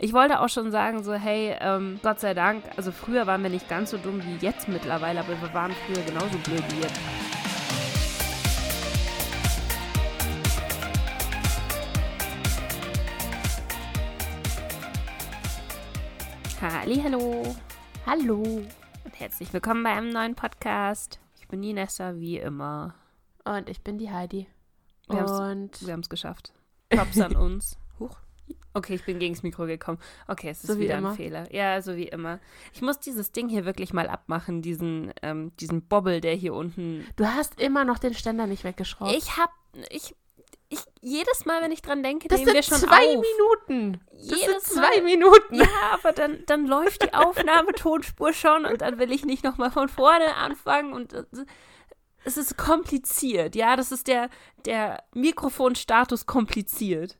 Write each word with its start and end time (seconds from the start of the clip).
Ich 0.00 0.12
wollte 0.12 0.40
auch 0.40 0.48
schon 0.48 0.70
sagen, 0.70 1.02
so, 1.02 1.12
hey, 1.14 1.56
ähm, 1.60 1.98
Gott 2.02 2.20
sei 2.20 2.32
Dank, 2.34 2.62
also 2.76 2.92
früher 2.92 3.26
waren 3.26 3.42
wir 3.42 3.50
nicht 3.50 3.68
ganz 3.68 3.90
so 3.90 3.98
dumm 3.98 4.22
wie 4.24 4.36
jetzt 4.44 4.68
mittlerweile, 4.68 5.20
aber 5.20 5.40
wir 5.40 5.52
waren 5.54 5.72
früher 5.86 6.04
genauso 6.04 6.38
blöd 6.38 6.62
wie 6.72 6.80
jetzt. 6.82 7.00
Hallo, 16.60 17.54
Hallo. 18.06 18.42
und 18.42 19.20
herzlich 19.20 19.52
willkommen 19.52 19.82
bei 19.84 19.90
einem 19.90 20.10
neuen 20.10 20.34
Podcast. 20.34 21.20
Ich 21.38 21.46
bin 21.48 21.62
die 21.62 21.72
Nessa, 21.72 22.16
wie 22.16 22.38
immer. 22.38 22.94
Und 23.44 23.68
ich 23.68 23.80
bin 23.82 23.98
die 23.98 24.10
Heidi. 24.10 24.48
Wir 25.08 25.20
haben's- 25.20 25.30
Und 25.80 25.86
Wir 25.86 25.92
haben 25.92 26.00
es 26.00 26.08
geschafft. 26.08 26.52
Props 26.90 27.20
an 27.20 27.36
uns. 27.36 27.78
Huch. 27.98 28.18
Okay, 28.74 28.94
ich 28.94 29.04
bin 29.04 29.18
gegens 29.18 29.42
Mikro 29.42 29.66
gekommen. 29.66 29.98
Okay, 30.28 30.50
es 30.50 30.62
ist 30.62 30.68
So 30.68 30.78
wie 30.78 30.84
wieder 30.84 30.98
ein. 30.98 31.14
Fehler. 31.14 31.52
Ja, 31.52 31.80
so 31.82 31.96
wie 31.96 32.08
immer. 32.08 32.38
Ich 32.72 32.82
muss 32.82 33.00
dieses 33.00 33.32
Ding 33.32 33.48
hier 33.48 33.64
wirklich 33.64 33.92
mal 33.92 34.08
abmachen, 34.08 34.62
diesen, 34.62 35.12
ähm, 35.22 35.52
diesen 35.58 35.82
Bobbel, 35.88 36.20
der 36.20 36.34
hier 36.34 36.54
unten. 36.54 37.06
du 37.16 37.26
hast 37.26 37.60
immer 37.60 37.84
noch 37.84 37.98
den 37.98 38.14
Ständer 38.14 38.46
nicht 38.46 38.64
weggeschraubt. 38.64 39.12
Ich 39.14 39.36
hab, 39.36 39.50
ich, 39.90 40.14
ich, 40.68 40.80
jedes 41.00 41.44
Mal, 41.44 41.62
wenn 41.62 41.72
ich 41.72 41.82
dran 41.82 42.02
denke, 42.02 42.28
das 42.28 42.40
nehmen 42.40 42.54
wir 42.54 42.62
sind 42.62 42.78
schon 42.78 42.88
zwei 42.88 43.16
auf. 43.16 43.24
Minuten. 43.24 44.00
Das 44.12 44.40
Jedes 44.40 44.40
sind 44.40 44.62
zwei 44.62 44.96
Mal. 44.96 45.02
Minuten. 45.02 45.54
Ja, 45.54 45.66
aber 45.92 46.12
dann, 46.12 46.44
dann 46.46 46.66
läuft 46.66 47.02
die 47.02 47.14
Aufnahmetonspur 47.14 48.32
schon 48.32 48.64
und 48.64 48.82
dann 48.82 48.98
will 48.98 49.10
ich 49.10 49.24
nicht 49.24 49.44
nochmal 49.44 49.70
von 49.70 49.88
vorne 49.88 50.36
anfangen 50.36 50.92
und 50.92 51.14
äh, 51.14 51.24
es 52.24 52.36
ist 52.36 52.56
kompliziert. 52.58 53.56
Ja, 53.56 53.76
das 53.76 53.90
ist 53.90 54.06
der, 54.06 54.28
der 54.66 55.02
Mikrofonstatus 55.14 56.26
kompliziert. 56.26 57.16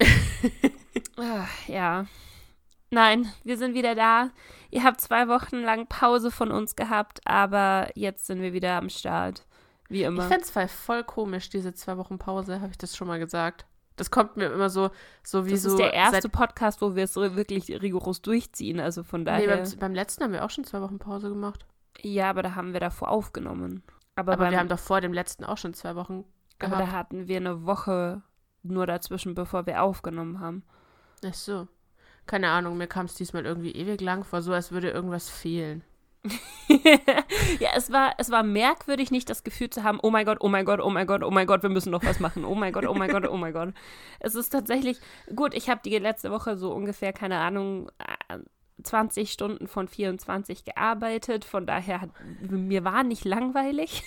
Ja. 1.68 2.06
Nein, 2.90 3.32
wir 3.42 3.56
sind 3.56 3.74
wieder 3.74 3.94
da. 3.94 4.30
Ihr 4.70 4.84
habt 4.84 5.00
zwei 5.00 5.28
Wochen 5.28 5.56
lang 5.62 5.86
Pause 5.88 6.30
von 6.30 6.50
uns 6.50 6.76
gehabt, 6.76 7.20
aber 7.24 7.88
jetzt 7.94 8.26
sind 8.26 8.40
wir 8.40 8.52
wieder 8.52 8.76
am 8.76 8.88
Start. 8.88 9.46
Wie 9.88 10.00
Ich 10.00 10.06
immer. 10.06 10.22
fände 10.28 10.44
es 10.44 10.72
voll 10.72 11.04
komisch, 11.04 11.48
diese 11.50 11.74
zwei 11.74 11.96
Wochen 11.96 12.18
Pause, 12.18 12.60
habe 12.60 12.70
ich 12.70 12.78
das 12.78 12.96
schon 12.96 13.08
mal 13.08 13.18
gesagt. 13.18 13.66
Das 13.96 14.10
kommt 14.10 14.36
mir 14.36 14.46
immer 14.46 14.70
so, 14.70 14.90
so 15.22 15.46
wie 15.46 15.52
Das 15.52 15.62
so. 15.62 15.70
ist 15.70 15.78
der 15.78 15.92
erste 15.92 16.28
Podcast, 16.28 16.82
wo 16.82 16.96
wir 16.96 17.04
es 17.04 17.12
so 17.14 17.36
wirklich 17.36 17.70
rigoros 17.70 18.22
durchziehen. 18.22 18.80
Also 18.80 19.04
von 19.04 19.20
nee, 19.20 19.26
daher. 19.26 19.56
beim, 19.58 19.78
beim 19.78 19.94
letzten 19.94 20.24
haben 20.24 20.32
wir 20.32 20.44
auch 20.44 20.50
schon 20.50 20.64
zwei 20.64 20.80
Wochen 20.80 20.98
Pause 20.98 21.28
gemacht. 21.28 21.64
Ja, 22.00 22.30
aber 22.30 22.42
da 22.42 22.56
haben 22.56 22.72
wir 22.72 22.80
davor 22.80 23.08
aufgenommen. 23.10 23.84
Aber, 24.16 24.32
Aber 24.32 24.44
beim, 24.44 24.52
wir 24.52 24.58
haben 24.58 24.68
doch 24.68 24.80
vor 24.80 25.00
dem 25.00 25.12
letzten 25.12 25.44
auch 25.44 25.58
schon 25.58 25.74
zwei 25.74 25.94
Wochen 25.94 26.24
aber 26.58 26.76
gehabt. 26.76 26.80
da 26.92 26.96
hatten 26.96 27.28
wir 27.28 27.36
eine 27.36 27.66
Woche 27.66 28.22
nur 28.64 28.86
dazwischen, 28.86 29.34
bevor 29.34 29.66
wir 29.66 29.82
aufgenommen 29.82 30.40
haben. 30.40 30.62
Ach 31.24 31.34
so. 31.34 31.68
Keine 32.26 32.48
Ahnung, 32.48 32.78
mir 32.78 32.86
kam 32.86 33.06
es 33.06 33.14
diesmal 33.14 33.44
irgendwie 33.44 33.72
ewig 33.72 34.00
lang 34.00 34.24
vor, 34.24 34.40
so 34.40 34.52
als 34.52 34.72
würde 34.72 34.90
irgendwas 34.90 35.28
fehlen. 35.28 35.84
ja, 37.60 37.70
es 37.76 37.92
war, 37.92 38.14
es 38.16 38.30
war 38.30 38.42
merkwürdig, 38.42 39.10
nicht 39.10 39.28
das 39.28 39.44
Gefühl 39.44 39.68
zu 39.68 39.82
haben, 39.82 39.98
oh 40.02 40.10
mein 40.10 40.24
Gott, 40.24 40.38
oh 40.40 40.48
mein 40.48 40.64
Gott, 40.64 40.80
oh 40.80 40.88
mein 40.88 41.06
Gott, 41.06 41.22
oh 41.22 41.30
mein 41.30 41.46
Gott, 41.46 41.62
wir 41.62 41.68
müssen 41.68 41.90
noch 41.90 42.04
was 42.04 42.18
machen. 42.18 42.46
Oh 42.46 42.54
mein 42.54 42.72
Gott, 42.72 42.86
oh 42.86 42.94
mein 42.94 43.10
Gott, 43.10 43.28
oh 43.28 43.36
mein 43.36 43.52
Gott. 43.52 43.74
Es 44.20 44.34
ist 44.34 44.48
tatsächlich, 44.48 44.98
gut, 45.36 45.52
ich 45.52 45.68
habe 45.68 45.82
die 45.84 45.98
letzte 45.98 46.30
Woche 46.30 46.56
so 46.56 46.72
ungefähr, 46.72 47.12
keine 47.12 47.38
Ahnung, 47.40 47.90
äh, 48.28 48.38
20 48.82 49.30
Stunden 49.30 49.68
von 49.68 49.86
24 49.86 50.64
gearbeitet. 50.64 51.44
Von 51.44 51.66
daher, 51.66 52.00
hat, 52.00 52.10
mir 52.40 52.84
war 52.84 53.04
nicht 53.04 53.24
langweilig. 53.24 54.02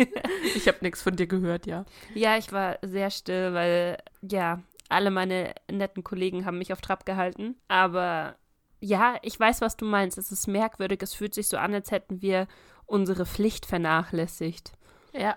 Ich 0.54 0.66
habe 0.68 0.78
nichts 0.80 1.02
von 1.02 1.16
dir 1.16 1.26
gehört, 1.26 1.66
ja. 1.66 1.84
Ja, 2.14 2.36
ich 2.36 2.52
war 2.52 2.78
sehr 2.82 3.10
still, 3.10 3.54
weil 3.54 3.98
ja, 4.22 4.62
alle 4.88 5.10
meine 5.10 5.54
netten 5.70 6.04
Kollegen 6.04 6.44
haben 6.44 6.58
mich 6.58 6.72
auf 6.72 6.80
Trab 6.80 7.06
gehalten. 7.06 7.56
Aber 7.68 8.36
ja, 8.80 9.16
ich 9.22 9.38
weiß, 9.38 9.60
was 9.60 9.76
du 9.76 9.84
meinst. 9.84 10.18
Es 10.18 10.32
ist 10.32 10.46
merkwürdig. 10.46 11.02
Es 11.02 11.14
fühlt 11.14 11.34
sich 11.34 11.48
so 11.48 11.56
an, 11.56 11.74
als 11.74 11.90
hätten 11.90 12.22
wir 12.22 12.48
unsere 12.86 13.26
Pflicht 13.26 13.66
vernachlässigt. 13.66 14.72
Ja. 15.12 15.36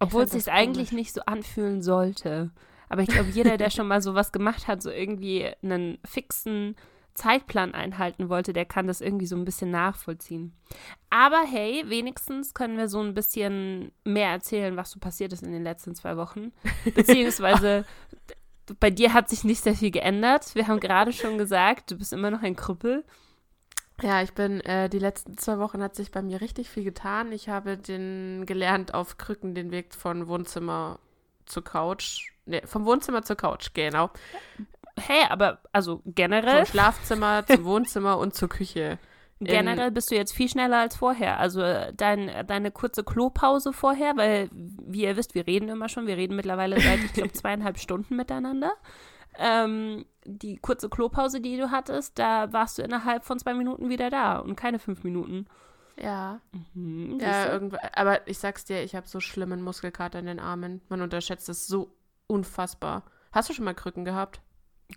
Obwohl 0.00 0.22
es 0.24 0.30
sich 0.30 0.50
eigentlich 0.50 0.92
nicht 0.92 1.12
so 1.12 1.22
anfühlen 1.22 1.82
sollte. 1.82 2.50
Aber 2.88 3.02
ich 3.02 3.08
glaube, 3.08 3.30
jeder, 3.30 3.56
der 3.56 3.70
schon 3.70 3.86
mal 3.86 4.00
sowas 4.00 4.32
gemacht 4.32 4.66
hat, 4.66 4.82
so 4.82 4.90
irgendwie 4.90 5.50
einen 5.62 5.98
fixen 6.04 6.76
Zeitplan 7.14 7.74
einhalten 7.74 8.28
wollte, 8.28 8.52
der 8.52 8.64
kann 8.64 8.86
das 8.86 9.00
irgendwie 9.00 9.26
so 9.26 9.36
ein 9.36 9.44
bisschen 9.44 9.70
nachvollziehen. 9.70 10.52
Aber 11.10 11.42
hey, 11.48 11.84
wenigstens 11.86 12.54
können 12.54 12.76
wir 12.76 12.88
so 12.88 13.00
ein 13.00 13.14
bisschen 13.14 13.92
mehr 14.04 14.30
erzählen, 14.30 14.76
was 14.76 14.90
so 14.90 14.98
passiert 14.98 15.32
ist 15.32 15.42
in 15.42 15.52
den 15.52 15.62
letzten 15.62 15.94
zwei 15.94 16.16
Wochen. 16.16 16.52
Beziehungsweise 16.94 17.84
bei 18.80 18.90
dir 18.90 19.12
hat 19.12 19.28
sich 19.28 19.44
nicht 19.44 19.62
sehr 19.62 19.74
viel 19.74 19.90
geändert. 19.90 20.54
Wir 20.54 20.66
haben 20.66 20.80
gerade 20.80 21.12
schon 21.12 21.38
gesagt, 21.38 21.90
du 21.90 21.98
bist 21.98 22.12
immer 22.12 22.30
noch 22.30 22.42
ein 22.42 22.56
Krüppel. 22.56 23.04
Ja, 24.02 24.22
ich 24.22 24.32
bin, 24.32 24.60
äh, 24.62 24.88
die 24.88 24.98
letzten 24.98 25.38
zwei 25.38 25.58
Wochen 25.58 25.82
hat 25.82 25.94
sich 25.94 26.10
bei 26.10 26.20
mir 26.20 26.40
richtig 26.40 26.68
viel 26.68 26.82
getan. 26.82 27.30
Ich 27.30 27.48
habe 27.48 27.76
den 27.76 28.44
gelernt, 28.44 28.92
auf 28.92 29.18
Krücken 29.18 29.54
den 29.54 29.70
Weg 29.70 29.94
von 29.94 30.26
Wohnzimmer 30.26 30.98
zur 31.46 31.62
Couch, 31.62 32.32
ne, 32.46 32.62
vom 32.64 32.86
Wohnzimmer 32.86 33.22
zur 33.22 33.36
Couch, 33.36 33.70
genau. 33.72 34.10
Hey, 34.98 35.24
aber 35.28 35.58
also 35.72 36.02
generell 36.04 36.64
Vom 36.64 36.66
Schlafzimmer 36.66 37.44
zum 37.48 37.64
Wohnzimmer 37.64 38.18
und 38.18 38.34
zur 38.34 38.48
Küche. 38.48 38.98
Generell 39.40 39.90
bist 39.90 40.10
du 40.10 40.14
jetzt 40.14 40.32
viel 40.32 40.48
schneller 40.48 40.78
als 40.78 40.96
vorher. 40.96 41.38
Also 41.38 41.60
äh, 41.60 41.92
dein, 41.94 42.46
deine 42.46 42.70
kurze 42.70 43.04
Klopause 43.04 43.72
vorher, 43.72 44.16
weil, 44.16 44.48
wie 44.52 45.02
ihr 45.02 45.16
wisst, 45.16 45.34
wir 45.34 45.46
reden 45.46 45.68
immer 45.68 45.88
schon. 45.88 46.06
Wir 46.06 46.16
reden 46.16 46.36
mittlerweile 46.36 46.80
seit, 46.80 47.00
ich 47.00 47.12
glaube, 47.12 47.32
zweieinhalb 47.32 47.78
Stunden 47.78 48.16
miteinander. 48.16 48.72
Ähm, 49.36 50.06
die 50.24 50.56
kurze 50.56 50.88
Klopause, 50.88 51.40
die 51.40 51.56
du 51.56 51.70
hattest, 51.70 52.18
da 52.18 52.52
warst 52.52 52.78
du 52.78 52.82
innerhalb 52.82 53.24
von 53.24 53.38
zwei 53.38 53.54
Minuten 53.54 53.88
wieder 53.88 54.08
da 54.08 54.38
und 54.38 54.56
keine 54.56 54.78
fünf 54.78 55.02
Minuten. 55.02 55.46
Ja, 56.00 56.40
Mhm, 56.74 57.18
ja, 57.20 57.52
irgendwo, 57.52 57.76
aber 57.92 58.26
ich 58.26 58.38
sag's 58.38 58.64
dir, 58.64 58.82
ich 58.82 58.94
habe 58.94 59.06
so 59.06 59.20
schlimmen 59.20 59.62
Muskelkater 59.62 60.18
in 60.18 60.26
den 60.26 60.40
Armen. 60.40 60.80
Man 60.88 61.02
unterschätzt 61.02 61.48
es 61.48 61.66
so 61.66 61.94
unfassbar. 62.26 63.04
Hast 63.32 63.48
du 63.48 63.52
schon 63.52 63.64
mal 63.64 63.74
Krücken 63.74 64.04
gehabt? 64.04 64.40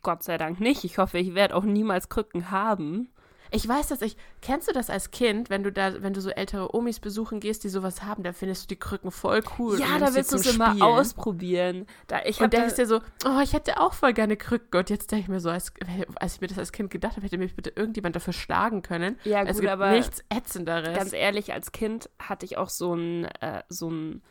Gott 0.01 0.23
sei 0.23 0.37
Dank 0.37 0.59
nicht. 0.59 0.83
Ich 0.83 0.97
hoffe, 0.97 1.17
ich 1.17 1.35
werde 1.35 1.55
auch 1.55 1.63
niemals 1.63 2.09
Krücken 2.09 2.51
haben. 2.51 3.09
Ich 3.51 3.67
weiß, 3.67 3.87
dass 3.87 4.01
ich. 4.01 4.17
Kennst 4.41 4.67
du 4.67 4.73
das 4.73 4.89
als 4.89 5.11
Kind, 5.11 5.49
wenn 5.49 5.63
du 5.63 5.71
da, 5.71 6.01
wenn 6.01 6.13
du 6.13 6.21
so 6.21 6.29
ältere 6.29 6.75
Omis 6.75 6.99
besuchen 6.99 7.39
gehst, 7.39 7.63
die 7.63 7.69
sowas 7.69 8.03
haben, 8.03 8.23
da 8.23 8.33
findest 8.33 8.63
du 8.63 8.67
die 8.67 8.79
Krücken 8.79 9.11
voll 9.11 9.41
cool. 9.57 9.79
ja, 9.79 9.99
da 9.99 10.13
willst 10.13 10.31
du 10.31 10.37
es 10.37 10.53
immer 10.53 10.81
ausprobieren. 10.83 11.85
Da, 12.07 12.21
ich 12.25 12.41
Und 12.41 12.53
denkst 12.53 12.75
dir 12.75 12.85
so, 12.85 13.01
oh, 13.25 13.39
ich 13.41 13.53
hätte 13.53 13.79
auch 13.79 13.93
voll 13.93 14.13
gerne 14.13 14.37
Krücken. 14.37 14.77
Und 14.77 14.89
jetzt 14.89 15.11
denke 15.11 15.23
ich 15.23 15.29
mir 15.29 15.39
so, 15.39 15.49
als, 15.49 15.73
als 16.15 16.35
ich 16.35 16.41
mir 16.41 16.47
das 16.47 16.59
als 16.59 16.71
Kind 16.71 16.89
gedacht 16.89 17.15
habe, 17.15 17.25
hätte 17.25 17.37
mich 17.37 17.55
bitte 17.55 17.71
irgendjemand 17.75 18.15
dafür 18.15 18.33
schlagen 18.33 18.81
können. 18.81 19.17
ja, 19.23 19.43
es 19.43 19.53
gut, 19.53 19.61
gibt 19.61 19.71
aber 19.71 19.91
nichts 19.91 20.23
Ätzenderes. 20.29 20.95
Ganz 20.97 21.13
ehrlich, 21.13 21.53
als 21.53 21.71
Kind 21.71 22.09
hatte 22.19 22.45
ich 22.45 22.57
auch 22.57 22.69
so 22.69 22.93
einen 22.93 23.25
äh, 23.25 23.63
so 23.69 23.89
ein, 23.89 24.21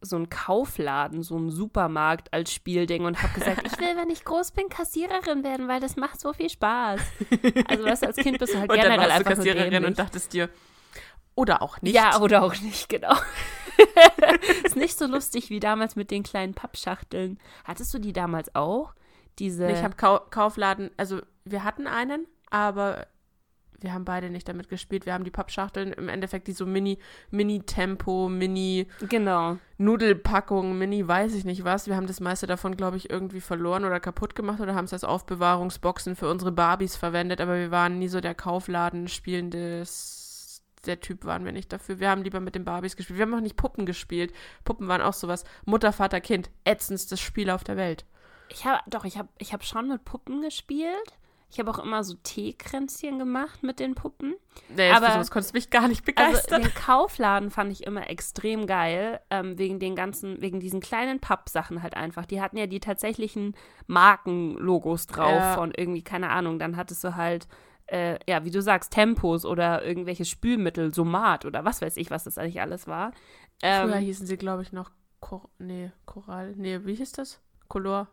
so 0.00 0.16
ein 0.16 0.30
Kaufladen, 0.30 1.22
so 1.22 1.36
einen 1.36 1.50
Supermarkt 1.50 2.32
als 2.32 2.52
Spielding 2.52 3.04
und 3.04 3.22
habe 3.22 3.34
gesagt, 3.34 3.66
ich 3.66 3.78
will, 3.78 3.96
wenn 3.96 4.10
ich 4.10 4.24
groß 4.24 4.52
bin, 4.52 4.68
Kassiererin 4.68 5.42
werden, 5.42 5.66
weil 5.68 5.80
das 5.80 5.96
macht 5.96 6.20
so 6.20 6.32
viel 6.32 6.48
Spaß. 6.48 7.00
Also 7.66 7.84
weißt 7.84 8.02
du, 8.02 8.06
als 8.06 8.16
Kind 8.16 8.38
bist 8.38 8.54
du 8.54 8.58
halt 8.58 8.70
und 8.70 8.76
dann 8.76 8.84
generell 8.84 9.10
warst 9.10 9.10
du 9.10 9.30
einfach 9.30 9.44
nur 9.44 9.54
Kassiererin 9.54 9.84
und 9.84 9.98
dachtest 9.98 10.32
dir, 10.32 10.48
oder 11.34 11.62
auch 11.62 11.80
nicht. 11.82 11.94
Ja, 11.94 12.20
oder 12.20 12.42
auch 12.42 12.54
nicht, 12.60 12.88
genau. 12.88 13.14
ist 14.64 14.76
nicht 14.76 14.98
so 14.98 15.06
lustig 15.06 15.50
wie 15.50 15.60
damals 15.60 15.94
mit 15.94 16.10
den 16.10 16.24
kleinen 16.24 16.54
Pappschachteln. 16.54 17.38
Hattest 17.64 17.94
du 17.94 17.98
die 17.98 18.12
damals 18.12 18.54
auch? 18.54 18.94
Diese. 19.38 19.70
Ich 19.70 19.82
habe 19.82 19.94
Kau 19.94 20.18
Kaufladen, 20.30 20.90
also 20.96 21.20
wir 21.44 21.62
hatten 21.62 21.86
einen, 21.86 22.26
aber 22.50 23.06
wir 23.80 23.92
haben 23.92 24.04
beide 24.04 24.28
nicht 24.30 24.48
damit 24.48 24.68
gespielt. 24.68 25.06
Wir 25.06 25.14
haben 25.14 25.24
die 25.24 25.30
Pappschachteln, 25.30 25.92
im 25.92 26.08
Endeffekt 26.08 26.48
die 26.48 26.52
so 26.52 26.66
Mini, 26.66 26.98
Mini-Tempo, 27.30 28.28
Mini 28.28 28.88
genau. 29.08 29.58
Nudelpackung, 29.78 30.76
Mini 30.76 31.06
weiß 31.06 31.34
ich 31.34 31.44
nicht 31.44 31.64
was. 31.64 31.86
Wir 31.86 31.94
haben 31.94 32.08
das 32.08 32.20
meiste 32.20 32.46
davon, 32.46 32.76
glaube 32.76 32.96
ich, 32.96 33.08
irgendwie 33.10 33.40
verloren 33.40 33.84
oder 33.84 34.00
kaputt 34.00 34.34
gemacht 34.34 34.60
oder 34.60 34.74
haben 34.74 34.86
es 34.86 34.92
als 34.92 35.04
Aufbewahrungsboxen 35.04 36.16
für 36.16 36.28
unsere 36.28 36.50
Barbies 36.50 36.96
verwendet, 36.96 37.40
aber 37.40 37.56
wir 37.56 37.70
waren 37.70 37.98
nie 37.98 38.08
so 38.08 38.20
der 38.20 38.34
Kaufladen 38.34 39.06
spielendes. 39.06 40.64
Der 40.86 41.00
Typ 41.00 41.24
waren 41.24 41.44
wir 41.44 41.52
nicht 41.52 41.72
dafür. 41.72 42.00
Wir 42.00 42.08
haben 42.08 42.22
lieber 42.22 42.40
mit 42.40 42.54
den 42.54 42.64
Barbies 42.64 42.96
gespielt. 42.96 43.18
Wir 43.18 43.26
haben 43.26 43.34
auch 43.34 43.40
nicht 43.40 43.56
Puppen 43.56 43.84
gespielt. 43.84 44.32
Puppen 44.64 44.88
waren 44.88 45.02
auch 45.02 45.12
sowas. 45.12 45.44
Mutter, 45.64 45.92
Vater, 45.92 46.20
Kind. 46.20 46.50
Ätzendstes 46.64 47.20
Spiel 47.20 47.50
auf 47.50 47.64
der 47.64 47.76
Welt. 47.76 48.04
Ich 48.48 48.64
habe 48.64 48.80
doch, 48.88 49.04
ich 49.04 49.18
habe 49.18 49.28
ich 49.38 49.52
hab 49.52 49.64
schon 49.64 49.88
mit 49.88 50.04
Puppen 50.04 50.40
gespielt. 50.40 51.18
Ich 51.50 51.58
habe 51.58 51.70
auch 51.70 51.78
immer 51.78 52.04
so 52.04 52.14
Teekränzchen 52.22 53.18
gemacht 53.18 53.62
mit 53.62 53.80
den 53.80 53.94
Puppen. 53.94 54.34
Nee, 54.68 54.90
Aber- 54.90 55.12
sowas 55.12 55.30
konntest 55.30 55.54
du 55.54 55.56
mich 55.58 55.70
gar 55.70 55.88
nicht 55.88 56.02
Also 56.06 56.30
begeistern. 56.32 56.62
den 56.62 56.74
Kaufladen 56.74 57.50
fand 57.50 57.72
ich 57.72 57.84
immer 57.86 58.10
extrem 58.10 58.66
geil, 58.66 59.20
ähm, 59.30 59.58
wegen 59.58 59.78
den 59.80 59.96
ganzen, 59.96 60.42
wegen 60.42 60.60
diesen 60.60 60.80
kleinen 60.80 61.20
Pappsachen 61.20 61.82
halt 61.82 61.96
einfach. 61.96 62.26
Die 62.26 62.42
hatten 62.42 62.58
ja 62.58 62.66
die 62.66 62.80
tatsächlichen 62.80 63.54
Markenlogos 63.86 65.06
drauf 65.06 65.30
Ja. 65.32 65.54
von 65.54 65.72
irgendwie, 65.76 66.02
keine 66.02 66.30
Ahnung, 66.30 66.58
dann 66.58 66.76
hattest 66.76 67.02
du 67.04 67.16
halt, 67.16 67.48
äh, 67.86 68.18
ja, 68.28 68.44
wie 68.44 68.50
du 68.50 68.60
sagst, 68.60 68.92
Tempos 68.92 69.44
oder 69.44 69.84
irgendwelche 69.84 70.24
Spülmittel, 70.24 70.92
Somat 70.94 71.44
oder 71.46 71.64
was 71.64 71.80
weiß 71.80 71.96
ich, 71.96 72.10
was 72.10 72.24
das 72.24 72.36
eigentlich 72.38 72.60
alles 72.60 72.86
war. 72.86 73.12
Früher 73.60 73.94
Ähm, 73.96 73.98
hießen 73.98 74.26
sie, 74.26 74.36
glaube 74.36 74.62
ich, 74.62 74.72
noch 74.72 74.90
Cor 75.20 75.48
nee, 75.58 75.90
Coral. 76.06 76.54
Nee, 76.56 76.80
wie 76.84 76.94
hieß 76.94 77.12
das? 77.12 77.40
Color. 77.68 78.06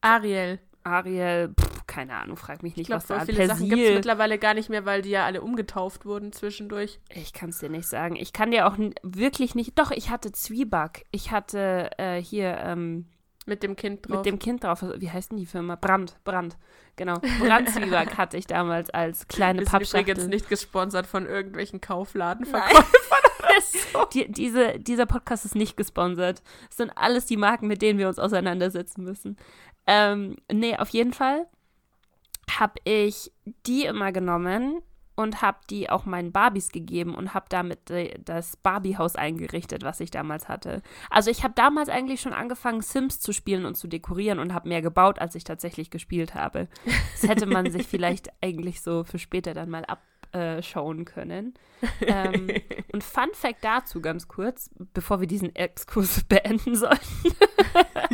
Ariel. 0.00 0.58
Ariel, 0.84 1.54
pff, 1.58 1.81
keine 1.92 2.14
Ahnung, 2.16 2.38
frag 2.38 2.62
mich 2.62 2.76
nicht, 2.76 2.84
Ich 2.84 2.86
glaube, 2.86 3.02
was 3.02 3.06
da 3.08 3.26
viele 3.26 3.46
Sachen 3.46 3.64
gibt 3.68 3.72
es 3.72 3.78
Persil. 3.80 3.94
mittlerweile 3.96 4.38
gar 4.38 4.54
nicht 4.54 4.70
mehr, 4.70 4.86
weil 4.86 5.02
die 5.02 5.10
ja 5.10 5.26
alle 5.26 5.42
umgetauft 5.42 6.06
wurden 6.06 6.32
zwischendurch. 6.32 7.00
Ich 7.10 7.34
kann 7.34 7.50
es 7.50 7.58
dir 7.58 7.68
nicht 7.68 7.86
sagen. 7.86 8.16
Ich 8.16 8.32
kann 8.32 8.50
dir 8.50 8.66
auch 8.66 8.76
wirklich 9.02 9.54
nicht. 9.54 9.78
Doch, 9.78 9.90
ich 9.90 10.08
hatte 10.08 10.32
Zwieback. 10.32 11.04
Ich 11.10 11.32
hatte 11.32 11.90
äh, 11.98 12.22
hier 12.22 12.56
ähm, 12.64 13.04
Mit 13.44 13.62
dem 13.62 13.76
Kind 13.76 14.08
drauf. 14.08 14.16
mit 14.16 14.24
dem 14.26 14.38
Kind 14.38 14.64
drauf. 14.64 14.82
Wie 14.96 15.10
heißt 15.10 15.32
denn 15.32 15.36
die 15.38 15.44
Firma? 15.44 15.74
Brand, 15.76 16.16
Brand. 16.24 16.56
Genau. 16.96 17.18
Brandzwieback 17.40 18.16
hatte 18.16 18.38
ich 18.38 18.46
damals 18.46 18.88
als 18.88 19.28
kleine 19.28 19.62
Pappschachtel. 19.62 20.00
übrigens 20.12 20.28
nicht 20.28 20.48
gesponsert 20.48 21.06
von 21.06 21.26
irgendwelchen 21.26 21.82
Kaufladen. 21.82 22.46
Nein. 22.50 22.62
Die, 24.14 24.30
diese, 24.30 24.78
dieser 24.78 25.06
Podcast 25.06 25.44
ist 25.44 25.54
nicht 25.54 25.76
gesponsert. 25.76 26.42
Das 26.68 26.76
sind 26.78 26.90
alles 26.96 27.26
die 27.26 27.36
Marken, 27.36 27.66
mit 27.66 27.82
denen 27.82 27.98
wir 27.98 28.08
uns 28.08 28.18
auseinandersetzen 28.18 29.04
müssen. 29.04 29.36
Ähm, 29.86 30.36
nee, 30.50 30.76
auf 30.76 30.88
jeden 30.90 31.12
Fall 31.12 31.46
habe 32.60 32.74
ich 32.84 33.32
die 33.66 33.84
immer 33.84 34.12
genommen 34.12 34.82
und 35.14 35.42
habe 35.42 35.58
die 35.68 35.90
auch 35.90 36.06
meinen 36.06 36.32
Barbies 36.32 36.70
gegeben 36.70 37.14
und 37.14 37.34
habe 37.34 37.46
damit 37.48 37.92
das 38.24 38.56
Barbiehaus 38.56 39.16
eingerichtet, 39.16 39.82
was 39.82 40.00
ich 40.00 40.10
damals 40.10 40.48
hatte. 40.48 40.82
Also 41.10 41.30
ich 41.30 41.44
habe 41.44 41.54
damals 41.54 41.88
eigentlich 41.88 42.20
schon 42.20 42.32
angefangen, 42.32 42.80
Sims 42.80 43.20
zu 43.20 43.32
spielen 43.32 43.66
und 43.66 43.76
zu 43.76 43.88
dekorieren 43.88 44.38
und 44.38 44.54
habe 44.54 44.68
mehr 44.68 44.82
gebaut, 44.82 45.18
als 45.18 45.34
ich 45.34 45.44
tatsächlich 45.44 45.90
gespielt 45.90 46.34
habe. 46.34 46.68
Das 47.20 47.28
hätte 47.28 47.46
man 47.46 47.70
sich 47.70 47.86
vielleicht 47.88 48.30
eigentlich 48.40 48.80
so 48.80 49.04
für 49.04 49.18
später 49.18 49.52
dann 49.54 49.68
mal 49.68 49.84
abschauen 49.84 51.04
können. 51.04 51.54
Ähm, 52.00 52.50
und 52.92 53.04
Fun 53.04 53.30
Fact 53.34 53.62
dazu 53.62 54.00
ganz 54.00 54.28
kurz, 54.28 54.70
bevor 54.94 55.20
wir 55.20 55.26
diesen 55.26 55.54
Exkurs 55.54 56.24
beenden 56.28 56.74
sollten. 56.74 57.36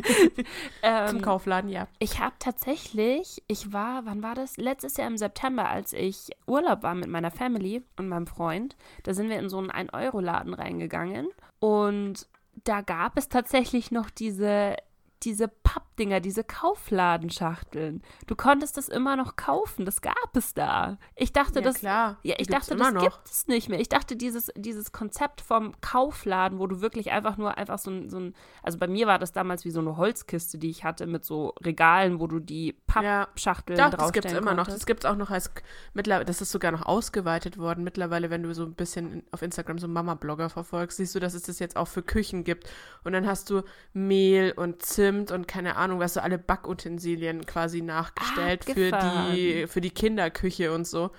ähm, 0.83 1.09
Zum 1.09 1.23
Kaufladen, 1.23 1.71
ja. 1.71 1.89
ich 1.99 2.21
habe 2.21 2.35
tatsächlich, 2.39 3.43
ich 3.49 3.73
war, 3.73 4.05
wann 4.05 4.23
war 4.23 4.35
das? 4.35 4.57
Letztes 4.57 4.97
Jahr 4.97 5.09
im 5.09 5.19
September, 5.19 5.69
als 5.69 5.93
ich 5.93 6.31
Urlaub 6.47 6.83
war 6.83 6.95
mit 6.95 7.09
meiner 7.09 7.31
Family 7.31 7.83
und 7.97 8.09
meinem 8.09 8.27
Freund. 8.27 8.77
Da 9.03 9.15
sind 9.15 9.29
wir 9.29 9.39
in 9.39 9.49
so 9.49 9.59
einen 9.59 9.71
1-Euro-Laden 9.71 10.55
reingegangen 10.55 11.29
und 11.61 12.27
da 12.65 12.81
gab 12.81 13.17
es 13.17 13.29
tatsächlich 13.29 13.91
noch 13.91 14.11
diese, 14.11 14.77
diese 15.25 15.49
Pappdinger, 15.49 16.21
diese 16.21 16.45
Kaufladenschachteln. 16.45 18.03
Du 18.27 18.37
konntest 18.37 18.77
das 18.77 18.89
immer 18.89 19.17
noch 19.17 19.37
kaufen, 19.37 19.85
das 19.85 20.01
gab 20.01 20.37
es 20.37 20.55
da. 20.55 20.99
Ich 21.17 21.33
dachte, 21.33 21.59
ja, 21.59 21.65
das 21.65 21.79
klar. 21.79 22.19
ja, 22.23 22.35
ich 22.39 22.49
gibt's 22.49 22.67
dachte, 22.69 22.77
das 22.77 22.93
noch. 22.93 23.03
gibt 23.03 23.21
es 23.25 23.47
nicht 23.49 23.69
mehr. 23.69 23.81
Ich 23.81 23.89
dachte, 23.89 24.17
dieses, 24.17 24.51
dieses 24.57 24.93
Konzept 24.93 25.41
vom 25.41 25.73
Kaufladen, 25.81 26.59
wo 26.59 26.67
du 26.67 26.81
wirklich 26.81 27.11
einfach 27.11 27.37
nur 27.37 27.57
einfach 27.59 27.79
so 27.79 27.91
ein, 27.91 28.09
so 28.09 28.19
ein, 28.19 28.35
also 28.63 28.79
bei 28.79 28.87
mir 28.87 29.07
war 29.07 29.19
das 29.19 29.33
damals 29.33 29.65
wie 29.65 29.71
so 29.71 29.81
eine 29.81 29.97
Holzkiste, 29.97 30.59
die 30.59 30.71
ich 30.71 30.85
hatte 30.85 31.07
mit 31.07 31.25
so 31.25 31.55
Regalen, 31.65 32.21
wo 32.21 32.27
du 32.27 32.39
die 32.39 32.77
Ja. 32.95 33.27
Pappschachteln 33.27 33.79
Doch, 33.79 33.91
das 33.91 33.99
draufstellen 33.99 34.13
gibt 34.13 34.27
es 34.27 34.33
immer 34.39 34.53
noch. 34.55 34.65
Das 34.65 34.75
konntest. 34.75 34.87
gibt 34.87 35.05
es 35.05 35.11
auch 35.11 35.17
noch 35.17 35.31
als 35.31 35.51
mittlerweile, 35.95 36.25
das 36.25 36.41
ist 36.41 36.51
sogar 36.53 36.71
noch 36.73 36.87
ausgeweitet 36.87 37.59
worden. 37.59 37.85
Mittlerweile, 37.85 38.31
wenn 38.31 38.43
du 38.43 38.55
so 38.55 38.65
ein 38.65 38.75
bisschen 38.75 39.25
auf 39.33 39.43
Instagram 39.43 39.79
so 39.79 39.89
Mama-Blogger 39.89 40.49
verfolgst, 40.49 40.99
siehst 40.99 41.15
du, 41.15 41.21
dass 41.21 41.35
es 41.35 41.43
das 41.43 41.59
jetzt 41.59 41.77
auch 41.77 41.89
für 41.89 42.03
Küchen 42.03 42.45
gibt. 42.45 42.71
Und 43.05 43.13
dann 43.13 43.27
hast 43.27 43.51
du 43.51 43.63
Mehl 43.93 44.53
und 44.57 44.83
Zimt 45.09 45.31
und 45.31 45.49
keine 45.49 45.77
Ahnung, 45.77 46.01
was 46.01 46.15
so 46.15 46.21
alle 46.21 46.39
Backutensilien 46.39 47.47
quasi 47.47 47.81
nachgestellt 47.83 48.65
für 48.65 48.93
Abgefahren. 48.93 49.35
die, 49.35 49.67
für 49.67 49.81
die 49.81 49.91
Kinderküche 49.91 50.73
und 50.75 50.87
so. 50.87 51.11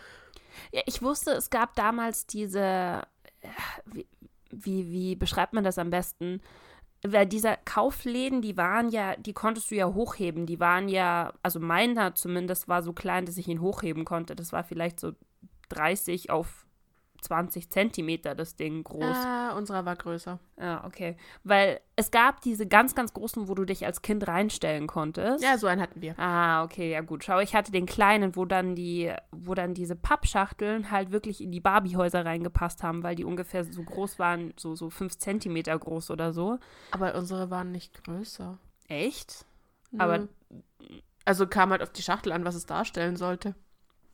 Ja, 0.72 0.82
ich 0.86 1.02
wusste, 1.02 1.32
es 1.32 1.50
gab 1.50 1.76
damals 1.76 2.28
diese, 2.28 3.02
wie, 3.86 4.08
wie, 4.52 4.92
wie 4.92 5.16
beschreibt 5.16 5.54
man 5.54 5.64
das 5.64 5.78
am 5.78 5.90
besten? 5.90 6.42
Weil 7.02 7.26
diese 7.26 7.58
Kaufläden, 7.66 8.42
die 8.42 8.58
waren 8.58 8.90
ja, 8.90 9.16
die 9.16 9.34
konntest 9.34 9.72
du 9.72 9.76
ja 9.76 9.88
hochheben. 9.88 10.46
Die 10.46 10.60
waren 10.60 10.90
ja, 10.90 11.34
also 11.42 11.60
meiner 11.60 12.14
zumindest 12.14 12.68
war 12.68 12.84
so 12.84 12.94
klein, 12.94 13.26
dass 13.26 13.38
ich 13.38 13.48
ihn 13.48 13.62
hochheben 13.62 14.06
konnte. 14.06 14.36
Das 14.36 14.52
war 14.52 14.64
vielleicht 14.64 15.00
so 15.00 15.14
30 15.70 16.30
auf 16.30 16.68
20 17.22 17.70
Zentimeter 17.70 18.36
das 18.36 18.56
Ding 18.56 18.84
groß. 18.84 19.04
Ah, 19.04 19.52
unserer 19.58 19.86
war 19.86 19.96
größer. 19.96 20.40
Ja, 20.60 20.84
okay. 20.86 21.18
Weil 21.44 21.80
es 21.96 22.12
gab 22.12 22.42
diese 22.42 22.68
ganz, 22.68 22.96
ganz 22.96 23.14
großen, 23.14 23.48
wo 23.48 23.56
du 23.56 23.66
dich 23.66 23.86
als 23.86 24.02
Kind 24.02 24.28
reinstellen 24.28 24.88
konntest. 24.88 25.44
Ja, 25.44 25.58
so 25.58 25.68
einen 25.68 25.82
hatten 25.82 26.02
wir. 26.02 26.18
Ah, 26.20 26.64
okay, 26.64 26.92
ja 26.92 27.02
gut. 27.02 27.24
Schau, 27.24 27.40
ich 27.40 27.56
hatte 27.56 27.72
den 27.72 27.86
kleinen, 27.86 28.36
wo 28.36 28.46
dann 28.46 28.76
die, 28.76 29.12
wo 29.32 29.54
dann 29.54 29.74
diese 29.74 29.96
Pappschachteln 29.96 30.92
halt 30.92 31.12
wirklich 31.12 31.42
in 31.42 31.52
die 31.52 31.60
Barbiehäuser 31.62 32.26
reingepasst 32.26 32.84
haben, 32.84 33.04
weil 33.04 33.16
die 33.16 33.26
ungefähr 33.26 33.64
so 33.64 33.84
groß 33.84 34.20
waren, 34.20 34.54
so, 34.58 34.76
so 34.76 34.90
fünf 34.90 35.18
Zentimeter 35.18 35.78
groß 35.78 36.12
oder 36.12 36.34
so. 36.34 36.58
Aber 36.92 37.16
unsere 37.16 37.50
waren 37.50 37.72
nicht 37.72 38.04
größer. 38.04 38.58
Echt? 38.88 39.46
Nö. 39.92 40.00
Aber- 40.02 40.28
Also 41.26 41.46
kam 41.48 41.70
halt 41.72 41.84
auf 41.84 41.92
die 41.92 42.02
Schachtel 42.02 42.32
an, 42.32 42.44
was 42.46 42.56
es 42.56 42.66
darstellen 42.66 43.16
sollte. 43.16 43.54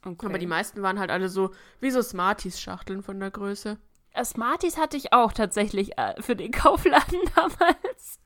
Okay. 0.05 0.27
Aber 0.27 0.37
die 0.37 0.47
meisten 0.47 0.81
waren 0.81 0.99
halt 0.99 1.09
alle 1.09 1.29
so, 1.29 1.51
wie 1.79 1.91
so 1.91 2.01
Smarties-Schachteln 2.01 3.01
von 3.01 3.19
der 3.19 3.31
Größe. 3.31 3.77
Smarties 4.23 4.77
hatte 4.77 4.97
ich 4.97 5.11
auch 5.11 5.33
tatsächlich 5.33 5.97
äh, 5.97 6.21
für 6.21 6.35
den 6.35 6.51
Kaufladen 6.51 7.19
damals. 7.35 8.19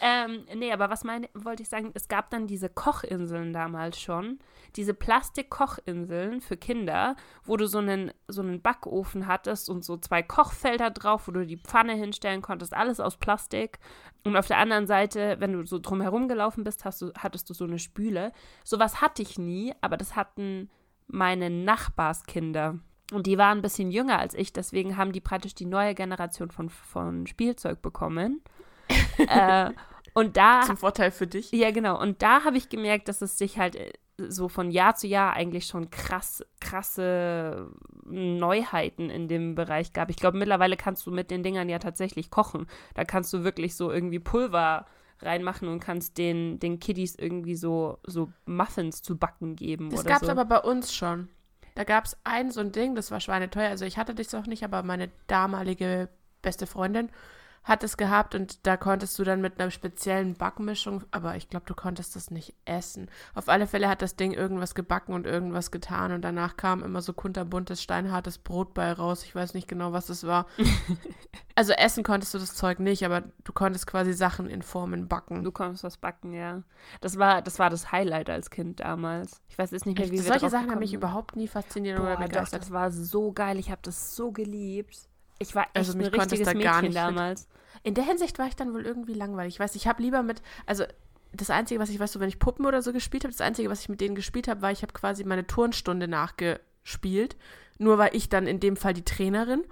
Ähm, 0.00 0.46
nee, 0.54 0.72
aber 0.72 0.88
was 0.88 1.04
meine, 1.04 1.28
wollte 1.34 1.62
ich 1.62 1.68
sagen, 1.68 1.90
es 1.92 2.08
gab 2.08 2.30
dann 2.30 2.46
diese 2.46 2.70
Kochinseln 2.70 3.52
damals 3.52 4.00
schon. 4.00 4.38
Diese 4.76 4.94
Plastik-Kochinseln 4.94 6.40
für 6.40 6.56
Kinder, 6.56 7.16
wo 7.44 7.58
du 7.58 7.66
so 7.66 7.78
einen, 7.78 8.10
so 8.26 8.40
einen 8.40 8.62
Backofen 8.62 9.26
hattest 9.26 9.68
und 9.68 9.84
so 9.84 9.98
zwei 9.98 10.22
Kochfelder 10.22 10.90
drauf, 10.90 11.28
wo 11.28 11.32
du 11.32 11.44
die 11.44 11.58
Pfanne 11.58 11.94
hinstellen 11.94 12.40
konntest, 12.40 12.72
alles 12.72 13.00
aus 13.00 13.18
Plastik. 13.18 13.78
Und 14.24 14.36
auf 14.36 14.46
der 14.46 14.58
anderen 14.58 14.86
Seite, 14.86 15.36
wenn 15.40 15.52
du 15.52 15.66
so 15.66 15.78
drumherum 15.78 16.28
gelaufen 16.28 16.64
bist, 16.64 16.84
hast 16.84 17.02
du, 17.02 17.12
hattest 17.18 17.50
du 17.50 17.54
so 17.54 17.64
eine 17.64 17.78
Spüle. 17.78 18.32
Sowas 18.64 19.00
hatte 19.00 19.22
ich 19.22 19.38
nie, 19.38 19.74
aber 19.80 19.96
das 19.96 20.16
hatten 20.16 20.70
meine 21.12 21.50
Nachbarskinder. 21.50 22.78
Und 23.12 23.26
die 23.26 23.38
waren 23.38 23.58
ein 23.58 23.62
bisschen 23.62 23.90
jünger 23.90 24.18
als 24.18 24.34
ich, 24.34 24.52
deswegen 24.52 24.96
haben 24.96 25.12
die 25.12 25.20
praktisch 25.20 25.54
die 25.54 25.66
neue 25.66 25.94
Generation 25.94 26.50
von, 26.50 26.70
von 26.70 27.26
Spielzeug 27.26 27.82
bekommen. 27.82 28.42
äh, 29.18 29.70
und 30.14 30.36
da, 30.36 30.62
Zum 30.62 30.76
Vorteil 30.76 31.10
für 31.10 31.26
dich. 31.26 31.50
ja 31.52 31.70
genau, 31.70 32.00
und 32.00 32.22
da 32.22 32.44
habe 32.44 32.56
ich 32.56 32.68
gemerkt, 32.68 33.08
dass 33.08 33.22
es 33.22 33.38
sich 33.38 33.58
halt 33.58 33.76
äh, 33.76 33.92
so 34.28 34.48
von 34.48 34.70
Jahr 34.70 34.94
zu 34.94 35.06
Jahr 35.06 35.32
eigentlich 35.34 35.66
schon 35.66 35.90
krass, 35.90 36.44
krasse 36.60 37.70
Neuheiten 38.04 39.08
in 39.08 39.28
dem 39.28 39.54
Bereich 39.54 39.92
gab. 39.92 40.10
Ich 40.10 40.16
glaube, 40.16 40.38
mittlerweile 40.38 40.76
kannst 40.76 41.06
du 41.06 41.10
mit 41.10 41.30
den 41.30 41.42
Dingern 41.42 41.68
ja 41.68 41.78
tatsächlich 41.78 42.30
kochen. 42.30 42.66
Da 42.94 43.04
kannst 43.04 43.32
du 43.32 43.44
wirklich 43.44 43.76
so 43.76 43.90
irgendwie 43.90 44.18
Pulver 44.18 44.86
reinmachen 45.22 45.68
und 45.68 45.80
kannst 45.80 46.18
den, 46.18 46.58
den 46.58 46.80
Kiddies 46.80 47.14
irgendwie 47.14 47.54
so, 47.54 47.98
so 48.06 48.32
Muffins 48.46 49.02
zu 49.02 49.16
backen 49.16 49.56
geben 49.56 49.90
Das 49.90 50.04
gab 50.04 50.22
es 50.22 50.26
so. 50.26 50.32
aber 50.32 50.44
bei 50.44 50.60
uns 50.60 50.94
schon. 50.94 51.28
Da 51.74 51.84
gab 51.84 52.04
es 52.04 52.16
ein 52.24 52.50
so 52.50 52.60
ein 52.60 52.72
Ding, 52.72 52.94
das 52.94 53.10
war 53.10 53.20
schweineteuer. 53.20 53.68
Also 53.68 53.84
ich 53.84 53.96
hatte 53.96 54.14
das 54.14 54.34
auch 54.34 54.46
nicht, 54.46 54.64
aber 54.64 54.82
meine 54.82 55.10
damalige 55.26 56.08
beste 56.42 56.66
Freundin 56.66 57.10
hat 57.62 57.84
es 57.84 57.96
gehabt 57.96 58.34
und 58.34 58.66
da 58.66 58.76
konntest 58.76 59.18
du 59.18 59.24
dann 59.24 59.42
mit 59.42 59.60
einer 59.60 59.70
speziellen 59.70 60.34
Backmischung, 60.34 61.04
aber 61.10 61.36
ich 61.36 61.50
glaube, 61.50 61.66
du 61.66 61.74
konntest 61.74 62.16
das 62.16 62.30
nicht 62.30 62.54
essen. 62.64 63.10
Auf 63.34 63.48
alle 63.48 63.66
Fälle 63.66 63.88
hat 63.88 64.00
das 64.00 64.16
Ding 64.16 64.32
irgendwas 64.32 64.74
gebacken 64.74 65.12
und 65.12 65.26
irgendwas 65.26 65.70
getan 65.70 66.12
und 66.12 66.22
danach 66.22 66.56
kam 66.56 66.82
immer 66.82 67.02
so 67.02 67.12
kunterbuntes, 67.12 67.82
steinhartes 67.82 68.38
Brot 68.38 68.72
bei 68.72 68.90
raus. 68.92 69.24
Ich 69.24 69.34
weiß 69.34 69.52
nicht 69.52 69.68
genau, 69.68 69.92
was 69.92 70.08
es 70.08 70.26
war. 70.26 70.46
also 71.54 71.72
essen 71.74 72.02
konntest 72.02 72.32
du 72.32 72.38
das 72.38 72.54
Zeug 72.54 72.80
nicht, 72.80 73.04
aber 73.04 73.24
du 73.44 73.52
konntest 73.52 73.86
quasi 73.86 74.14
Sachen 74.14 74.48
in 74.48 74.62
Formen 74.62 75.06
backen. 75.06 75.44
Du 75.44 75.52
konntest 75.52 75.84
was 75.84 75.98
backen, 75.98 76.32
ja. 76.32 76.62
Das 77.02 77.18
war, 77.18 77.42
das 77.42 77.58
war 77.58 77.68
das 77.68 77.92
Highlight 77.92 78.30
als 78.30 78.48
Kind 78.48 78.80
damals. 78.80 79.42
Ich 79.48 79.58
weiß 79.58 79.70
jetzt 79.72 79.84
nicht 79.84 79.98
mehr, 79.98 80.08
wie 80.08 80.12
wir 80.12 80.22
Solche 80.22 80.48
Sachen 80.48 80.70
haben 80.70 80.78
mich 80.78 80.94
überhaupt 80.94 81.36
nie 81.36 81.48
fasziniert 81.48 81.98
Boah, 81.98 82.04
oder 82.04 82.16
doch, 82.16 82.22
begeistert. 82.22 82.62
das 82.62 82.70
war 82.70 82.90
so 82.90 83.32
geil. 83.32 83.58
Ich 83.58 83.70
habe 83.70 83.82
das 83.82 84.16
so 84.16 84.32
geliebt. 84.32 85.09
Ich 85.40 85.54
war 85.56 85.64
echt 85.64 85.76
Also 85.76 85.92
ein 85.98 86.04
richtiges 86.04 86.46
da 86.46 86.54
Mädchen 86.54 86.82
mit- 86.82 86.94
damals. 86.96 87.48
In 87.82 87.94
der 87.94 88.04
Hinsicht 88.04 88.38
war 88.38 88.46
ich 88.46 88.54
dann 88.54 88.72
wohl 88.74 88.84
irgendwie 88.84 89.14
langweilig. 89.14 89.54
Ich 89.54 89.60
weiß, 89.60 89.74
ich 89.74 89.88
habe 89.88 90.02
lieber 90.02 90.22
mit, 90.22 90.42
also 90.66 90.84
das 91.32 91.48
Einzige, 91.50 91.80
was 91.80 91.88
ich 91.88 91.98
weiß, 91.98 92.12
so 92.12 92.20
wenn 92.20 92.28
ich 92.28 92.38
Puppen 92.38 92.66
oder 92.66 92.82
so 92.82 92.92
gespielt 92.92 93.24
habe, 93.24 93.32
das 93.32 93.40
Einzige, 93.40 93.70
was 93.70 93.80
ich 93.80 93.88
mit 93.88 94.00
denen 94.00 94.14
gespielt 94.14 94.48
habe, 94.48 94.60
war, 94.62 94.70
ich 94.70 94.82
habe 94.82 94.92
quasi 94.92 95.24
meine 95.24 95.46
Turnstunde 95.46 96.06
nachgespielt. 96.08 97.36
Nur 97.78 97.96
war 97.98 98.12
ich 98.14 98.28
dann 98.28 98.46
in 98.46 98.60
dem 98.60 98.76
Fall 98.76 98.92
die 98.92 99.04
Trainerin. 99.04 99.64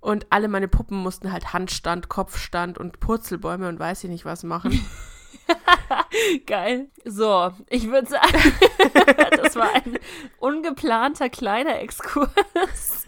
Und 0.00 0.26
alle 0.30 0.48
meine 0.48 0.68
Puppen 0.68 0.98
mussten 0.98 1.32
halt 1.32 1.52
Handstand, 1.54 2.08
Kopfstand 2.08 2.76
und 2.76 3.00
Purzelbäume 3.00 3.68
und 3.68 3.78
weiß 3.78 4.04
ich 4.04 4.10
nicht 4.10 4.24
was 4.24 4.42
machen. 4.42 4.84
Geil. 6.46 6.88
So, 7.04 7.52
ich 7.68 7.88
würde 7.90 8.08
sagen, 8.08 8.32
das 9.42 9.56
war 9.56 9.72
ein 9.74 9.98
ungeplanter 10.38 11.28
kleiner 11.28 11.80
Exkurs. 11.80 13.06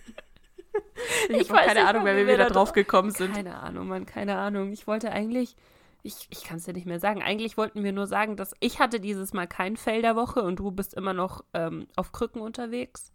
Ich, 1.28 1.36
Ich 1.42 1.50
habe 1.50 1.60
keine 1.66 1.80
nicht 1.80 1.88
Ahnung, 1.88 2.04
wer 2.04 2.14
wie 2.16 2.26
wir 2.26 2.34
wieder 2.34 2.44
da 2.48 2.50
drauf 2.50 2.72
gekommen 2.72 3.10
sind. 3.10 3.34
Keine 3.34 3.56
Ahnung, 3.58 3.88
Mann, 3.88 4.06
keine 4.06 4.36
Ahnung. 4.38 4.72
Ich 4.72 4.86
wollte 4.86 5.10
eigentlich, 5.12 5.56
ich, 6.02 6.26
ich 6.30 6.44
kann 6.44 6.58
es 6.58 6.64
dir 6.64 6.72
nicht 6.72 6.86
mehr 6.86 7.00
sagen. 7.00 7.22
Eigentlich 7.22 7.56
wollten 7.56 7.84
wir 7.84 7.92
nur 7.92 8.06
sagen, 8.06 8.36
dass 8.36 8.54
ich 8.60 8.78
hatte 8.80 9.00
dieses 9.00 9.32
Mal 9.32 9.46
kein 9.46 9.76
Fell 9.76 10.02
der 10.02 10.16
Woche 10.16 10.42
und 10.42 10.58
du 10.58 10.70
bist 10.70 10.94
immer 10.94 11.12
noch 11.12 11.44
ähm, 11.54 11.86
auf 11.96 12.12
Krücken 12.12 12.40
unterwegs. 12.40 13.12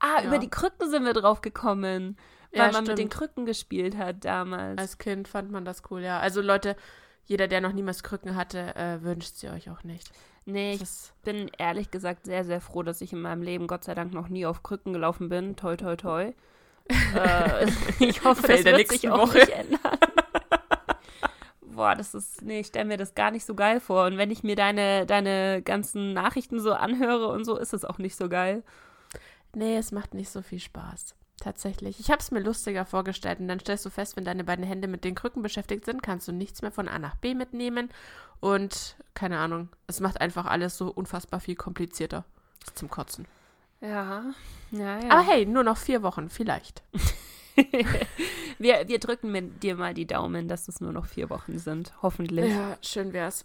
Ah, 0.00 0.20
Ja. 0.22 0.28
über 0.28 0.38
die 0.38 0.50
Krücken 0.50 0.90
sind 0.90 1.04
wir 1.04 1.12
drauf 1.12 1.40
gekommen, 1.42 2.16
weil 2.52 2.66
Ja, 2.66 2.72
man 2.72 2.82
mit 2.84 2.98
den 2.98 3.08
stimmt. 3.08 3.12
Krücken 3.14 3.46
gespielt 3.46 3.96
hat 3.96 4.24
damals. 4.24 4.78
Als 4.78 4.98
Kind 4.98 5.28
fand 5.28 5.50
man 5.52 5.64
das 5.64 5.82
cool, 5.90 6.00
ja. 6.02 6.18
Also 6.18 6.40
Leute, 6.40 6.74
jeder, 7.26 7.46
der 7.46 7.60
noch 7.60 7.72
niemals 7.72 8.02
Krücken 8.02 8.34
hatte, 8.34 8.74
äh, 8.74 9.02
wünscht 9.04 9.36
sie 9.36 9.48
euch 9.50 9.70
auch 9.70 9.84
nicht. 9.84 10.10
Nee, 10.46 10.72
ich 10.72 10.80
Das, 10.80 11.12
bin 11.22 11.48
ehrlich 11.58 11.92
gesagt 11.92 12.24
sehr, 12.24 12.44
sehr 12.44 12.60
froh, 12.60 12.82
dass 12.82 13.02
ich 13.02 13.12
in 13.12 13.20
meinem 13.20 13.42
Leben 13.42 13.68
Gott 13.68 13.84
sei 13.84 13.94
Dank 13.94 14.12
noch 14.12 14.28
nie 14.28 14.46
auf 14.46 14.64
Krücken 14.64 14.92
gelaufen 14.92 15.28
bin. 15.28 15.54
Toi, 15.54 15.76
toi, 15.76 15.94
toi. 15.94 16.32
Äh, 17.14 17.66
ich 18.00 18.24
hoffe, 18.24 18.42
das 18.42 18.50
Fällt 18.50 18.66
der 18.66 18.78
wird 18.78 18.88
sich 18.88 19.08
auch 19.08 19.18
Woche. 19.18 19.38
nicht 19.38 19.50
ändern. 19.50 19.98
Boah, 21.62 21.94
das 21.94 22.14
ist, 22.14 22.42
nee, 22.42 22.60
ich 22.60 22.66
stelle 22.66 22.84
mir 22.84 22.96
das 22.98 23.14
gar 23.14 23.30
nicht 23.30 23.46
so 23.46 23.54
geil 23.54 23.80
vor. 23.80 24.04
Und 24.06 24.18
wenn 24.18 24.30
ich 24.30 24.42
mir 24.42 24.56
deine, 24.56 25.06
deine 25.06 25.62
ganzen 25.62 26.12
Nachrichten 26.12 26.60
so 26.60 26.74
anhöre 26.74 27.28
und 27.28 27.44
so, 27.44 27.56
ist 27.56 27.72
es 27.72 27.84
auch 27.84 27.98
nicht 27.98 28.16
so 28.16 28.28
geil. 28.28 28.62
nee, 29.54 29.76
es 29.76 29.92
macht 29.92 30.14
nicht 30.14 30.30
so 30.30 30.42
viel 30.42 30.60
Spaß. 30.60 31.14
Tatsächlich. 31.40 31.98
Ich 31.98 32.10
habe 32.10 32.20
es 32.20 32.30
mir 32.30 32.40
lustiger 32.40 32.84
vorgestellt 32.84 33.40
und 33.40 33.48
dann 33.48 33.60
stellst 33.60 33.86
du 33.86 33.90
fest, 33.90 34.14
wenn 34.16 34.26
deine 34.26 34.44
beiden 34.44 34.64
Hände 34.64 34.88
mit 34.88 35.04
den 35.04 35.14
Krücken 35.14 35.42
beschäftigt 35.42 35.86
sind, 35.86 36.02
kannst 36.02 36.28
du 36.28 36.32
nichts 36.32 36.60
mehr 36.60 36.70
von 36.70 36.86
A 36.86 36.98
nach 36.98 37.14
B 37.14 37.34
mitnehmen 37.34 37.88
und 38.40 38.96
keine 39.14 39.38
Ahnung, 39.38 39.70
es 39.86 40.00
macht 40.00 40.20
einfach 40.20 40.44
alles 40.44 40.76
so 40.76 40.88
unfassbar 40.88 41.40
viel 41.40 41.56
komplizierter. 41.56 42.26
Ist 42.66 42.78
zum 42.78 42.90
Kotzen. 42.90 43.26
Ja, 43.80 44.24
ja, 44.70 45.00
ja. 45.00 45.10
Aber 45.10 45.26
hey, 45.26 45.46
nur 45.46 45.64
noch 45.64 45.76
vier 45.76 46.02
Wochen, 46.02 46.28
vielleicht. 46.28 46.82
wir, 48.58 48.88
wir 48.88 48.98
drücken 48.98 49.32
mit 49.32 49.62
dir 49.62 49.74
mal 49.74 49.94
die 49.94 50.06
Daumen, 50.06 50.48
dass 50.48 50.68
es 50.68 50.80
nur 50.80 50.92
noch 50.92 51.06
vier 51.06 51.30
Wochen 51.30 51.58
sind. 51.58 51.92
Hoffentlich. 52.02 52.50
Ja, 52.50 52.76
schön 52.82 53.12
wär's. 53.12 53.44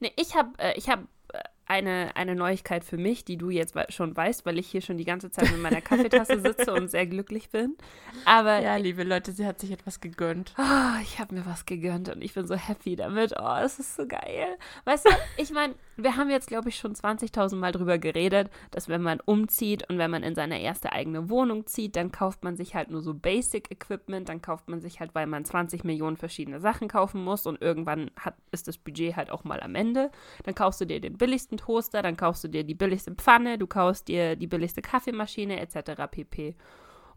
Nee, 0.00 0.12
ich 0.16 0.36
habe 0.36 0.50
äh, 0.58 0.76
ich 0.76 0.88
hab, 0.88 1.00
äh, 1.32 1.42
eine, 1.66 2.12
eine 2.14 2.34
Neuigkeit 2.34 2.82
für 2.82 2.96
mich, 2.96 3.26
die 3.26 3.36
du 3.36 3.50
jetzt 3.50 3.74
schon 3.90 4.16
weißt, 4.16 4.46
weil 4.46 4.58
ich 4.58 4.68
hier 4.68 4.80
schon 4.80 4.96
die 4.96 5.04
ganze 5.04 5.30
Zeit 5.30 5.50
mit 5.50 5.60
meiner 5.60 5.82
Kaffeetasse 5.82 6.40
sitze 6.42 6.72
und 6.72 6.90
sehr 6.90 7.06
glücklich 7.06 7.50
bin. 7.50 7.76
Aber 8.24 8.60
Ja, 8.60 8.76
liebe 8.76 9.04
Leute, 9.04 9.32
sie 9.32 9.46
hat 9.46 9.60
sich 9.60 9.70
etwas 9.70 10.00
gegönnt. 10.00 10.54
Ah, 10.56 10.98
ich 11.02 11.18
habe 11.18 11.34
mir 11.34 11.44
was 11.44 11.66
gegönnt 11.66 12.08
und 12.08 12.22
ich 12.22 12.32
bin 12.32 12.46
so 12.46 12.56
happy 12.56 12.96
damit. 12.96 13.34
Oh, 13.38 13.56
es 13.62 13.78
ist 13.78 13.96
so 13.96 14.06
geil. 14.06 14.56
Weißt 14.86 15.04
du, 15.04 15.10
ich 15.36 15.50
meine, 15.50 15.74
wir 15.98 16.16
haben 16.16 16.30
jetzt, 16.30 16.48
glaube 16.48 16.68
ich, 16.68 16.76
schon 16.76 16.94
20.000 16.94 17.56
Mal 17.56 17.72
drüber 17.72 17.98
geredet, 17.98 18.50
dass 18.70 18.88
wenn 18.88 19.02
man 19.02 19.20
umzieht 19.20 19.88
und 19.90 19.98
wenn 19.98 20.10
man 20.10 20.22
in 20.22 20.34
seine 20.34 20.62
erste 20.62 20.92
eigene 20.92 21.28
Wohnung 21.28 21.66
zieht, 21.66 21.96
dann 21.96 22.12
kauft 22.12 22.44
man 22.44 22.56
sich 22.56 22.74
halt 22.74 22.90
nur 22.90 23.02
so 23.02 23.14
Basic 23.14 23.70
Equipment, 23.70 24.28
dann 24.28 24.40
kauft 24.40 24.68
man 24.68 24.80
sich 24.80 25.00
halt, 25.00 25.14
weil 25.14 25.26
man 25.26 25.44
20 25.44 25.84
Millionen 25.84 26.16
verschiedene 26.16 26.60
Sachen 26.60 26.88
kaufen 26.88 27.22
muss 27.22 27.46
und 27.46 27.60
irgendwann 27.60 28.10
hat, 28.18 28.36
ist 28.52 28.68
das 28.68 28.78
Budget 28.78 29.16
halt 29.16 29.30
auch 29.30 29.44
mal 29.44 29.60
am 29.60 29.74
Ende. 29.74 30.10
Dann 30.44 30.54
kaufst 30.54 30.80
du 30.80 30.84
dir 30.84 31.00
den 31.00 31.18
billigsten 31.18 31.58
Toaster, 31.58 32.02
dann 32.02 32.16
kaufst 32.16 32.44
du 32.44 32.48
dir 32.48 32.64
die 32.64 32.74
billigste 32.74 33.14
Pfanne, 33.14 33.58
du 33.58 33.66
kaufst 33.66 34.08
dir 34.08 34.36
die 34.36 34.46
billigste 34.46 34.82
Kaffeemaschine 34.82 35.60
etc. 35.60 36.02
pp. 36.10 36.54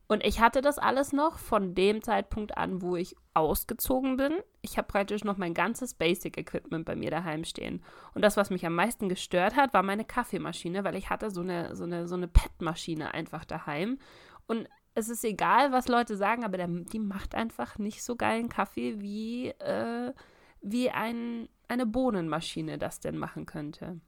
Und 0.08 0.26
ich 0.26 0.42
hatte 0.42 0.62
das 0.62 0.78
alles 0.78 1.14
noch 1.14 1.38
von 1.38 1.74
dem 1.74 2.02
Zeitpunkt 2.02 2.58
an, 2.58 2.82
wo 2.82 2.98
ich 2.98 3.16
ausgezogen 3.34 4.18
bin. 4.18 4.34
Ich 4.62 4.78
habe 4.78 4.88
praktisch 4.88 5.24
noch 5.24 5.38
mein 5.38 5.54
ganzes 5.54 5.94
Basic-Equipment 5.94 6.86
bei 6.86 6.96
mir 6.98 7.12
daheim 7.12 7.46
stehen. 7.46 7.82
Und 8.14 8.22
das, 8.22 8.36
was 8.36 8.50
mich 8.50 8.66
am 8.66 8.76
meisten 8.76 9.08
gestört 9.08 9.56
hat, 9.56 9.74
war 9.74 9.84
meine 9.84 10.04
Kaffeemaschine, 10.04 10.84
weil 10.84 10.98
ich 10.98 11.10
hatte 11.10 11.32
so 11.32 11.42
eine, 11.42 11.76
so 11.76 11.86
eine, 11.86 12.08
so 12.08 12.16
eine 12.16 12.28
PET-Maschine 12.28 13.14
einfach 13.14 13.46
daheim. 13.46 14.00
Und 14.48 14.68
es 14.94 15.08
ist 15.08 15.24
egal, 15.24 15.72
was 15.72 15.88
Leute 15.88 16.18
sagen, 16.18 16.44
aber 16.44 16.58
der, 16.58 16.68
die 16.68 17.00
macht 17.00 17.36
einfach 17.36 17.78
nicht 17.78 18.04
so 18.04 18.16
geilen 18.16 18.50
Kaffee, 18.50 19.00
wie, 19.00 19.50
äh, 19.50 20.14
wie 20.62 20.90
ein, 20.90 21.48
eine 21.68 21.86
Bohnenmaschine 21.86 22.78
das 22.78 23.00
denn 23.00 23.18
machen 23.18 23.46
könnte. 23.46 24.02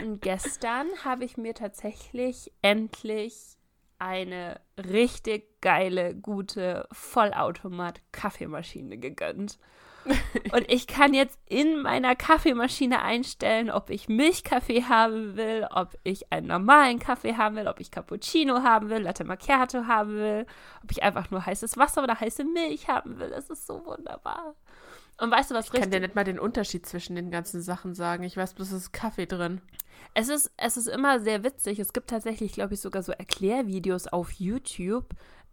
Und 0.00 0.20
gestern 0.20 0.88
habe 1.04 1.24
ich 1.24 1.36
mir 1.36 1.54
tatsächlich 1.54 2.52
endlich 2.62 3.57
eine 3.98 4.60
richtig 4.76 5.60
geile, 5.60 6.14
gute 6.14 6.86
Vollautomat-Kaffeemaschine 6.92 8.98
gegönnt. 8.98 9.58
Und 10.52 10.70
ich 10.70 10.86
kann 10.86 11.12
jetzt 11.12 11.38
in 11.46 11.82
meiner 11.82 12.14
Kaffeemaschine 12.16 13.02
einstellen, 13.02 13.70
ob 13.70 13.90
ich 13.90 14.08
Milchkaffee 14.08 14.84
haben 14.84 15.36
will, 15.36 15.66
ob 15.70 15.98
ich 16.04 16.32
einen 16.32 16.46
normalen 16.46 16.98
Kaffee 16.98 17.36
haben 17.36 17.56
will, 17.56 17.68
ob 17.68 17.80
ich 17.80 17.90
Cappuccino 17.90 18.62
haben 18.62 18.88
will, 18.88 19.02
Latte 19.02 19.24
Macchiato 19.24 19.86
haben 19.86 20.16
will, 20.16 20.46
ob 20.82 20.90
ich 20.90 21.02
einfach 21.02 21.30
nur 21.30 21.44
heißes 21.44 21.76
Wasser 21.76 22.02
oder 22.02 22.18
heiße 22.18 22.44
Milch 22.44 22.88
haben 22.88 23.18
will. 23.18 23.28
Das 23.30 23.50
ist 23.50 23.66
so 23.66 23.84
wunderbar. 23.84 24.54
Und 25.20 25.30
weißt 25.30 25.50
du, 25.50 25.54
was 25.54 25.66
Ich 25.66 25.72
kann 25.72 25.82
dir 25.82 25.96
richtig 25.96 26.02
nicht 26.02 26.14
mal 26.14 26.24
den 26.24 26.38
Unterschied 26.38 26.86
zwischen 26.86 27.16
den 27.16 27.30
ganzen 27.30 27.60
Sachen 27.60 27.94
sagen. 27.94 28.22
Ich 28.22 28.36
weiß 28.36 28.54
bloß, 28.54 28.68
es 28.68 28.82
ist 28.84 28.92
Kaffee 28.92 29.26
drin. 29.26 29.60
Es 30.14 30.28
ist, 30.28 30.52
es 30.56 30.76
ist 30.76 30.86
immer 30.86 31.20
sehr 31.20 31.42
witzig. 31.42 31.80
Es 31.80 31.92
gibt 31.92 32.10
tatsächlich, 32.10 32.52
glaube 32.52 32.74
ich, 32.74 32.80
sogar 32.80 33.02
so 33.02 33.12
Erklärvideos 33.12 34.06
auf 34.06 34.30
YouTube, 34.32 35.06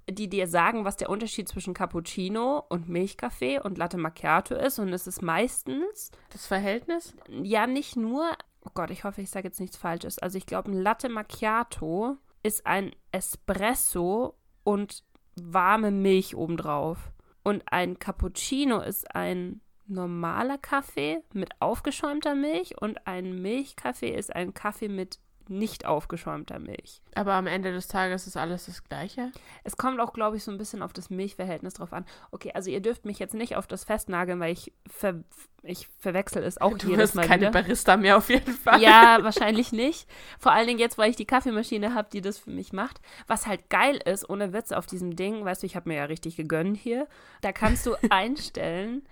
die 0.07 0.29
dir 0.29 0.48
sagen, 0.48 0.86
was 0.86 0.98
der 0.98 1.10
Unterschied 1.10 1.50
zwischen 1.50 1.74
Cappuccino 1.74 2.63
und 2.69 2.88
Milchkaffee 2.89 3.60
und 3.60 3.79
Latte 3.79 3.98
Macchiato 3.98 4.53
ist. 4.55 4.77
Und 4.77 4.93
es 4.93 5.07
ist 5.07 5.24
meistens, 5.24 6.12
Das 6.29 6.45
Verhältnis? 6.45 7.15
ja, 7.27 7.65
nicht 7.65 7.95
nur, 7.95 8.29
oh 8.63 8.72
Gott, 8.75 8.91
ich 8.91 9.03
hoffe, 9.03 9.22
ich 9.22 9.31
sage 9.31 9.48
jetzt 9.48 9.60
nichts 9.60 9.77
Falsches. 9.77 10.19
Also 10.19 10.38
ich 10.38 10.45
glaube, 10.45 10.69
ein 10.72 10.79
Latte 10.79 11.10
Macchiato 11.10 12.17
ist 12.43 12.67
ein 12.67 12.91
Espresso 13.12 14.36
und 14.63 15.03
warme 15.36 15.89
Milch 15.89 16.36
obendrauf. 16.36 17.12
Und 17.45 17.61
ein 17.67 17.99
Cappuccino 17.99 18.81
ist 18.81 19.15
ein 19.15 19.61
normaler 19.85 20.57
Kaffee 20.57 21.21
mit 21.31 21.51
aufgeschäumter 21.61 22.33
Milch 22.33 22.81
und 22.81 23.05
ein 23.05 23.39
Milchkaffee 23.39 24.15
ist 24.15 24.35
ein 24.35 24.55
Kaffee 24.55 24.89
mit 24.89 25.19
nicht 25.49 25.85
aufgeschäumter 25.85 26.59
Milch. 26.59 27.01
Aber 27.15 27.33
am 27.33 27.47
Ende 27.47 27.71
des 27.71 27.87
Tages 27.87 28.27
ist 28.27 28.37
alles 28.37 28.65
das 28.65 28.83
Gleiche. 28.83 29.31
Es 29.63 29.77
kommt 29.77 29.99
auch, 29.99 30.13
glaube 30.13 30.37
ich, 30.37 30.43
so 30.43 30.51
ein 30.51 30.57
bisschen 30.57 30.81
auf 30.81 30.93
das 30.93 31.09
Milchverhältnis 31.09 31.75
drauf 31.75 31.93
an. 31.93 32.05
Okay, 32.31 32.51
also 32.53 32.69
ihr 32.69 32.81
dürft 32.81 33.05
mich 33.05 33.19
jetzt 33.19 33.33
nicht 33.33 33.55
auf 33.55 33.67
das 33.67 33.83
festnageln, 33.83 34.39
weil 34.39 34.53
ich, 34.53 34.73
ver 34.87 35.23
ich 35.63 35.87
verwechsel 35.99 36.43
es 36.43 36.59
auch 36.59 36.77
du 36.77 36.89
jedes 36.89 37.13
Mal 37.13 37.27
keine 37.27 37.49
wieder. 37.49 37.51
Barista 37.51 37.97
mehr 37.97 38.17
auf 38.17 38.29
jeden 38.29 38.53
Fall. 38.53 38.81
Ja, 38.81 39.19
wahrscheinlich 39.21 39.71
nicht. 39.71 40.07
Vor 40.39 40.51
allen 40.51 40.67
Dingen 40.67 40.79
jetzt, 40.79 40.97
weil 40.97 41.09
ich 41.09 41.15
die 41.15 41.25
Kaffeemaschine 41.25 41.93
habe, 41.95 42.09
die 42.11 42.21
das 42.21 42.37
für 42.37 42.51
mich 42.51 42.73
macht. 42.73 43.01
Was 43.27 43.47
halt 43.47 43.69
geil 43.69 43.99
ist, 44.05 44.29
ohne 44.29 44.53
Witz 44.53 44.71
auf 44.71 44.85
diesem 44.85 45.15
Ding, 45.15 45.43
weißt 45.43 45.63
du, 45.63 45.65
ich 45.65 45.75
habe 45.75 45.89
mir 45.89 45.95
ja 45.95 46.05
richtig 46.05 46.35
gegönnt 46.35 46.77
hier. 46.77 47.07
Da 47.41 47.51
kannst 47.51 47.85
du 47.85 47.95
einstellen, 48.09 49.03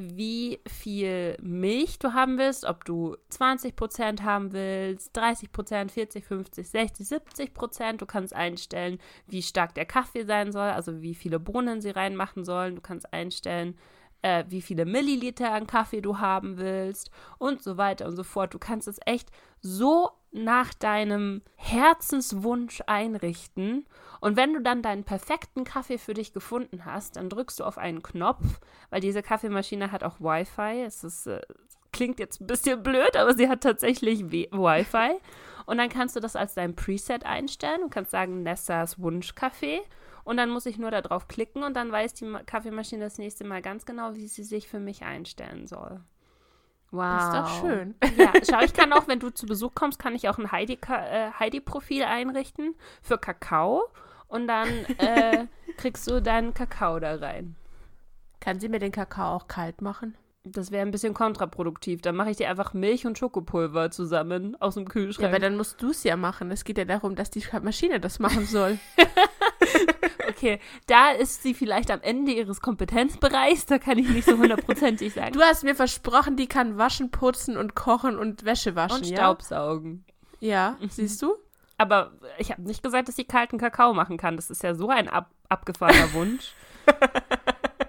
wie 0.00 0.60
viel 0.66 1.36
Milch 1.42 1.98
du 1.98 2.12
haben 2.12 2.38
willst, 2.38 2.64
ob 2.64 2.84
du 2.84 3.16
20% 3.30 4.22
haben 4.22 4.52
willst, 4.52 5.16
30%, 5.16 5.90
40, 5.90 6.24
50, 6.24 6.68
60, 6.68 7.06
70%. 7.06 7.96
Du 7.98 8.06
kannst 8.06 8.34
einstellen, 8.34 8.98
wie 9.26 9.42
stark 9.42 9.74
der 9.74 9.86
Kaffee 9.86 10.24
sein 10.24 10.52
soll, 10.52 10.70
also 10.70 11.02
wie 11.02 11.14
viele 11.14 11.38
Bohnen 11.38 11.80
sie 11.80 11.90
reinmachen 11.90 12.44
sollen. 12.44 12.76
Du 12.76 12.80
kannst 12.80 13.12
einstellen, 13.12 13.76
äh, 14.22 14.44
wie 14.48 14.62
viele 14.62 14.84
Milliliter 14.84 15.52
an 15.52 15.66
Kaffee 15.66 16.00
du 16.00 16.18
haben 16.18 16.58
willst 16.58 17.10
und 17.38 17.62
so 17.62 17.76
weiter 17.76 18.06
und 18.06 18.16
so 18.16 18.24
fort. 18.24 18.54
Du 18.54 18.58
kannst 18.58 18.88
es 18.88 18.98
echt 19.06 19.30
so 19.60 20.10
nach 20.32 20.72
deinem 20.74 21.42
Herzenswunsch 21.56 22.82
einrichten. 22.86 23.86
Und 24.20 24.36
wenn 24.36 24.52
du 24.52 24.60
dann 24.60 24.82
deinen 24.82 25.04
perfekten 25.04 25.64
Kaffee 25.64 25.98
für 25.98 26.14
dich 26.14 26.32
gefunden 26.32 26.84
hast, 26.84 27.16
dann 27.16 27.30
drückst 27.30 27.60
du 27.60 27.64
auf 27.64 27.78
einen 27.78 28.02
Knopf, 28.02 28.60
weil 28.90 29.00
diese 29.00 29.22
Kaffeemaschine 29.22 29.92
hat 29.92 30.04
auch 30.04 30.20
Wi-Fi. 30.20 30.82
Es 30.82 31.02
ist, 31.04 31.26
äh, 31.26 31.40
klingt 31.92 32.18
jetzt 32.20 32.40
ein 32.40 32.46
bisschen 32.46 32.82
blöd, 32.82 33.16
aber 33.16 33.34
sie 33.34 33.48
hat 33.48 33.62
tatsächlich 33.62 34.30
Wi- 34.30 34.48
Wi-Fi. 34.52 35.18
Und 35.66 35.78
dann 35.78 35.88
kannst 35.88 36.16
du 36.16 36.20
das 36.20 36.36
als 36.36 36.54
dein 36.54 36.76
Preset 36.76 37.24
einstellen. 37.24 37.80
Du 37.82 37.88
kannst 37.88 38.10
sagen, 38.10 38.42
Nessas 38.42 39.00
Wunschkaffee. 39.00 39.80
Und 40.22 40.36
dann 40.36 40.50
muss 40.50 40.66
ich 40.66 40.78
nur 40.78 40.90
da 40.90 41.00
drauf 41.00 41.26
klicken 41.28 41.62
und 41.62 41.74
dann 41.74 41.90
weiß 41.90 42.12
die 42.14 42.26
Ma- 42.26 42.42
Kaffeemaschine 42.42 43.02
das 43.04 43.16
nächste 43.18 43.44
Mal 43.44 43.62
ganz 43.62 43.86
genau, 43.86 44.14
wie 44.14 44.28
sie 44.28 44.44
sich 44.44 44.68
für 44.68 44.78
mich 44.78 45.02
einstellen 45.02 45.66
soll. 45.66 46.00
Wow. 46.90 47.02
Das 47.02 47.24
ist 47.24 47.34
doch 47.34 47.60
schön. 47.60 47.94
Ja, 48.16 48.32
schau, 48.48 48.60
ich 48.62 48.74
kann 48.74 48.92
auch, 48.92 49.08
wenn 49.08 49.18
du 49.20 49.30
zu 49.30 49.46
Besuch 49.46 49.74
kommst, 49.74 49.98
kann 49.98 50.14
ich 50.14 50.28
auch 50.28 50.38
ein 50.38 50.52
Heidi- 50.52 50.76
Ka- 50.76 51.06
äh, 51.06 51.30
Heidi-Profil 51.38 52.02
einrichten 52.02 52.74
für 53.00 53.16
Kakao. 53.16 53.84
Und 54.30 54.46
dann 54.46 54.68
äh, 54.98 55.46
kriegst 55.76 56.08
du 56.08 56.22
deinen 56.22 56.54
Kakao 56.54 57.00
da 57.00 57.16
rein. 57.16 57.56
Kann 58.38 58.60
sie 58.60 58.68
mir 58.68 58.78
den 58.78 58.92
Kakao 58.92 59.34
auch 59.36 59.48
kalt 59.48 59.82
machen? 59.82 60.16
Das 60.44 60.70
wäre 60.70 60.86
ein 60.86 60.90
bisschen 60.90 61.12
kontraproduktiv. 61.12 62.00
Dann 62.00 62.16
mache 62.16 62.30
ich 62.30 62.38
dir 62.38 62.48
einfach 62.48 62.72
Milch 62.72 63.04
und 63.06 63.18
Schokopulver 63.18 63.90
zusammen 63.90 64.56
aus 64.58 64.74
dem 64.74 64.84
Ja, 64.84 64.88
Kühlschrank. 64.88 65.28
aber 65.28 65.38
dann 65.38 65.56
musst 65.56 65.82
du 65.82 65.90
es 65.90 66.02
ja 66.04 66.16
machen. 66.16 66.50
Es 66.50 66.64
geht 66.64 66.78
ja 66.78 66.86
darum, 66.86 67.14
dass 67.14 67.30
die 67.30 67.44
Maschine 67.60 68.00
das 68.00 68.20
machen 68.20 68.46
soll. 68.46 68.78
okay, 70.28 70.60
da 70.86 71.10
ist 71.10 71.42
sie 71.42 71.52
vielleicht 71.52 71.90
am 71.90 72.00
Ende 72.00 72.32
ihres 72.32 72.60
Kompetenzbereichs. 72.62 73.66
Da 73.66 73.78
kann 73.78 73.98
ich 73.98 74.08
nicht 74.08 74.24
so 74.24 74.38
hundertprozentig 74.38 75.12
sein. 75.12 75.32
Du 75.32 75.40
hast 75.40 75.64
mir 75.64 75.74
versprochen, 75.74 76.36
die 76.36 76.46
kann 76.46 76.78
waschen, 76.78 77.10
putzen 77.10 77.58
und 77.58 77.74
kochen 77.74 78.16
und 78.18 78.44
Wäsche 78.44 78.76
waschen, 78.76 78.98
und 78.98 79.06
ja? 79.06 79.16
Staubsaugen. 79.16 80.04
Ja, 80.38 80.78
siehst 80.88 81.20
du? 81.20 81.34
Aber 81.80 82.12
ich 82.36 82.50
habe 82.50 82.60
nicht 82.60 82.82
gesagt, 82.82 83.08
dass 83.08 83.16
sie 83.16 83.24
kalten 83.24 83.56
Kakao 83.56 83.94
machen 83.94 84.18
kann. 84.18 84.36
Das 84.36 84.50
ist 84.50 84.62
ja 84.62 84.74
so 84.74 84.90
ein 84.90 85.08
ab 85.08 85.30
abgefahrener 85.48 86.12
Wunsch. 86.12 86.52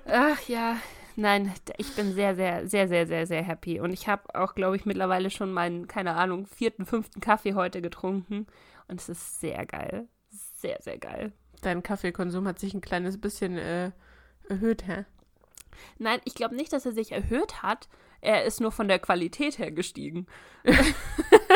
Ach 0.05 0.39
ja, 0.47 0.77
nein, 1.17 1.53
ich 1.75 1.93
bin 1.93 2.13
sehr, 2.13 2.33
sehr, 2.37 2.65
sehr, 2.69 2.87
sehr, 2.87 3.05
sehr, 3.05 3.27
sehr 3.27 3.43
happy. 3.43 3.81
Und 3.81 3.91
ich 3.91 4.07
habe 4.07 4.33
auch, 4.33 4.55
glaube 4.55 4.77
ich, 4.77 4.85
mittlerweile 4.85 5.29
schon 5.29 5.51
meinen, 5.51 5.89
keine 5.89 6.15
Ahnung, 6.15 6.47
vierten, 6.47 6.85
fünften 6.85 7.19
Kaffee 7.19 7.53
heute 7.53 7.81
getrunken. 7.81 8.47
Und 8.87 9.01
es 9.01 9.09
ist 9.09 9.41
sehr 9.41 9.65
geil. 9.65 10.07
Sehr, 10.29 10.81
sehr 10.81 10.97
geil. 10.97 11.33
Dein 11.61 11.83
Kaffeekonsum 11.83 12.47
hat 12.47 12.59
sich 12.59 12.73
ein 12.73 12.79
kleines 12.79 13.19
bisschen 13.19 13.57
äh, 13.57 13.91
erhöht, 14.47 14.87
hä? 14.87 15.03
Nein, 15.97 16.21
ich 16.23 16.35
glaube 16.35 16.55
nicht, 16.55 16.71
dass 16.71 16.85
er 16.85 16.93
sich 16.93 17.11
erhöht 17.11 17.61
hat. 17.61 17.89
Er 18.21 18.45
ist 18.45 18.61
nur 18.61 18.71
von 18.71 18.87
der 18.87 18.99
Qualität 18.99 19.59
her 19.59 19.71
gestiegen. 19.71 20.27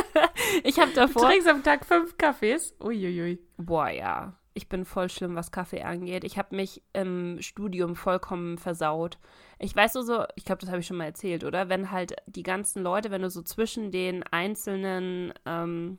ich 0.63 0.79
habe 0.79 0.91
davor. 0.93 1.24
Du 1.24 1.27
trinkst 1.29 1.47
am 1.47 1.63
Tag 1.63 1.85
fünf 1.85 2.17
Kaffees? 2.17 2.75
Uiuiui. 2.79 3.39
Boah, 3.57 3.89
ja. 3.89 4.33
Ich 4.57 4.69
bin 4.69 4.85
voll 4.85 5.09
schlimm, 5.09 5.35
was 5.35 5.51
Kaffee 5.51 5.83
angeht. 5.83 6.24
Ich 6.24 6.38
habe 6.38 6.55
mich 6.55 6.81
im 6.93 7.41
Studium 7.41 7.97
vollkommen 7.97 8.57
versaut. 8.57 9.17
Ich 9.59 9.75
weiß 9.75 9.95
nur 9.95 10.03
so, 10.03 10.24
ich 10.35 10.45
glaube, 10.45 10.62
das 10.62 10.69
habe 10.69 10.79
ich 10.79 10.88
schon 10.88 10.95
mal 10.95 11.05
erzählt, 11.05 11.43
oder? 11.43 11.67
Wenn 11.67 11.91
halt 11.91 12.15
die 12.25 12.43
ganzen 12.43 12.81
Leute, 12.81 13.12
wenn 13.12 13.21
du 13.21 13.29
so 13.29 13.41
zwischen 13.41 13.91
den 13.91 14.24
einzelnen, 14.24 15.33
ähm, 15.45 15.97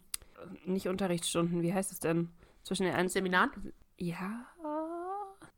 nicht 0.64 0.88
Unterrichtsstunden, 0.88 1.60
wie 1.60 1.74
heißt 1.74 1.92
es 1.92 2.00
denn? 2.00 2.30
Zwischen 2.62 2.84
den 2.84 2.94
einzelnen 2.94 3.26
Seminaren? 3.26 3.72
Ja. 3.98 4.46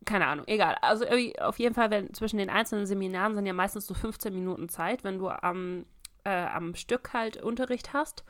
Keine 0.04 0.26
Ahnung, 0.26 0.46
egal. 0.48 0.76
Also 0.80 1.04
auf 1.40 1.58
jeden 1.60 1.74
Fall, 1.74 1.90
wenn 1.90 2.12
zwischen 2.14 2.38
den 2.38 2.50
einzelnen 2.50 2.86
Seminaren 2.86 3.34
sind 3.36 3.46
ja 3.46 3.52
meistens 3.52 3.86
so 3.86 3.94
15 3.94 4.34
Minuten 4.34 4.68
Zeit, 4.68 5.04
wenn 5.04 5.18
du 5.18 5.28
am, 5.28 5.86
äh, 6.24 6.46
am 6.46 6.74
Stück 6.74 7.12
halt 7.12 7.40
Unterricht 7.42 7.92
hast. 7.92 8.24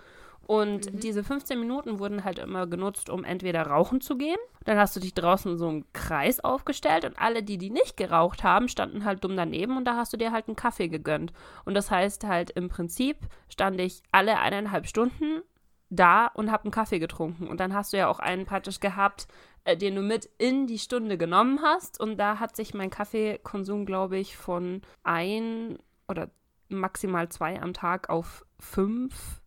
Und 0.47 0.93
mhm. 0.93 1.01
diese 1.01 1.23
15 1.23 1.61
Minuten 1.61 1.99
wurden 1.99 2.25
halt 2.25 2.39
immer 2.39 2.67
genutzt, 2.67 3.11
um 3.11 3.23
entweder 3.25 3.67
rauchen 3.67 4.01
zu 4.01 4.17
gehen. 4.17 4.39
Dann 4.65 4.79
hast 4.79 4.97
du 4.97 5.01
dich 5.01 5.15
draußen 5.15 5.53
in 5.53 5.59
so 5.59 5.69
einen 5.69 5.93
Kreis 5.93 6.41
aufgestellt 6.41 7.05
und 7.05 7.19
alle, 7.19 7.43
die 7.43 7.59
die 7.59 7.71
nicht 7.71 7.97
geraucht 7.97 8.45
haben, 8.45 8.69
standen 8.69 9.05
halt 9.05 9.25
dumm 9.25 9.37
daneben 9.37 9.77
und 9.77 9.85
da 9.85 9.97
hast 9.97 10.13
du 10.13 10.17
dir 10.17 10.33
halt 10.33 10.49
einen 10.49 10.57
Kaffee 10.57 10.89
gegönnt. 10.89 11.33
Und 11.65 11.75
das 11.75 11.91
heißt 11.91 12.25
halt 12.25 12.51
im 12.51 12.69
Prinzip 12.69 13.19
stand 13.49 13.81
ich 13.81 14.03
alle 14.11 14.39
eineinhalb 14.39 14.87
Stunden 14.87 15.43
da 15.91 16.27
und 16.27 16.51
habe 16.51 16.65
einen 16.65 16.71
Kaffee 16.71 16.99
getrunken. 16.99 17.47
Und 17.47 17.61
dann 17.61 17.75
hast 17.75 17.93
du 17.93 17.97
ja 17.97 18.09
auch 18.09 18.19
einen 18.19 18.47
praktisch 18.47 18.81
gehabt, 18.81 19.27
äh, 19.65 19.77
den 19.77 19.95
du 19.95 20.03
mit 20.03 20.29
in 20.39 20.67
die 20.67 20.79
Stunde 20.79 21.19
genommen 21.19 21.61
hast. 21.63 22.01
Und 22.01 22.19
da 22.19 22.39
hat 22.41 22.57
sich 22.57 22.75
mein 22.75 22.91
Kaffeekonsum, 22.91 23.87
glaube 23.87 24.19
ich, 24.19 24.37
von 24.37 24.83
ein 25.03 25.79
oder 26.09 26.31
maximal 26.69 27.29
zwei 27.29 27.61
am 27.61 27.73
Tag 27.73 28.11
auf 28.11 28.45
fünf, 28.59 29.38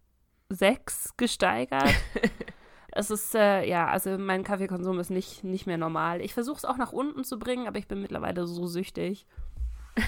sechs 0.52 1.16
gesteigert. 1.18 1.94
es 2.92 3.10
ist, 3.10 3.36
äh, 3.36 3.68
ja, 3.68 3.88
also 3.88 4.18
mein 4.18 4.44
Kaffeekonsum 4.44 5.00
ist 5.00 5.10
nicht, 5.10 5.44
nicht 5.44 5.68
mehr 5.68 5.78
normal. 5.78 6.22
Ich 6.22 6.34
versuche 6.34 6.58
es 6.58 6.66
auch 6.66 6.78
nach 6.78 6.92
unten 6.92 7.24
zu 7.24 7.40
bringen, 7.40 7.68
aber 7.68 7.80
ich 7.80 7.88
bin 7.88 8.02
mittlerweile 8.02 8.46
so 8.48 8.68
süchtig. 8.68 9.26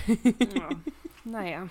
ja. 0.08 0.70
Naja. 1.26 1.70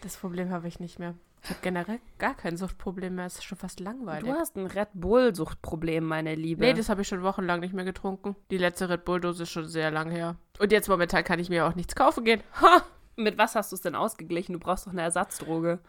Das 0.00 0.16
Problem 0.16 0.50
habe 0.50 0.66
ich 0.66 0.80
nicht 0.80 0.98
mehr. 0.98 1.14
Ich 1.44 1.50
habe 1.50 1.58
generell 1.60 2.00
gar 2.18 2.34
kein 2.34 2.56
Suchtproblem 2.56 3.16
mehr. 3.16 3.26
Es 3.26 3.34
ist 3.34 3.44
schon 3.44 3.58
fast 3.58 3.80
langweilig. 3.80 4.30
Du 4.30 4.32
hast 4.34 4.56
ein 4.56 4.66
Red 4.66 4.88
Bull-Suchtproblem, 4.94 6.04
meine 6.04 6.34
Liebe. 6.36 6.64
Nee, 6.64 6.72
das 6.72 6.88
habe 6.88 7.02
ich 7.02 7.08
schon 7.08 7.22
wochenlang 7.22 7.60
nicht 7.60 7.74
mehr 7.74 7.84
getrunken. 7.84 8.36
Die 8.50 8.58
letzte 8.58 8.88
Red 8.88 9.04
Bull-Dose 9.04 9.42
ist 9.42 9.50
schon 9.50 9.66
sehr 9.66 9.90
lang 9.90 10.10
her. 10.10 10.36
Und 10.58 10.70
jetzt 10.70 10.88
momentan 10.88 11.24
kann 11.24 11.38
ich 11.38 11.50
mir 11.50 11.66
auch 11.66 11.74
nichts 11.74 11.96
kaufen 11.96 12.24
gehen. 12.24 12.42
Ha! 12.60 12.82
Mit 13.16 13.38
was 13.38 13.56
hast 13.56 13.72
du 13.72 13.76
es 13.76 13.82
denn 13.82 13.94
ausgeglichen? 13.94 14.54
Du 14.54 14.58
brauchst 14.58 14.86
doch 14.86 14.92
eine 14.92 15.02
Ersatzdroge. 15.02 15.80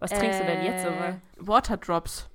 Was 0.00 0.10
trinkst 0.10 0.40
äh, 0.40 0.44
du 0.44 0.52
denn 0.52 0.64
jetzt 0.64 0.84
immer? 0.84 1.08
Äh, 1.08 1.14
Waterdrops. 1.36 2.28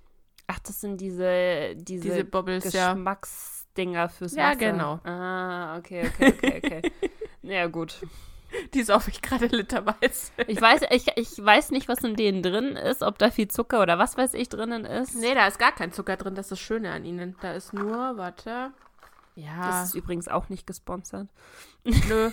Ach, 0.47 0.59
das 0.59 0.79
sind 0.79 1.01
diese, 1.01 1.75
diese, 1.75 2.03
diese 2.03 2.23
Bubbles, 2.23 2.63
Geschmacksdinger 2.63 3.99
ja. 3.99 4.07
fürs 4.07 4.33
Wasser. 4.33 4.41
Ja, 4.41 4.53
genau. 4.53 4.99
Ah, 5.03 5.77
okay, 5.77 6.07
okay, 6.07 6.33
okay, 6.37 6.61
okay. 6.63 6.91
ja, 7.41 7.67
gut. 7.67 7.97
Die 8.73 8.83
saufe 8.83 9.09
ich 9.09 9.21
gerade 9.21 9.47
literweise. 9.47 10.31
Ich 10.47 10.61
weiß, 10.61 10.83
ich, 10.91 11.07
ich 11.15 11.43
weiß 11.43 11.71
nicht, 11.71 11.89
was 11.89 12.03
in 12.03 12.15
denen 12.15 12.43
drin 12.43 12.75
ist, 12.75 13.01
ob 13.01 13.17
da 13.17 13.31
viel 13.31 13.47
Zucker 13.47 13.81
oder 13.81 13.97
was 13.97 14.17
weiß 14.17 14.35
ich 14.35 14.47
drinnen 14.47 14.85
ist. 14.85 15.15
Nee, 15.15 15.33
da 15.33 15.47
ist 15.47 15.59
gar 15.59 15.73
kein 15.73 15.91
Zucker 15.91 16.15
drin, 16.15 16.35
das 16.35 16.45
ist 16.45 16.51
das 16.51 16.59
Schöne 16.59 16.91
an 16.91 17.03
ihnen. 17.03 17.35
Da 17.41 17.53
ist 17.53 17.73
nur, 17.73 18.17
warte. 18.17 18.71
Ja. 19.35 19.67
Das 19.67 19.89
ist 19.89 19.95
übrigens 19.95 20.29
auch 20.29 20.47
nicht 20.47 20.65
gesponsert. 20.65 21.27
Nö. 21.83 22.31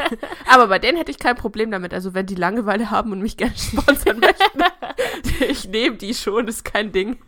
Aber 0.48 0.68
bei 0.68 0.78
denen 0.78 0.96
hätte 0.96 1.10
ich 1.10 1.18
kein 1.18 1.34
Problem 1.34 1.70
damit. 1.70 1.92
Also, 1.92 2.14
wenn 2.14 2.26
die 2.26 2.36
Langeweile 2.36 2.90
haben 2.90 3.10
und 3.10 3.20
mich 3.20 3.36
gerne 3.36 3.56
sponsern 3.56 4.20
möchten, 4.20 4.62
ich 5.48 5.68
nehme 5.68 5.96
die 5.96 6.14
schon, 6.14 6.46
ist 6.46 6.64
kein 6.64 6.92
Ding. 6.92 7.18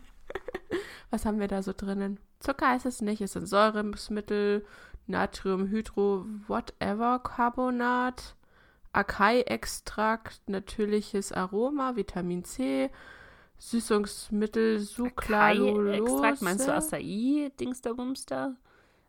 Was 1.10 1.26
haben 1.26 1.40
wir 1.40 1.48
da 1.48 1.62
so 1.62 1.72
drinnen? 1.76 2.18
Zucker 2.38 2.68
heißt 2.68 2.86
es 2.86 3.00
nicht, 3.00 3.20
es 3.20 3.32
sind 3.32 3.46
Säuremittel, 3.46 4.64
Natrium, 5.06 5.68
Hydro, 5.68 6.26
whatever, 6.46 7.18
Carbonat, 7.18 8.36
Acai-Extrakt, 8.92 10.48
natürliches 10.48 11.32
Aroma, 11.32 11.96
Vitamin 11.96 12.44
C, 12.44 12.90
Süßungsmittel, 13.58 14.80
Sucralose. 14.80 15.94
Extrakt, 15.94 16.42
meinst 16.42 16.68
du 16.68 16.74
Acai, 16.74 17.50
Dings 17.58 17.80
der 17.80 17.94
Bumster? 17.94 18.54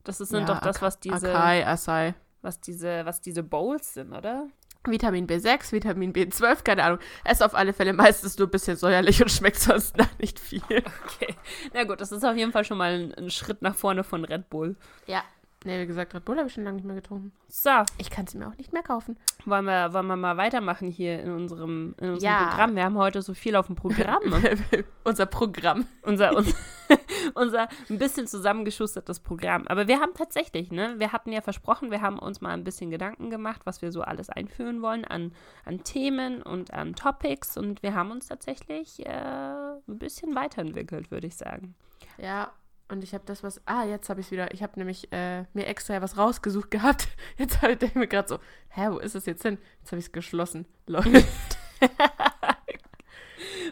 Das 0.08 0.22
ist, 0.22 0.30
sind 0.30 0.48
ja, 0.48 0.56
doch 0.56 0.62
das, 0.62 0.82
was 0.82 1.00
diese. 1.02 1.30
Acai, 1.30 1.68
Acai. 1.68 2.16
Was 2.42 2.62
diese, 2.62 3.06
was 3.06 3.20
diese 3.20 3.44
Bowls 3.44 3.94
sind, 3.94 4.14
oder? 4.14 4.48
Vitamin 4.86 5.28
B6, 5.28 5.74
Vitamin 5.74 6.14
B12, 6.14 6.64
keine 6.64 6.84
Ahnung. 6.86 7.00
Es 7.26 7.34
ist 7.34 7.42
auf 7.42 7.54
alle 7.54 7.74
Fälle 7.74 7.92
meistens 7.92 8.38
nur 8.38 8.48
ein 8.48 8.52
bisschen 8.52 8.78
säuerlich 8.78 9.22
und 9.22 9.30
schmeckt 9.30 9.60
sonst 9.60 9.98
nach 9.98 10.18
nicht 10.18 10.40
viel. 10.40 10.62
Okay. 10.70 11.36
Na 11.74 11.84
gut, 11.84 12.00
das 12.00 12.14
ist 12.14 12.24
auf 12.24 12.38
jeden 12.38 12.54
Fall 12.54 12.64
schon 12.64 12.78
mal 12.78 12.94
ein, 12.94 13.14
ein 13.16 13.30
Schritt 13.30 13.62
nach 13.62 13.76
vorne 13.76 14.06
von 14.06 14.24
Red 14.24 14.50
Bull. 14.50 14.78
Ja, 15.08 15.24
Nee, 15.66 15.82
wie 15.82 15.88
gesagt, 15.88 16.14
Red 16.14 16.24
Bull 16.24 16.38
habe 16.38 16.48
ich 16.48 16.54
schon 16.54 16.64
lange 16.64 16.78
nicht 16.78 16.86
mehr 16.86 16.96
getrunken. 16.96 17.32
So. 17.50 17.72
Ich 17.98 18.12
kann 18.12 18.28
sie 18.28 18.38
mir 18.38 18.48
auch 18.48 18.56
nicht 18.58 18.74
mehr 18.74 18.84
kaufen. 18.84 19.18
Wollen 19.46 19.66
wir, 19.66 19.92
wollen 19.92 20.06
wir 20.06 20.16
mal 20.16 20.38
weitermachen 20.38 20.90
hier 20.90 21.20
in 21.20 21.32
unserem, 21.32 21.96
in 22.00 22.12
unserem 22.12 22.34
ja. 22.34 22.48
Programm? 22.48 22.76
Wir 22.76 22.84
haben 22.84 22.98
heute 22.98 23.22
so 23.22 23.34
viel 23.34 23.56
auf 23.56 23.66
dem 23.66 23.76
Programm. 23.76 24.22
unser 25.04 25.26
Programm. 25.26 25.86
Unser, 26.04 26.36
unser, 26.36 26.54
unser 27.36 27.68
ein 27.90 27.98
bisschen 27.98 28.28
zusammengeschustertes 28.28 29.20
Programm. 29.20 29.68
Aber 29.68 29.88
wir 29.88 30.00
haben 30.00 30.14
tatsächlich, 30.14 30.72
ne, 30.72 30.96
wir 30.98 31.12
hatten 31.12 31.32
ja 31.32 31.42
versprochen, 31.42 31.92
wir 31.92 32.02
haben 32.02 32.20
uns 32.20 32.42
mal 32.42 32.52
ein 32.52 32.64
bisschen 32.64 32.92
Gedanken 32.92 33.30
gemacht, 33.30 33.62
was 33.66 33.82
wir 33.82 33.92
so 33.92 34.02
alles 34.02 34.30
einführen 34.30 34.82
wollen 34.82 35.06
an, 35.06 35.34
an 35.66 35.84
Themen 35.84 36.42
und 36.42 36.74
an 36.74 36.96
Topics. 36.96 37.58
Und 37.58 37.84
wir 37.84 37.94
haben 37.94 38.12
uns 38.12 38.28
tatsächlich 38.28 39.06
äh, 39.06 39.10
ein 39.10 40.00
bisschen 40.00 40.36
weiterentwickelt, 40.36 41.12
würde 41.12 41.28
ich 41.28 41.36
sagen. 41.36 41.76
Ja, 42.18 42.52
und 42.90 43.04
ich 43.04 43.14
habe 43.14 43.24
das 43.26 43.44
was. 43.44 43.62
Ah, 43.66 43.84
jetzt 43.84 44.10
habe 44.10 44.22
ich 44.22 44.28
es 44.28 44.32
wieder. 44.32 44.54
Ich 44.54 44.64
habe 44.64 44.80
nämlich 44.80 45.12
äh, 45.12 45.44
mir 45.54 45.68
extra 45.68 46.02
was 46.02 46.18
rausgesucht 46.18 46.72
gehabt. 46.72 47.10
Jetzt 47.38 47.62
habe 47.62 47.78
ich 47.80 47.96
mir 47.96 48.08
gerade 48.08 48.30
so, 48.30 48.40
hä, 48.70 48.88
wo 48.92 49.00
ist 49.00 49.16
es 49.16 49.26
jetzt 49.26 49.42
hin? 49.42 49.58
Jetzt 49.80 49.92
habe 49.92 50.00
ich 50.00 50.06
es 50.06 50.12
geschlossen. 50.12 50.66
Läuft. 50.86 51.58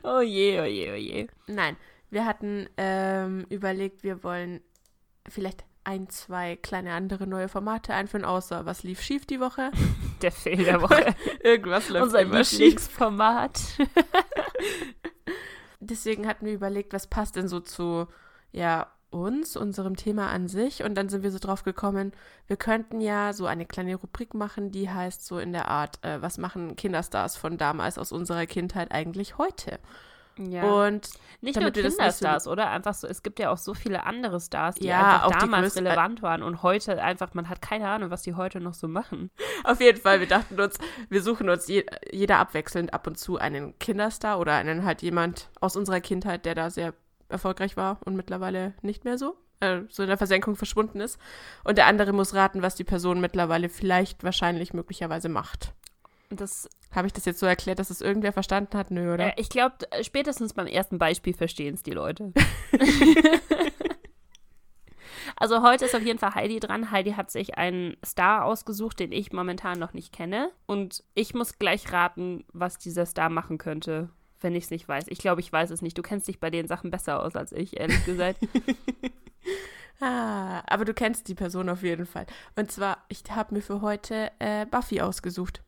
oh 0.03 0.19
je, 0.19 0.59
oh 0.59 0.65
je, 0.65 0.91
oh 0.91 0.95
je. 0.95 1.27
Nein, 1.47 1.77
wir 2.09 2.25
hatten 2.25 2.67
ähm, 2.77 3.45
überlegt, 3.49 4.03
wir 4.03 4.23
wollen 4.23 4.61
vielleicht 5.27 5.63
ein, 5.83 6.09
zwei 6.09 6.55
kleine 6.55 6.93
andere 6.93 7.27
neue 7.27 7.47
Formate 7.47 7.93
einführen, 7.93 8.25
außer 8.25 8.65
was 8.65 8.83
lief 8.83 9.01
schief 9.01 9.25
die 9.25 9.39
Woche. 9.39 9.71
Der 10.21 10.31
Fehl 10.31 10.63
der 10.63 10.81
Woche. 10.81 11.13
Irgendwas 11.43 11.89
läuft 11.89 12.05
Unser 12.05 12.21
immer 12.21 12.41
Lieblingsformat. 12.41 13.59
Deswegen 15.81 16.25
hatten 16.25 16.45
wir 16.45 16.53
überlegt, 16.53 16.93
was 16.93 17.07
passt 17.07 17.35
denn 17.35 17.49
so 17.49 17.59
zu, 17.59 18.07
ja, 18.51 18.87
uns, 19.09 19.57
unserem 19.57 19.95
Thema 19.95 20.29
an 20.29 20.47
sich. 20.47 20.83
Und 20.83 20.95
dann 20.95 21.09
sind 21.09 21.23
wir 21.23 21.31
so 21.31 21.37
drauf 21.37 21.63
gekommen, 21.63 22.13
wir 22.47 22.57
könnten 22.57 23.01
ja 23.01 23.33
so 23.33 23.45
eine 23.45 23.65
kleine 23.65 23.95
Rubrik 23.95 24.33
machen, 24.33 24.71
die 24.71 24.89
heißt 24.89 25.25
so 25.25 25.37
in 25.37 25.51
der 25.51 25.67
Art, 25.67 26.03
äh, 26.03 26.21
was 26.21 26.37
machen 26.37 26.75
Kinderstars 26.75 27.37
von 27.37 27.57
damals 27.57 27.97
aus 27.97 28.11
unserer 28.11 28.45
Kindheit 28.45 28.91
eigentlich 28.91 29.37
heute? 29.37 29.79
Ja. 30.37 30.63
Und 30.63 31.09
nicht 31.41 31.59
nur 31.59 31.71
Kinderstars, 31.71 32.47
oder? 32.47 32.69
Einfach 32.69 32.93
so, 32.93 33.07
es 33.07 33.23
gibt 33.23 33.39
ja 33.39 33.51
auch 33.51 33.57
so 33.57 33.73
viele 33.73 34.03
andere 34.03 34.39
Stars, 34.39 34.75
die 34.75 34.87
ja, 34.87 35.23
einfach 35.23 35.39
damals 35.39 35.75
relevant 35.75 36.21
waren 36.21 36.43
und 36.43 36.63
heute 36.63 37.01
einfach, 37.01 37.33
man 37.33 37.49
hat 37.49 37.61
keine 37.61 37.87
Ahnung, 37.87 38.09
was 38.09 38.23
die 38.23 38.33
heute 38.33 38.59
noch 38.59 38.73
so 38.73 38.87
machen. 38.87 39.31
Auf 39.63 39.79
jeden 39.79 39.99
Fall, 39.99 40.19
wir 40.19 40.27
dachten 40.27 40.59
uns, 40.59 40.77
wir 41.09 41.21
suchen 41.21 41.49
uns 41.49 41.67
je, 41.67 41.85
jeder 42.11 42.39
abwechselnd 42.39 42.93
ab 42.93 43.07
und 43.07 43.17
zu 43.17 43.37
einen 43.37 43.77
Kinderstar 43.79 44.39
oder 44.39 44.53
einen 44.53 44.85
halt 44.85 45.01
jemand 45.01 45.49
aus 45.61 45.75
unserer 45.75 46.01
Kindheit, 46.01 46.45
der 46.45 46.55
da 46.55 46.69
sehr 46.69 46.93
erfolgreich 47.29 47.77
war 47.77 47.99
und 48.05 48.15
mittlerweile 48.15 48.73
nicht 48.81 49.05
mehr 49.05 49.17
so, 49.17 49.37
äh, 49.59 49.81
so 49.89 50.03
in 50.03 50.09
der 50.09 50.17
Versenkung 50.17 50.55
verschwunden 50.55 50.99
ist. 50.99 51.19
Und 51.63 51.77
der 51.77 51.87
andere 51.87 52.13
muss 52.13 52.33
raten, 52.33 52.61
was 52.61 52.75
die 52.75 52.83
Person 52.83 53.21
mittlerweile 53.21 53.69
vielleicht, 53.69 54.23
wahrscheinlich, 54.23 54.73
möglicherweise 54.73 55.29
macht. 55.29 55.73
Das 56.29 56.69
habe 56.91 57.07
ich 57.07 57.13
das 57.13 57.25
jetzt 57.25 57.39
so 57.39 57.45
erklärt, 57.45 57.79
dass 57.79 57.89
es 57.89 58.01
irgendwer 58.01 58.33
verstanden 58.33 58.77
hat? 58.77 58.91
Nö, 58.91 59.13
oder? 59.13 59.37
Äh, 59.37 59.41
ich 59.41 59.49
glaube, 59.49 59.75
spätestens 60.01 60.53
beim 60.53 60.67
ersten 60.67 60.97
Beispiel 60.97 61.33
verstehen 61.33 61.75
es 61.75 61.83
die 61.83 61.91
Leute. 61.91 62.33
also 65.35 65.61
heute 65.61 65.85
ist 65.85 65.95
auf 65.95 66.03
jeden 66.03 66.19
Fall 66.19 66.35
Heidi 66.35 66.59
dran. 66.59 66.91
Heidi 66.91 67.11
hat 67.11 67.31
sich 67.31 67.57
einen 67.57 67.97
Star 68.05 68.45
ausgesucht, 68.45 68.99
den 68.99 69.11
ich 69.11 69.33
momentan 69.33 69.79
noch 69.79 69.93
nicht 69.93 70.13
kenne. 70.13 70.51
Und 70.65 71.03
ich 71.13 71.33
muss 71.33 71.59
gleich 71.59 71.91
raten, 71.91 72.45
was 72.53 72.77
dieser 72.77 73.05
Star 73.05 73.29
machen 73.29 73.57
könnte 73.57 74.09
wenn 74.45 74.55
ich 74.55 74.65
es 74.65 74.71
nicht 74.71 74.87
weiß. 74.87 75.05
Ich 75.09 75.17
glaube, 75.17 75.41
ich 75.41 75.51
weiß 75.51 75.71
es 75.71 75.81
nicht. 75.81 75.97
Du 75.97 76.01
kennst 76.01 76.27
dich 76.27 76.39
bei 76.39 76.49
den 76.49 76.67
Sachen 76.67 76.91
besser 76.91 77.21
aus 77.21 77.35
als 77.35 77.51
ich, 77.51 77.77
ehrlich 77.77 78.05
gesagt. 78.05 78.39
ah, 79.99 80.61
aber 80.67 80.85
du 80.85 80.93
kennst 80.93 81.27
die 81.27 81.35
Person 81.35 81.67
auf 81.67 81.83
jeden 81.83 82.05
Fall. 82.05 82.27
Und 82.55 82.71
zwar, 82.71 82.99
ich 83.09 83.23
habe 83.29 83.55
mir 83.55 83.61
für 83.61 83.81
heute 83.81 84.31
äh, 84.39 84.65
Buffy 84.65 85.01
ausgesucht. 85.01 85.61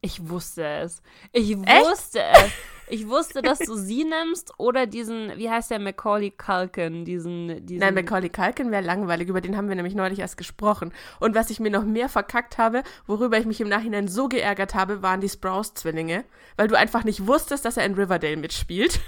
Ich 0.00 0.28
wusste 0.28 0.64
es. 0.64 1.02
Ich 1.32 1.56
wusste 1.56 2.22
Echt? 2.22 2.44
es. 2.44 2.52
Ich 2.90 3.08
wusste, 3.08 3.42
dass 3.42 3.58
du 3.58 3.74
sie 3.74 4.04
nimmst 4.04 4.52
oder 4.58 4.86
diesen, 4.86 5.36
wie 5.36 5.50
heißt 5.50 5.70
der, 5.70 5.78
Macaulay 5.78 6.30
Culkin, 6.30 7.04
diesen, 7.04 7.66
diesen 7.66 7.80
Nein, 7.80 7.94
Macaulay 7.94 8.30
Culkin 8.30 8.70
wäre 8.70 8.82
langweilig, 8.82 9.28
über 9.28 9.40
den 9.40 9.56
haben 9.56 9.68
wir 9.68 9.76
nämlich 9.76 9.94
neulich 9.94 10.20
erst 10.20 10.36
gesprochen. 10.36 10.92
Und 11.20 11.34
was 11.34 11.50
ich 11.50 11.60
mir 11.60 11.70
noch 11.70 11.84
mehr 11.84 12.08
verkackt 12.08 12.56
habe, 12.56 12.82
worüber 13.06 13.38
ich 13.38 13.46
mich 13.46 13.60
im 13.60 13.68
Nachhinein 13.68 14.08
so 14.08 14.28
geärgert 14.28 14.74
habe, 14.74 15.02
waren 15.02 15.20
die 15.20 15.28
Sprouse-Zwillinge, 15.28 16.24
weil 16.56 16.68
du 16.68 16.76
einfach 16.76 17.04
nicht 17.04 17.26
wusstest, 17.26 17.64
dass 17.64 17.76
er 17.76 17.84
in 17.84 17.94
Riverdale 17.94 18.36
mitspielt. 18.36 19.00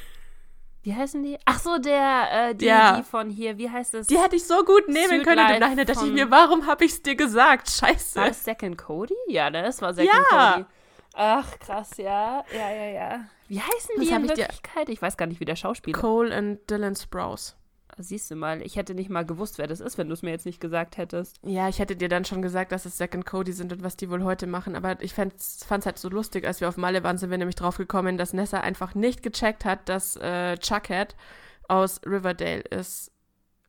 Wie 0.82 0.94
heißen 0.94 1.22
die? 1.22 1.38
Ach 1.44 1.58
so, 1.58 1.76
der, 1.78 2.48
äh, 2.50 2.54
die, 2.54 2.64
Ja. 2.66 2.96
die 2.96 3.02
von 3.02 3.28
hier, 3.28 3.58
wie 3.58 3.68
heißt 3.68 3.94
es? 3.94 4.06
Die 4.06 4.18
hätte 4.18 4.36
ich 4.36 4.46
so 4.46 4.64
gut 4.64 4.88
nehmen 4.88 5.08
Suit 5.10 5.24
können. 5.24 5.38
Und 5.46 5.54
im 5.54 5.60
Nachhinein 5.60 5.86
dachte 5.86 6.06
ich 6.06 6.12
mir, 6.12 6.30
warum 6.30 6.66
habe 6.66 6.84
ich 6.86 6.92
es 6.92 7.02
dir 7.02 7.16
gesagt? 7.16 7.68
Scheiße. 7.70 8.18
War 8.18 8.28
das 8.28 8.42
Second 8.44 8.78
Cody? 8.78 9.14
Ja, 9.28 9.50
ne, 9.50 9.62
das 9.62 9.82
war 9.82 9.92
Second 9.92 10.14
Ja. 10.30 10.52
Cody. 10.52 10.64
Ach, 11.14 11.58
krass, 11.58 11.96
ja. 11.98 12.44
Ja, 12.56 12.70
ja, 12.72 12.86
ja. 12.86 13.20
Wie 13.48 13.60
heißen 13.60 13.90
Was 13.96 14.06
die 14.06 14.12
in 14.14 14.22
ich 14.24 14.28
Wirklichkeit? 14.38 14.88
Ich 14.88 15.02
weiß 15.02 15.16
gar 15.16 15.26
nicht, 15.26 15.40
wie 15.40 15.44
der 15.44 15.56
Schauspieler. 15.56 15.98
Cole 15.98 16.36
und 16.38 16.60
Dylan 16.70 16.94
Sprouse. 16.96 17.56
Siehst 18.02 18.30
du 18.30 18.34
mal, 18.34 18.62
ich 18.62 18.76
hätte 18.76 18.94
nicht 18.94 19.10
mal 19.10 19.26
gewusst, 19.26 19.58
wer 19.58 19.66
das 19.66 19.80
ist, 19.80 19.98
wenn 19.98 20.08
du 20.08 20.14
es 20.14 20.22
mir 20.22 20.30
jetzt 20.30 20.46
nicht 20.46 20.60
gesagt 20.60 20.96
hättest. 20.96 21.38
Ja, 21.42 21.68
ich 21.68 21.78
hätte 21.78 21.96
dir 21.96 22.08
dann 22.08 22.24
schon 22.24 22.40
gesagt, 22.40 22.72
dass 22.72 22.86
es 22.86 22.96
Zack 22.96 23.14
und 23.14 23.26
Cody 23.26 23.52
sind 23.52 23.72
und 23.72 23.82
was 23.82 23.96
die 23.96 24.10
wohl 24.10 24.24
heute 24.24 24.46
machen, 24.46 24.74
aber 24.74 25.02
ich 25.02 25.14
fand 25.14 25.34
es 25.36 25.66
halt 25.68 25.98
so 25.98 26.08
lustig, 26.08 26.46
als 26.46 26.60
wir 26.60 26.68
auf 26.68 26.76
Malle 26.76 27.02
waren, 27.04 27.18
sind 27.18 27.30
wir 27.30 27.38
nämlich 27.38 27.56
drauf 27.56 27.76
gekommen, 27.76 28.16
dass 28.16 28.32
Nessa 28.32 28.60
einfach 28.60 28.94
nicht 28.94 29.22
gecheckt 29.22 29.64
hat, 29.64 29.88
dass 29.88 30.16
äh, 30.16 30.56
Chuckhead 30.58 31.14
aus 31.68 32.00
Riverdale 32.06 32.62
ist. 32.62 33.12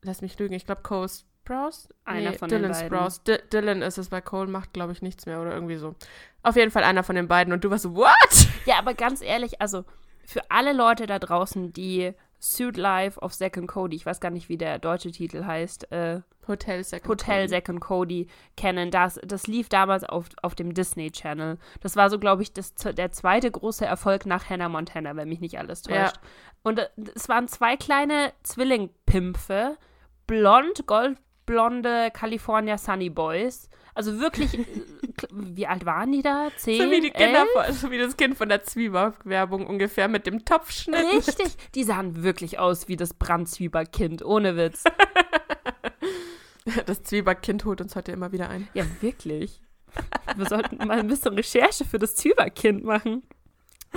Lass 0.02 0.22
mich 0.22 0.40
lügen, 0.40 0.54
ich 0.54 0.66
glaube 0.66 0.82
Cole 0.82 1.10
Sprouse? 1.44 1.90
Einer 2.06 2.34
von 2.34 2.50
den 2.50 2.62
Dylan 2.62 2.72
beiden. 2.72 2.88
Sprouse. 2.88 3.24
D 3.24 3.40
Dylan 3.52 3.82
ist 3.82 3.98
es, 3.98 4.12
weil 4.12 4.22
Cole 4.22 4.50
macht, 4.50 4.74
glaube 4.74 4.94
ich, 4.94 5.02
nichts 5.02 5.26
mehr 5.26 5.42
oder 5.42 5.54
irgendwie 5.54 5.78
so. 5.78 5.96
Auf 6.44 6.56
jeden 6.56 6.72
Fall 6.72 6.84
einer 6.84 7.04
von 7.04 7.16
den 7.16 7.28
beiden 7.28 7.54
und 7.54 7.64
du 7.64 7.70
warst 7.70 7.84
so, 7.84 7.96
what? 7.96 8.48
Ja, 8.66 8.78
aber 8.80 8.94
ganz 8.94 9.22
ehrlich, 9.22 9.62
also 9.62 9.84
für 10.26 10.50
alle 10.50 10.74
Leute 10.74 11.08
da 11.08 11.20
draußen, 11.20 11.74
die 11.74 12.14
Suit 12.44 12.76
Life 12.76 13.20
of 13.22 13.34
Zack 13.34 13.56
and 13.58 13.68
Cody, 13.68 13.96
ich 13.96 14.06
weiß 14.06 14.20
gar 14.20 14.32
nicht, 14.32 14.50
wie 14.50 14.58
der 14.58 14.80
deutsche 14.80 15.12
Titel 15.12 15.46
heißt, 15.46 15.92
äh, 15.92 16.22
Hotel 16.48 16.84
Zack 16.84 17.04
und 17.04 17.10
Hotel 17.12 17.42
Cody. 17.44 17.50
Zack 17.52 17.70
and 17.70 17.80
Cody 17.82 18.28
kennen. 18.58 18.90
Das, 18.90 19.20
das 19.24 19.46
lief 19.46 19.70
damals 19.70 20.04
auf, 20.04 20.26
auf 20.42 20.56
dem 20.56 20.74
Disney 20.74 21.12
Channel. 21.12 21.60
Das 21.82 21.96
war 21.96 22.10
so, 22.10 22.18
glaube 22.18 22.42
ich, 22.42 22.52
das, 22.52 22.74
der 22.74 23.12
zweite 23.12 23.52
große 23.52 23.86
Erfolg 23.86 24.26
nach 24.26 24.50
Hannah 24.50 24.70
Montana, 24.70 25.16
wenn 25.16 25.30
mich 25.30 25.40
nicht 25.40 25.60
alles 25.60 25.84
Ja. 25.88 26.06
täuscht. 26.06 26.16
Und 26.64 26.80
äh, 26.80 26.88
es 27.14 27.30
waren 27.30 27.48
zwei 27.48 27.78
kleine 27.78 28.34
Zwillingpimpfe, 28.42 29.78
blond, 30.26 30.88
goldblonde 30.88 32.10
California 32.12 32.78
Sunny 32.80 33.10
Boys. 33.12 33.70
Also 33.94 34.20
wirklich, 34.20 34.58
äh, 34.58 34.66
wie 35.32 35.68
alt 35.68 35.86
waren 35.86 36.12
die 36.12 36.22
da? 36.22 36.50
Zehn? 36.58 36.82
So 36.82 36.92
wie, 36.92 37.02
die 37.02 37.12
Kinder, 37.12 37.42
elf? 37.42 37.50
von- 37.68 37.74
so 37.76 37.92
wie 37.92 37.98
das 37.98 38.16
Kind 38.18 38.38
von 38.38 38.48
der 38.50 38.64
Zwieback-Werbung 38.64 39.68
ungefähr 39.68 40.08
mit 40.08 40.26
dem 40.26 40.46
Topfschnitt. 40.46 41.06
Richtig, 41.28 41.56
die 41.76 41.84
sahen 41.84 42.24
wirklich 42.24 42.58
aus 42.60 42.88
wie 42.88 42.96
das 42.96 43.14
Brandzwieberkind, 43.14 44.24
ohne 44.24 44.56
Witz. 44.58 44.84
Das 46.86 47.02
Zwieback-Kind 47.04 47.66
holt 47.66 47.82
uns 47.82 47.96
heute 47.96 48.12
immer 48.12 48.32
wieder 48.32 48.50
ein. 48.50 48.68
Ja, 48.76 48.86
wirklich. 49.02 49.60
Wir 50.36 50.46
sollten 50.48 50.78
mal 50.78 51.00
ein 51.00 51.08
bisschen 51.08 51.34
Recherche 51.34 51.86
für 51.86 51.98
das 51.98 52.16
Zwieberkind 52.16 52.84
machen. 52.84 53.24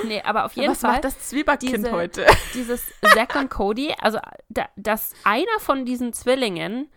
Nee, 0.02 0.22
aber 0.22 0.46
auf 0.46 0.54
jeden 0.54 0.70
Was 0.72 0.80
Fall 0.80 0.92
macht 0.92 1.04
das 1.04 1.28
Zwieback-Kind 1.28 1.76
diese- 1.76 1.92
heute? 1.92 2.26
dieses 2.54 2.90
Zack 3.12 3.36
und 3.36 3.50
Cody, 3.50 3.94
also 4.00 4.18
da, 4.48 4.66
dass 4.76 5.12
einer 5.24 5.58
von 5.60 5.84
diesen 5.84 6.12
Zwillingen 6.14 6.88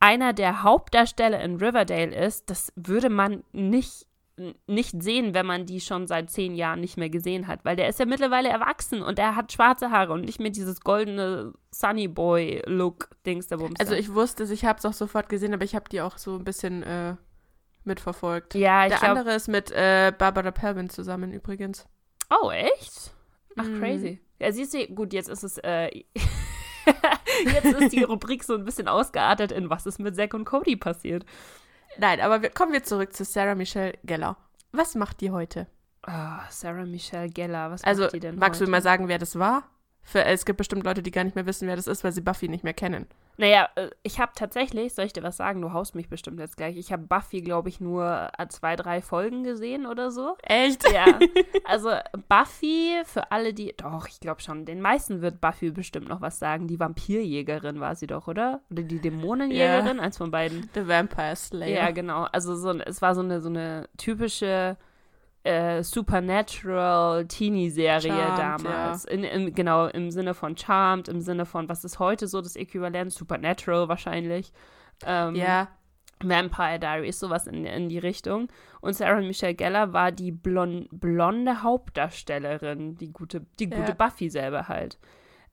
einer 0.00 0.32
der 0.32 0.62
Hauptdarsteller 0.62 1.40
in 1.40 1.56
Riverdale 1.56 2.14
ist, 2.14 2.50
das 2.50 2.72
würde 2.76 3.08
man 3.10 3.44
nicht 3.52 4.06
nicht 4.66 5.02
sehen, 5.02 5.34
wenn 5.34 5.44
man 5.44 5.66
die 5.66 5.82
schon 5.82 6.06
seit 6.06 6.30
zehn 6.30 6.54
Jahren 6.54 6.80
nicht 6.80 6.96
mehr 6.96 7.10
gesehen 7.10 7.46
hat, 7.46 7.62
weil 7.66 7.76
der 7.76 7.90
ist 7.90 7.98
ja 7.98 8.06
mittlerweile 8.06 8.48
erwachsen 8.48 9.02
und 9.02 9.18
er 9.18 9.36
hat 9.36 9.52
schwarze 9.52 9.90
Haare 9.90 10.14
und 10.14 10.22
nicht 10.22 10.40
mehr 10.40 10.48
dieses 10.48 10.80
goldene 10.80 11.52
Sunny 11.70 12.08
Boy 12.08 12.62
Look 12.64 13.10
Dings 13.26 13.48
da 13.48 13.56
Bums. 13.58 13.78
Also 13.78 13.92
ich 13.94 14.14
wusste 14.14 14.44
es, 14.44 14.50
ich 14.50 14.64
habe 14.64 14.78
es 14.78 14.86
auch 14.86 14.94
sofort 14.94 15.28
gesehen, 15.28 15.52
aber 15.52 15.64
ich 15.64 15.74
habe 15.74 15.90
die 15.90 16.00
auch 16.00 16.16
so 16.16 16.36
ein 16.36 16.44
bisschen 16.44 16.82
äh, 16.82 17.16
mitverfolgt. 17.84 18.54
ja, 18.54 18.84
ich 18.84 18.90
Der 18.92 18.98
glaube, 19.00 19.18
andere 19.18 19.34
ist 19.34 19.48
mit 19.48 19.70
äh, 19.72 20.10
Barbara 20.16 20.52
Pervin 20.52 20.88
zusammen 20.88 21.34
übrigens. 21.34 21.86
Oh, 22.30 22.50
echt? 22.50 23.12
Ach, 23.58 23.64
Mhm. 23.64 23.78
crazy. 23.78 24.20
Ja, 24.38 24.52
siehst 24.52 24.72
du, 24.72 24.86
gut, 24.86 25.12
jetzt 25.12 25.28
ist 25.28 25.42
es, 25.42 25.58
äh, 25.58 25.90
jetzt 27.44 27.64
ist 27.80 27.92
die 27.92 28.02
Rubrik 28.02 28.44
so 28.44 28.54
ein 28.54 28.64
bisschen 28.64 28.88
ausgeartet 28.88 29.52
in 29.52 29.70
was 29.70 29.86
ist 29.86 29.98
mit 29.98 30.16
Zack 30.16 30.34
und 30.34 30.44
Cody 30.44 30.76
passiert. 30.76 31.24
Nein, 31.98 32.20
aber 32.20 32.42
wir, 32.42 32.50
kommen 32.50 32.72
wir 32.72 32.82
zurück 32.82 33.12
zu 33.14 33.24
Sarah 33.24 33.54
Michelle 33.54 33.94
Gellar. 34.04 34.36
Was 34.72 34.94
macht 34.94 35.20
die 35.20 35.30
heute? 35.30 35.66
Ah, 36.02 36.40
Sarah 36.48 36.86
Michelle 36.86 37.28
Gellar, 37.28 37.70
was 37.70 37.84
Also, 37.84 38.04
macht 38.04 38.14
die 38.14 38.20
denn 38.20 38.36
magst 38.36 38.60
du 38.60 38.64
heute? 38.64 38.70
mal 38.70 38.82
sagen, 38.82 39.08
wer 39.08 39.18
das 39.18 39.38
war? 39.38 39.64
Für, 40.02 40.24
es 40.24 40.44
gibt 40.44 40.58
bestimmt 40.58 40.84
Leute, 40.84 41.02
die 41.02 41.10
gar 41.10 41.24
nicht 41.24 41.36
mehr 41.36 41.46
wissen, 41.46 41.68
wer 41.68 41.76
das 41.76 41.86
ist, 41.86 42.02
weil 42.02 42.12
sie 42.12 42.20
Buffy 42.20 42.48
nicht 42.48 42.64
mehr 42.64 42.74
kennen. 42.74 43.06
Naja, 43.36 43.68
äh, 43.76 43.88
ich 44.02 44.20
habe 44.20 44.32
tatsächlich, 44.34 44.94
soll 44.94 45.06
ich 45.06 45.12
dir 45.12 45.22
was 45.22 45.38
sagen? 45.38 45.62
Du 45.62 45.72
haust 45.72 45.94
mich 45.94 46.08
bestimmt 46.10 46.38
jetzt 46.40 46.58
gleich. 46.58 46.76
Ich 46.76 46.92
habe 46.92 47.04
Buffy, 47.04 47.40
glaube 47.40 47.70
ich, 47.70 47.80
nur 47.80 48.28
äh, 48.36 48.48
zwei, 48.48 48.76
drei 48.76 49.00
Folgen 49.00 49.44
gesehen 49.44 49.86
oder 49.86 50.10
so. 50.10 50.36
Echt? 50.42 50.84
Ja, 50.92 51.18
also 51.64 51.90
Buffy, 52.28 53.00
für 53.04 53.30
alle, 53.32 53.54
die, 53.54 53.74
doch, 53.76 54.08
ich 54.08 54.20
glaube 54.20 54.42
schon, 54.42 54.66
den 54.66 54.82
meisten 54.82 55.22
wird 55.22 55.40
Buffy 55.40 55.70
bestimmt 55.70 56.08
noch 56.08 56.20
was 56.20 56.38
sagen. 56.38 56.66
Die 56.66 56.78
Vampirjägerin 56.78 57.80
war 57.80 57.94
sie 57.94 58.06
doch, 58.06 58.28
oder? 58.28 58.60
Oder 58.70 58.82
die 58.82 59.00
Dämonenjägerin, 59.00 60.00
eins 60.00 60.18
von 60.18 60.30
beiden. 60.30 60.68
The 60.74 60.86
Vampire 60.86 61.36
Slayer. 61.36 61.84
Ja, 61.84 61.90
genau. 61.92 62.24
Also 62.32 62.54
so, 62.56 62.72
es 62.78 63.00
war 63.00 63.14
so 63.14 63.22
eine, 63.22 63.40
so 63.40 63.48
eine 63.48 63.88
typische 63.96 64.76
äh, 65.42 65.82
Supernatural 65.82 67.26
Teenie-Serie 67.26 68.34
damals. 68.36 69.04
In, 69.04 69.24
im, 69.24 69.54
genau, 69.54 69.86
im 69.86 70.10
Sinne 70.10 70.34
von 70.34 70.56
Charmed, 70.56 71.08
im 71.08 71.20
Sinne 71.20 71.46
von, 71.46 71.68
was 71.68 71.84
ist 71.84 71.98
heute 71.98 72.26
so 72.28 72.40
das 72.40 72.56
Äquivalent? 72.56 73.12
Supernatural 73.12 73.88
wahrscheinlich. 73.88 74.52
Ähm, 75.04 75.34
ja. 75.34 75.68
Vampire 76.22 76.78
Diaries, 76.78 77.18
sowas 77.18 77.46
in, 77.46 77.64
in 77.64 77.88
die 77.88 77.98
Richtung. 77.98 78.48
Und 78.80 78.94
Sarah 78.94 79.20
Michelle 79.20 79.54
Gellar 79.54 79.92
war 79.94 80.12
die 80.12 80.32
blon 80.32 80.88
blonde 80.90 81.62
Hauptdarstellerin, 81.62 82.96
die 82.96 83.12
gute, 83.12 83.46
die 83.58 83.70
gute 83.70 83.88
Ja. 83.88 83.94
Buffy 83.94 84.28
selber 84.28 84.68
halt. 84.68 84.98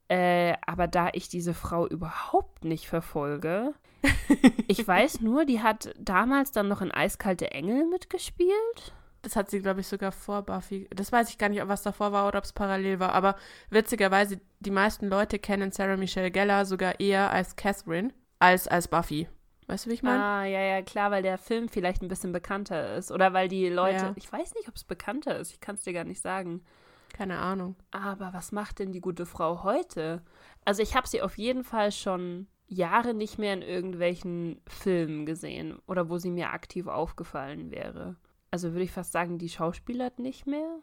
Äh, 0.10 0.56
aber 0.66 0.88
da 0.88 1.10
ich 1.14 1.30
diese 1.30 1.54
Frau 1.54 1.88
überhaupt 1.88 2.66
nicht 2.66 2.88
verfolge, 2.88 3.74
ich 4.68 4.86
weiß 4.86 5.22
nur, 5.22 5.46
die 5.46 5.62
hat 5.62 5.94
damals 5.98 6.52
dann 6.52 6.68
noch 6.68 6.82
in 6.82 6.92
Eiskalte 6.92 7.52
Engel 7.52 7.86
mitgespielt. 7.88 8.94
Das 9.28 9.36
hat 9.36 9.50
sie, 9.50 9.62
glaube 9.62 9.82
ich, 9.82 9.88
sogar 9.88 10.14
vor 10.14 10.42
Buffy. 10.44 10.88
Das 10.96 11.12
weiß 11.12 11.30
ich 11.30 11.38
gar 11.38 11.50
nicht, 11.50 11.62
ob 11.62 11.68
was 11.68 11.84
davor 11.84 12.14
war 12.14 12.30
oder 12.30 12.38
ob 12.38 12.46
es 12.46 12.54
parallel 12.54 13.02
war. 13.02 13.12
Aber 13.12 13.36
witzigerweise, 13.70 14.40
die 14.62 14.72
meisten 14.72 15.10
Leute 15.10 15.38
kennen 15.38 15.74
Sarah 15.74 15.98
Michelle 15.98 16.32
Gellar 16.32 16.66
sogar 16.66 17.02
eher 17.02 17.30
als 17.32 17.58
Catherine 17.58 18.14
als 18.40 18.70
als 18.70 18.88
Buffy. 18.88 19.28
Weißt 19.68 19.86
du, 19.86 19.90
wie 19.90 19.96
ich 19.96 20.02
meine? 20.04 20.24
Ah, 20.24 20.46
ja, 20.46 20.62
ja, 20.62 20.82
klar, 20.82 21.12
weil 21.12 21.24
der 21.24 21.38
Film 21.38 21.68
vielleicht 21.68 22.02
ein 22.02 22.08
bisschen 22.08 22.32
bekannter 22.32 22.96
ist. 22.96 23.12
Oder 23.12 23.34
weil 23.34 23.50
die 23.50 23.68
Leute, 23.68 23.98
Ja. 24.06 24.14
ich 24.16 24.32
weiß 24.32 24.56
nicht, 24.56 24.70
ob 24.70 24.76
es 24.78 24.86
bekannter 24.86 25.38
ist, 25.38 25.52
ich 25.52 25.60
kann 25.60 25.76
es 25.76 25.82
dir 25.84 25.92
gar 25.92 26.06
nicht 26.06 26.22
sagen. 26.22 26.64
Keine 27.12 27.38
Ahnung. 27.40 27.76
Aber 27.92 28.32
was 28.32 28.54
macht 28.54 28.80
denn 28.80 28.94
die 28.94 29.02
gute 29.02 29.26
Frau 29.26 29.64
heute? 29.64 30.22
Also 30.64 30.82
ich 30.82 30.96
habe 30.96 31.06
sie 31.10 31.22
auf 31.22 31.38
jeden 31.38 31.66
Fall 31.66 31.92
schon 31.92 32.48
Jahre 32.68 33.14
nicht 33.14 33.40
mehr 33.40 33.54
in 33.54 33.62
irgendwelchen 33.62 34.62
Filmen 34.70 35.26
gesehen 35.26 35.80
oder 35.86 36.10
wo 36.10 36.18
sie 36.18 36.32
mir 36.32 36.52
aktiv 36.52 36.88
aufgefallen 36.88 37.72
wäre. 37.72 38.16
Also 38.52 38.72
würde 38.72 38.84
ich 38.84 38.92
fast 38.92 39.12
sagen, 39.12 39.38
die 39.38 39.50
schauspielert 39.50 40.20
nicht 40.20 40.48
mehr. 40.48 40.80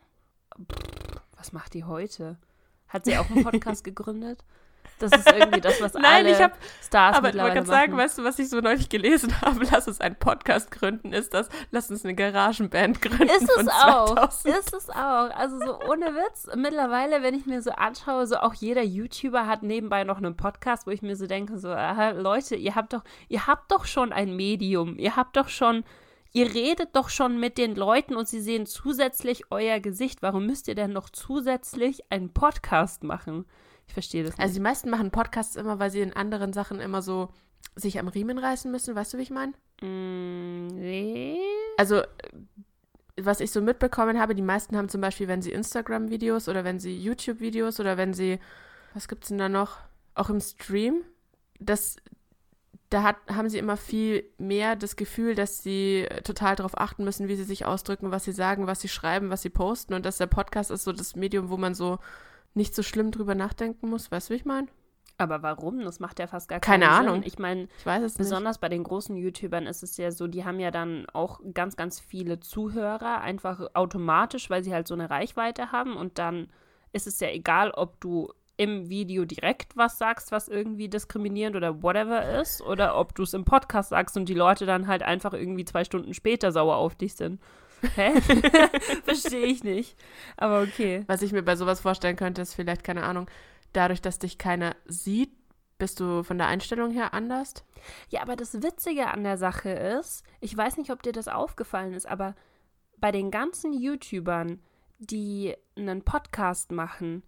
Pff, 0.57 1.21
was 1.37 1.53
macht 1.53 1.75
die 1.75 1.85
heute? 1.85 2.39
Hat 2.89 3.05
sie 3.07 3.17
auch 3.19 3.29
einen 3.31 3.43
Podcast 3.45 3.83
gegründet? 3.85 4.45
Das 5.01 5.11
ist 5.11 5.33
irgendwie 5.33 5.61
das, 5.61 5.81
was 5.81 5.95
Nein, 5.95 6.05
alle 6.05 6.31
ich 6.31 6.41
hab- 6.41 6.57
Stars 6.81 7.17
Aber 7.17 7.31
ich 7.31 7.35
wollte 7.35 7.47
mittlerweile 7.49 7.55
gerade 7.55 7.67
sagen, 7.67 7.93
machen. 7.93 8.05
weißt 8.05 8.19
du, 8.19 8.25
was 8.25 8.39
ich 8.39 8.49
so 8.49 8.61
neulich 8.61 8.89
gelesen 8.89 9.41
habe? 9.41 9.65
Lass 9.73 9.89
uns 9.89 10.01
einen 10.01 10.15
Podcast 10.15 10.71
gründen. 10.71 11.13
Ist 11.13 11.35
das? 11.35 11.49
Lass 11.73 11.91
uns 11.91 12.05
eine 12.05 12.15
Garagenband 12.15 13.03
gründen. 13.03 13.25
Ist 13.25 13.51
es 13.59 13.67
auch. 13.69 14.15
2000. 14.15 14.57
Ist 14.57 14.73
es 14.75 14.91
auch. 14.91 15.31
Also 15.35 15.59
so 15.59 15.81
ohne 15.91 16.15
Witz. 16.15 16.47
Mittlerweile, 16.55 17.23
wenn 17.25 17.35
ich 17.35 17.45
mir 17.47 17.61
so 17.61 17.71
anschaue, 17.73 18.27
so 18.29 18.37
auch 18.37 18.55
jeder 18.55 18.83
YouTuber 18.85 19.47
hat 19.49 19.65
nebenbei 19.65 20.05
noch 20.05 20.19
einen 20.19 20.37
Podcast, 20.37 20.87
wo 20.87 20.93
ich 20.93 21.03
mir 21.03 21.17
so 21.17 21.27
denke, 21.27 21.59
so, 21.59 21.71
aha, 21.71 22.11
Leute, 22.11 22.55
ihr 22.55 22.77
habt 22.77 22.93
doch, 22.93 23.03
ihr 23.29 23.49
habt 23.49 23.73
doch 23.73 23.87
schon 23.87 24.13
ein 24.13 24.37
Medium. 24.37 24.97
Ihr 24.99 25.17
habt 25.17 25.37
doch 25.37 25.49
schon, 25.49 25.83
ihr 26.35 26.53
redet 26.53 26.95
doch 26.95 27.09
schon 27.09 27.41
mit 27.41 27.57
den 27.57 27.75
Leuten 27.75 28.17
und 28.17 28.29
sie 28.29 28.41
sehen 28.41 28.67
zusätzlich 28.67 29.51
euer 29.51 29.81
Gesicht. 29.81 30.21
Warum 30.21 30.47
müsst 30.47 30.69
ihr 30.69 30.75
denn 30.75 30.93
noch 30.93 31.09
zusätzlich 31.09 32.11
einen 32.13 32.35
Podcast 32.35 33.05
machen? 33.05 33.47
Ich 33.87 33.95
verstehe 33.95 34.25
das 34.25 34.33
nicht. 34.33 34.41
Also 34.41 34.55
die 34.55 34.61
meisten 34.61 34.91
machen 34.91 35.11
Podcasts 35.11 35.57
immer, 35.57 35.79
weil 35.79 35.91
sie 35.91 36.01
in 36.01 36.13
anderen 36.13 36.53
Sachen 36.53 36.81
immer 36.81 37.01
so 37.03 37.29
sich 37.77 37.99
am 37.99 38.09
Riemen 38.09 38.39
reißen 38.39 38.71
müssen. 38.71 38.95
Weißt 38.95 39.15
du, 39.15 39.19
wie 39.19 39.23
ich 39.23 39.31
meine? 39.31 39.53
Mm, 39.81 40.67
nee. 40.67 41.39
Also, 41.77 42.03
was 43.17 43.41
ich 43.41 43.53
so 43.53 43.61
mitbekommen 43.61 44.21
habe, 44.21 44.35
die 44.35 44.43
meisten 44.43 44.77
haben 44.77 44.89
zum 44.89 45.01
Beispiel, 45.01 45.29
wenn 45.29 45.43
sie 45.43 45.53
Instagram-Videos 45.53 46.49
oder 46.49 46.65
wenn 46.65 46.81
sie 46.81 46.97
YouTube-Videos 46.97 47.79
oder 47.79 47.97
wenn 47.97 48.13
sie, 48.13 48.41
was 48.93 49.07
gibt's 49.07 49.29
denn 49.29 49.39
da 49.39 49.49
noch? 49.49 49.79
Auch 50.17 50.31
im 50.31 50.41
Stream, 50.41 51.03
dass 51.61 51.97
da 52.91 53.03
hat, 53.03 53.17
haben 53.29 53.49
sie 53.49 53.59
immer 53.59 53.77
viel 53.77 54.25
mehr 54.39 54.77
das 54.77 54.97
Gefühl, 54.97 55.35
dass 55.35 55.63
sie 55.63 56.07
total 56.23 56.55
darauf 56.57 56.79
achten 56.79 57.05
müssen, 57.05 57.29
wie 57.29 57.37
sie 57.37 57.45
sich 57.45 57.67
ausdrücken, 57.67 58.11
was 58.11 58.25
sie 58.25 58.33
sagen, 58.33 58.67
was 58.67 58.81
sie 58.81 58.89
schreiben, 58.89 59.31
was 59.31 59.43
sie 59.43 59.51
posten 59.51 59.95
und 59.95 60.07
dass 60.07 60.19
der 60.19 60.27
Podcast 60.27 60.71
ist 60.71 60.85
so 60.85 60.93
das 60.93 61.17
Medium, 61.17 61.51
wo 61.51 61.57
man 61.57 61.75
so 61.75 61.99
nicht 62.55 62.75
so 62.75 62.83
schlimm 62.83 63.11
drüber 63.11 63.35
nachdenken 63.35 63.89
muss. 63.89 64.11
Weißt 64.11 64.29
du, 64.29 64.35
wie 64.35 64.39
ich 64.39 64.45
meine? 64.45 64.69
Aber 65.17 65.43
warum? 65.43 65.81
Das 65.81 66.01
macht 66.01 66.19
ja 66.19 66.27
fast 66.27 66.49
gar 66.49 66.61
keinen 66.61 66.81
Keine 66.81 66.97
Sinn. 66.97 67.09
Ahnung. 67.09 67.23
Ich 67.25 67.39
meine, 67.39 67.69
Ich 67.79 67.87
weiß 67.87 68.03
es 68.03 68.15
besonders 68.15 68.59
bei 68.59 68.69
den 68.69 68.83
großen 68.83 69.17
YouTubern 69.17 69.67
ist 69.67 69.83
es 69.83 69.97
ja 69.97 70.11
so, 70.11 70.27
die 70.27 70.45
haben 70.45 70.59
ja 70.59 70.71
dann 70.71 71.07
auch 71.13 71.41
ganz, 71.53 71.77
ganz 71.77 72.01
viele 72.01 72.41
Zuhörer, 72.41 73.21
einfach 73.21 73.61
automatisch, 73.75 74.51
weil 74.51 74.65
sie 74.65 74.75
halt 74.75 74.89
so 74.89 74.95
eine 74.95 75.11
Reichweite 75.11 75.71
haben. 75.71 75.97
Und 75.97 76.19
dann 76.19 76.49
ist 76.93 77.07
es 77.07 77.21
ja 77.21 77.29
egal, 77.29 77.71
ob 77.71 78.01
du 78.01 78.33
im 78.57 78.89
Video 78.89 79.25
direkt 79.25 79.77
was 79.77 79.99
sagst, 79.99 80.31
was 80.31 80.49
irgendwie 80.49 80.89
diskriminierend 80.89 81.57
oder 81.57 81.83
whatever 81.83 82.41
ist, 82.41 82.61
oder 82.63 82.97
ob 82.97 83.15
du 83.15 83.25
es 83.25 83.35
im 83.35 83.45
Podcast 83.45 83.91
sagst 83.91 84.17
und 84.17 84.29
die 84.29 84.35
Leute 84.35 84.67
dann 84.67 84.87
halt 84.87 85.03
einfach 85.03 85.33
irgendwie 85.33 85.65
zwei 85.65 85.85
Stunden 85.85 86.15
später 86.15 86.53
sauer 86.53 86.77
auf 86.77 86.95
dich 86.95 87.15
sind. 87.15 87.41
Hä? 87.97 88.21
Verstehe 89.05 89.47
ich 89.47 89.65
nicht. 89.65 89.97
Aber 90.37 90.63
okay. 90.63 91.05
Was 91.07 91.23
ich 91.23 91.33
mir 91.33 91.43
bei 91.43 91.57
sowas 91.57 91.81
vorstellen 91.81 92.17
könnte, 92.17 92.43
ist 92.43 92.55
vielleicht, 92.55 92.85
keine 92.85 93.03
Ahnung, 93.03 93.29
dadurch, 93.73 94.01
dass 94.01 94.19
dich 94.19 94.39
keiner 94.39 94.77
sieht, 94.87 95.33
bist 95.79 96.01
du 96.01 96.23
von 96.23 96.39
der 96.39 96.47
Einstellung 96.47 96.93
her 96.93 97.13
anders? 97.13 97.55
Ja, 98.09 98.23
aber 98.23 98.37
das 98.37 98.63
Witzige 98.63 99.09
an 99.09 99.25
der 99.25 99.37
Sache 99.37 99.71
ist, 99.71 100.25
ich 100.41 100.57
weiß 100.57 100.77
nicht, 100.77 100.91
ob 100.91 101.03
dir 101.03 101.13
das 101.13 101.29
aufgefallen 101.29 101.93
ist, 101.93 102.07
aber 102.07 102.35
bei 102.99 103.11
den 103.11 103.31
ganzen 103.31 103.73
YouTubern, 103.73 104.63
die 104.99 105.55
einen 105.77 106.03
Podcast 106.03 106.71
machen, 106.71 107.23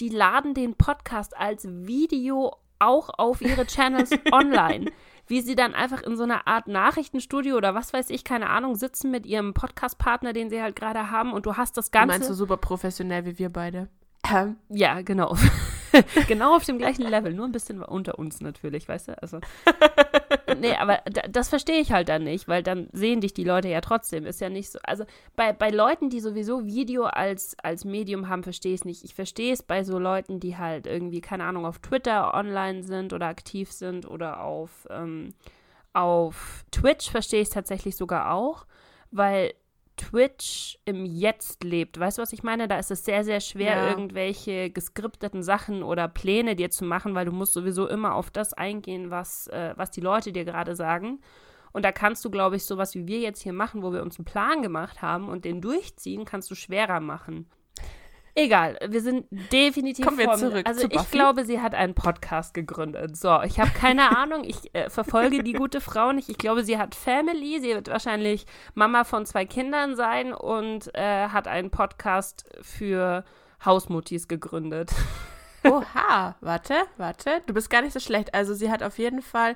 die 0.00 0.08
laden 0.08 0.54
den 0.54 0.74
Podcast 0.74 1.36
als 1.36 1.66
Video 1.68 2.56
auch 2.78 3.10
auf 3.18 3.42
ihre 3.42 3.66
Channels 3.66 4.10
online. 4.32 4.90
Wie 5.26 5.42
sie 5.42 5.54
dann 5.54 5.74
einfach 5.74 6.02
in 6.02 6.16
so 6.16 6.24
einer 6.24 6.46
Art 6.48 6.66
Nachrichtenstudio 6.66 7.56
oder 7.56 7.74
was 7.74 7.92
weiß 7.92 8.10
ich, 8.10 8.24
keine 8.24 8.48
Ahnung, 8.50 8.74
sitzen 8.74 9.10
mit 9.10 9.26
ihrem 9.26 9.54
Podcast-Partner, 9.54 10.32
den 10.32 10.50
sie 10.50 10.60
halt 10.60 10.74
gerade 10.76 11.10
haben 11.10 11.32
und 11.32 11.46
du 11.46 11.56
hast 11.56 11.76
das 11.76 11.90
Du 11.90 11.98
Ganze. 11.98 12.08
meinst 12.14 12.30
du 12.30 12.34
super 12.34 12.56
professionell 12.56 13.24
wie 13.26 13.38
wir 13.38 13.50
beide? 13.50 13.88
Ähm, 14.34 14.56
Ja, 14.70 15.02
genau. 15.02 15.36
genau 16.28 16.56
auf 16.56 16.64
dem 16.64 16.78
gleichen 16.78 17.02
Level, 17.02 17.32
nur 17.32 17.46
ein 17.46 17.52
bisschen 17.52 17.82
unter 17.82 18.18
uns 18.18 18.40
natürlich, 18.40 18.88
weißt 18.88 19.08
du? 19.08 19.22
Also. 19.22 19.40
Nee, 20.58 20.74
aber 20.74 21.00
da, 21.04 21.22
das 21.22 21.48
verstehe 21.48 21.80
ich 21.80 21.92
halt 21.92 22.08
dann 22.08 22.24
nicht, 22.24 22.48
weil 22.48 22.62
dann 22.62 22.88
sehen 22.92 23.20
dich 23.20 23.32
die 23.32 23.44
Leute 23.44 23.68
ja 23.68 23.80
trotzdem. 23.80 24.26
Ist 24.26 24.40
ja 24.40 24.48
nicht 24.48 24.70
so. 24.70 24.78
Also 24.82 25.04
bei, 25.36 25.52
bei 25.52 25.70
Leuten, 25.70 26.10
die 26.10 26.20
sowieso 26.20 26.66
Video 26.66 27.04
als, 27.04 27.56
als 27.62 27.84
Medium 27.84 28.28
haben, 28.28 28.42
verstehe 28.42 28.74
ich 28.74 28.80
es 28.80 28.84
nicht. 28.84 29.04
Ich 29.04 29.14
verstehe 29.14 29.52
es 29.52 29.62
bei 29.62 29.84
so 29.84 29.98
Leuten, 29.98 30.40
die 30.40 30.56
halt 30.56 30.86
irgendwie, 30.86 31.20
keine 31.20 31.44
Ahnung, 31.44 31.66
auf 31.66 31.78
Twitter 31.78 32.34
online 32.34 32.82
sind 32.82 33.12
oder 33.12 33.26
aktiv 33.26 33.70
sind 33.72 34.08
oder 34.08 34.42
auf, 34.42 34.86
ähm, 34.90 35.34
auf 35.92 36.64
Twitch 36.70 37.10
verstehe 37.10 37.42
ich 37.42 37.48
es 37.48 37.54
tatsächlich 37.54 37.96
sogar 37.96 38.32
auch, 38.32 38.66
weil 39.10 39.54
Twitch 40.00 40.78
im 40.86 41.04
Jetzt 41.04 41.62
lebt. 41.62 42.00
Weißt 42.00 42.18
du, 42.18 42.22
was 42.22 42.32
ich 42.32 42.42
meine? 42.42 42.68
Da 42.68 42.78
ist 42.78 42.90
es 42.90 43.04
sehr, 43.04 43.22
sehr 43.22 43.40
schwer, 43.40 43.76
Ja. 43.76 43.90
irgendwelche 43.90 44.70
geskripteten 44.70 45.42
Sachen 45.42 45.82
oder 45.82 46.08
Pläne 46.08 46.56
dir 46.56 46.70
zu 46.70 46.84
machen, 46.84 47.14
weil 47.14 47.26
du 47.26 47.32
musst 47.32 47.52
sowieso 47.52 47.86
immer 47.86 48.14
auf 48.14 48.30
das 48.30 48.54
eingehen, 48.54 49.10
was, 49.10 49.46
äh, 49.48 49.74
was 49.76 49.90
die 49.90 50.00
Leute 50.00 50.32
dir 50.32 50.44
gerade 50.44 50.74
sagen. 50.74 51.20
Und 51.72 51.84
da 51.84 51.92
kannst 51.92 52.24
du, 52.24 52.30
glaube 52.30 52.56
ich, 52.56 52.64
sowas 52.64 52.94
wie 52.94 53.06
wir 53.06 53.20
jetzt 53.20 53.42
hier 53.42 53.52
machen, 53.52 53.82
wo 53.82 53.92
wir 53.92 54.02
uns 54.02 54.18
einen 54.18 54.24
Plan 54.24 54.62
gemacht 54.62 55.02
haben 55.02 55.28
und 55.28 55.44
den 55.44 55.60
durchziehen, 55.60 56.24
kannst 56.24 56.50
du 56.50 56.54
schwerer 56.54 57.00
machen. 57.00 57.46
Egal, 58.42 58.78
wir 58.88 59.02
sind 59.02 59.26
definitiv 59.52 60.06
Kommen 60.06 60.16
wir 60.16 60.32
zurück 60.32 60.66
Also 60.66 60.88
zu 60.88 60.94
ich 60.94 61.10
glaube, 61.10 61.44
sie 61.44 61.60
hat 61.60 61.74
einen 61.74 61.94
Podcast 61.94 62.54
gegründet. 62.54 63.14
So, 63.14 63.42
ich 63.42 63.60
habe 63.60 63.70
keine 63.72 64.16
Ahnung, 64.16 64.44
ich 64.44 64.74
äh, 64.74 64.88
verfolge 64.88 65.42
die 65.42 65.52
gute 65.52 65.82
Frau 65.82 66.12
nicht. 66.12 66.30
Ich 66.30 66.38
glaube, 66.38 66.64
sie 66.64 66.78
hat 66.78 66.94
Family, 66.94 67.60
sie 67.60 67.74
wird 67.74 67.88
wahrscheinlich 67.88 68.46
Mama 68.72 69.04
von 69.04 69.26
zwei 69.26 69.44
Kindern 69.44 69.94
sein 69.94 70.32
und 70.32 70.94
äh, 70.94 71.28
hat 71.28 71.48
einen 71.48 71.70
Podcast 71.70 72.48
für 72.62 73.24
Hausmuttis 73.62 74.26
gegründet. 74.26 74.90
Oha, 75.64 76.36
warte, 76.40 76.74
warte. 76.96 77.42
Du 77.46 77.52
bist 77.52 77.68
gar 77.68 77.82
nicht 77.82 77.92
so 77.92 78.00
schlecht. 78.00 78.32
Also 78.32 78.54
sie 78.54 78.70
hat 78.70 78.82
auf 78.82 78.96
jeden 78.96 79.20
Fall 79.20 79.54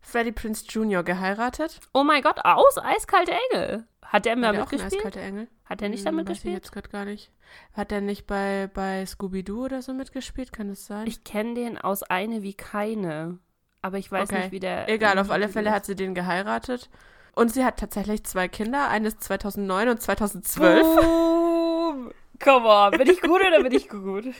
Freddie 0.00 0.32
Prince 0.32 0.64
Jr. 0.68 1.02
geheiratet. 1.02 1.80
Oh 1.92 2.02
mein 2.04 2.22
Gott, 2.22 2.38
aus 2.44 2.78
Eiskalte 2.78 3.32
Engel. 3.50 3.84
Hat 4.02 4.24
der 4.24 4.36
er 4.36 4.48
ein 4.48 4.56
mitgespielt? 4.60 4.94
eiskalte 4.94 5.20
Engel? 5.20 5.48
Hat 5.66 5.82
er 5.82 5.88
nicht 5.90 6.00
Hm, 6.00 6.04
damit 6.06 6.28
ich 6.30 6.36
gespielt? 6.36 6.54
jetzt 6.54 6.72
gerade 6.72 6.88
gar 6.88 7.04
nicht. 7.04 7.30
Hat 7.74 7.92
er 7.92 8.00
nicht 8.00 8.26
bei, 8.26 8.70
bei 8.72 9.04
Scooby-Doo 9.04 9.64
oder 9.66 9.82
so 9.82 9.92
mitgespielt? 9.92 10.52
Kann 10.52 10.68
das 10.68 10.86
sein? 10.86 11.06
Ich 11.06 11.24
kenne 11.24 11.54
den 11.54 11.76
aus 11.78 12.02
Eine 12.02 12.42
wie 12.42 12.54
keine. 12.54 13.38
Aber 13.82 13.98
ich 13.98 14.10
weiß 14.10 14.30
Okay. 14.30 14.38
nicht, 14.40 14.52
wie 14.52 14.60
der. 14.60 14.88
Egal, 14.88 15.18
auf 15.18 15.30
alle 15.30 15.48
Fälle 15.48 15.68
ist. 15.68 15.74
hat 15.74 15.84
sie 15.86 15.94
den 15.94 16.14
geheiratet. 16.14 16.88
Und 17.34 17.52
sie 17.52 17.64
hat 17.64 17.78
tatsächlich 17.78 18.24
zwei 18.24 18.48
Kinder, 18.48 18.88
eines 18.88 19.18
2009 19.18 19.88
und 19.90 20.02
2012. 20.02 20.82
Boom. 20.82 22.12
Come 22.42 22.66
on, 22.66 22.90
bin 22.92 23.10
ich 23.10 23.20
gut 23.20 23.40
oder 23.40 23.62
bin 23.62 23.72
ich 23.72 23.88
gut? 23.88 24.24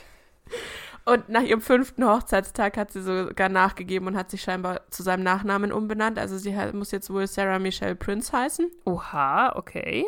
Und 1.09 1.29
nach 1.29 1.41
ihrem 1.41 1.61
fünften 1.61 2.05
Hochzeitstag 2.05 2.77
hat 2.77 2.91
sie 2.91 3.01
sogar 3.01 3.49
nachgegeben 3.49 4.07
und 4.07 4.15
hat 4.15 4.29
sich 4.29 4.41
scheinbar 4.41 4.81
zu 4.91 5.01
seinem 5.01 5.23
Nachnamen 5.23 5.71
umbenannt. 5.71 6.19
Also 6.19 6.37
sie 6.37 6.55
muss 6.73 6.91
jetzt 6.91 7.09
wohl 7.09 7.25
Sarah 7.25 7.57
Michelle 7.57 7.95
Prince 7.95 8.31
heißen. 8.31 8.69
Oha, 8.85 9.55
okay. 9.55 10.05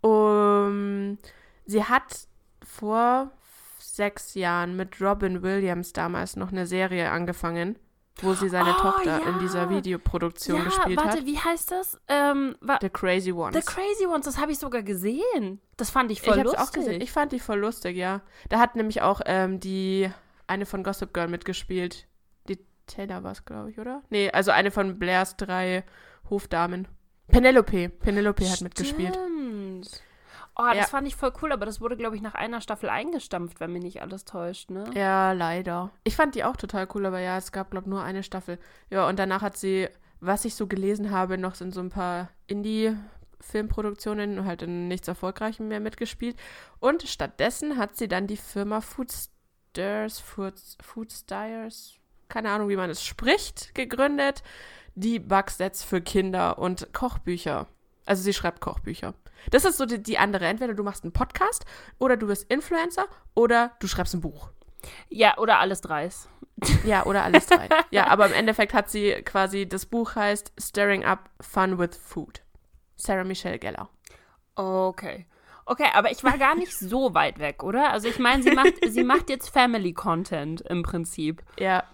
Um, 0.00 1.18
sie 1.66 1.84
hat 1.84 2.26
vor 2.62 3.30
sechs 3.78 4.34
Jahren 4.34 4.76
mit 4.76 5.00
Robin 5.00 5.42
Williams 5.42 5.92
damals 5.92 6.34
noch 6.34 6.50
eine 6.50 6.66
Serie 6.66 7.10
angefangen, 7.10 7.78
wo 8.22 8.34
sie 8.34 8.48
seine 8.48 8.74
Oh, 8.76 8.80
Tochter 8.82 9.20
ja. 9.20 9.28
in 9.28 9.38
dieser 9.38 9.70
Videoproduktion 9.70 10.58
ja, 10.58 10.64
gespielt 10.64 10.98
warte, 10.98 11.18
hat. 11.18 11.26
wie 11.26 11.38
heißt 11.38 11.70
das? 11.70 11.98
Ähm, 12.08 12.56
The 12.80 12.90
Crazy 12.90 13.32
Ones. 13.32 13.56
The 13.56 13.62
Crazy 13.62 14.06
Ones, 14.06 14.26
das 14.26 14.38
habe 14.38 14.52
ich 14.52 14.58
sogar 14.58 14.82
gesehen. 14.82 15.60
Das 15.76 15.90
fand 15.90 16.10
ich 16.10 16.18
ich 16.18 16.24
voll 16.24 16.38
hab's 16.38 16.44
lustig. 16.52 16.60
auch 16.60 16.72
gesehen. 16.72 17.00
Ich 17.00 17.12
fand 17.12 17.32
die 17.32 17.40
voll 17.40 17.58
lustig, 17.58 17.96
ja. 17.96 18.20
Da 18.48 18.58
hat 18.58 18.76
nämlich 18.76 19.00
auch 19.02 19.20
ähm, 19.24 19.58
die 19.60 20.10
eine 20.46 20.66
von 20.66 20.82
Gossip 20.82 21.14
Girl 21.14 21.28
mitgespielt. 21.28 22.06
Die 22.48 22.58
Taylor 22.86 23.22
war 23.22 23.32
es, 23.32 23.44
glaube 23.44 23.70
ich, 23.70 23.78
oder? 23.78 24.02
Nee, 24.10 24.30
also 24.30 24.50
eine 24.50 24.70
von 24.70 24.98
Blairs 24.98 25.36
drei 25.36 25.84
Hofdamen. 26.28 26.88
Penelope. 27.28 27.88
Penelope 27.88 28.50
hat 28.50 28.60
mitgespielt. 28.60 29.16
Oh, 30.62 30.66
das 30.68 30.76
Ja. 30.76 30.82
fand 30.86 31.08
ich 31.08 31.16
voll 31.16 31.32
cool, 31.40 31.52
aber 31.52 31.64
das 31.64 31.80
wurde, 31.80 31.96
glaube 31.96 32.16
ich, 32.16 32.22
nach 32.22 32.34
einer 32.34 32.60
Staffel 32.60 32.90
eingestampft, 32.90 33.60
wenn 33.60 33.72
mich 33.72 33.82
nicht 33.82 34.02
alles 34.02 34.24
täuscht, 34.26 34.70
ne? 34.70 34.84
Ja, 34.94 35.32
leider. 35.32 35.90
Ich 36.04 36.16
fand 36.16 36.34
die 36.34 36.44
auch 36.44 36.56
total 36.56 36.86
cool, 36.94 37.06
aber 37.06 37.20
ja, 37.20 37.38
es 37.38 37.50
gab, 37.52 37.70
glaube 37.70 37.86
ich, 37.86 37.90
nur 37.90 38.02
eine 38.02 38.22
Staffel. 38.22 38.58
Ja, 38.90 39.08
und 39.08 39.18
danach 39.18 39.40
hat 39.42 39.56
sie, 39.56 39.88
was 40.20 40.44
ich 40.44 40.54
so 40.54 40.66
gelesen 40.66 41.10
habe, 41.10 41.38
noch 41.38 41.58
in 41.60 41.72
so 41.72 41.80
ein 41.80 41.88
paar 41.88 42.28
Indie-Filmproduktionen 42.46 44.44
halt 44.44 44.62
in 44.62 44.88
nichts 44.88 45.08
Erfolgreichem 45.08 45.68
mehr 45.68 45.80
mitgespielt. 45.80 46.36
Und 46.78 47.02
stattdessen 47.04 47.76
hat 47.78 47.96
sie 47.96 48.08
dann 48.08 48.26
die 48.26 48.36
Firma 48.36 48.80
Foodsters, 48.82 50.18
Food, 50.20 50.54
Foodstyres, 50.82 51.94
keine 52.28 52.50
Ahnung, 52.50 52.68
wie 52.68 52.76
man 52.76 52.90
es 52.90 53.02
spricht, 53.04 53.74
gegründet, 53.74 54.42
die 54.94 55.18
Backsets 55.18 55.82
für 55.82 56.00
Kinder 56.00 56.58
und 56.58 56.92
Kochbücher. 56.92 57.66
Also 58.10 58.24
sie 58.24 58.34
schreibt 58.34 58.60
Kochbücher. 58.60 59.14
Das 59.52 59.64
ist 59.64 59.78
so 59.78 59.86
die, 59.86 60.02
die 60.02 60.18
andere. 60.18 60.44
Entweder 60.46 60.74
du 60.74 60.82
machst 60.82 61.04
einen 61.04 61.12
Podcast 61.12 61.64
oder 62.00 62.16
du 62.16 62.26
bist 62.26 62.50
Influencer 62.50 63.06
oder 63.36 63.70
du 63.78 63.86
schreibst 63.86 64.14
ein 64.14 64.20
Buch. 64.20 64.50
Ja, 65.08 65.38
oder 65.38 65.60
alles 65.60 65.80
dreis. 65.80 66.28
Ja, 66.84 67.06
oder 67.06 67.22
alles 67.22 67.46
drei. 67.46 67.68
ja, 67.92 68.08
aber 68.08 68.26
im 68.26 68.32
Endeffekt 68.32 68.74
hat 68.74 68.90
sie 68.90 69.12
quasi, 69.24 69.68
das 69.68 69.86
Buch 69.86 70.16
heißt 70.16 70.52
Stirring 70.58 71.04
Up 71.04 71.30
Fun 71.40 71.78
with 71.78 71.96
Food. 71.96 72.42
Sarah 72.96 73.22
Michelle 73.22 73.60
Geller. 73.60 73.88
Okay. 74.56 75.26
Okay, 75.64 75.86
aber 75.94 76.10
ich 76.10 76.24
war 76.24 76.36
gar 76.36 76.56
nicht 76.56 76.76
so 76.76 77.14
weit 77.14 77.38
weg, 77.38 77.62
oder? 77.62 77.92
Also 77.92 78.08
ich 78.08 78.18
meine, 78.18 78.42
sie 78.42 78.50
macht, 78.50 78.74
sie 78.88 79.04
macht 79.04 79.30
jetzt 79.30 79.50
Family 79.50 79.92
Content 79.92 80.62
im 80.62 80.82
Prinzip. 80.82 81.44
Ja, 81.60 81.84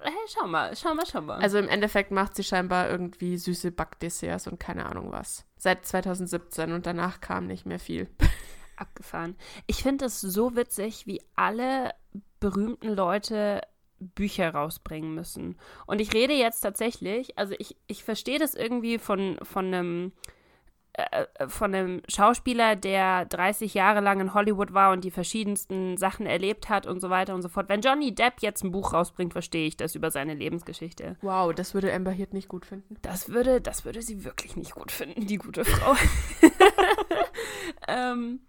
Hey, 0.00 0.12
schau 0.28 0.46
mal, 0.46 0.76
schau 0.76 0.94
mal, 0.94 1.06
schau 1.06 1.20
mal. 1.20 1.40
also 1.40 1.58
im 1.58 1.68
Endeffekt 1.68 2.10
macht 2.10 2.36
sie 2.36 2.44
scheinbar 2.44 2.90
irgendwie 2.90 3.36
süße 3.36 3.70
Backdesserts 3.70 4.46
und 4.46 4.58
keine 4.58 4.86
Ahnung 4.86 5.12
was. 5.12 5.46
Seit 5.56 5.86
2017 5.86 6.72
und 6.72 6.86
danach 6.86 7.20
kam 7.20 7.46
nicht 7.46 7.66
mehr 7.66 7.78
viel. 7.78 8.08
Abgefahren. 8.76 9.36
Ich 9.66 9.82
finde 9.82 10.06
es 10.06 10.20
so 10.20 10.56
witzig, 10.56 11.06
wie 11.06 11.22
alle 11.36 11.92
berühmten 12.40 12.88
Leute 12.88 13.62
Bücher 14.00 14.52
rausbringen 14.52 15.14
müssen. 15.14 15.58
Und 15.86 16.00
ich 16.00 16.12
rede 16.12 16.34
jetzt 16.34 16.60
tatsächlich, 16.60 17.38
also 17.38 17.54
ich, 17.58 17.76
ich 17.86 18.04
verstehe 18.04 18.38
das 18.38 18.54
irgendwie 18.54 18.98
von, 18.98 19.38
von 19.42 19.66
einem 19.66 20.12
von 21.48 21.74
einem 21.74 22.02
Schauspieler, 22.08 22.76
der 22.76 23.24
30 23.26 23.74
Jahre 23.74 24.00
lang 24.00 24.20
in 24.20 24.32
Hollywood 24.32 24.74
war 24.74 24.92
und 24.92 25.02
die 25.02 25.10
verschiedensten 25.10 25.96
Sachen 25.96 26.24
erlebt 26.24 26.68
hat 26.68 26.86
und 26.86 27.00
so 27.00 27.10
weiter 27.10 27.34
und 27.34 27.42
so 27.42 27.48
fort. 27.48 27.68
Wenn 27.68 27.80
Johnny 27.80 28.14
Depp 28.14 28.34
jetzt 28.40 28.62
ein 28.62 28.70
Buch 28.70 28.92
rausbringt, 28.92 29.32
verstehe 29.32 29.66
ich 29.66 29.76
das 29.76 29.96
über 29.96 30.12
seine 30.12 30.34
Lebensgeschichte. 30.34 31.16
Wow, 31.20 31.52
das 31.52 31.74
würde 31.74 31.92
Amber 31.92 32.12
Heard 32.12 32.32
nicht 32.32 32.48
gut 32.48 32.64
finden. 32.64 32.96
Das 33.02 33.28
würde, 33.28 33.60
das 33.60 33.84
würde 33.84 34.02
sie 34.02 34.24
wirklich 34.24 34.54
nicht 34.56 34.76
gut 34.76 34.92
finden, 34.92 35.26
die 35.26 35.36
gute 35.36 35.64
Frau. 35.64 35.96
ähm, 37.88 38.40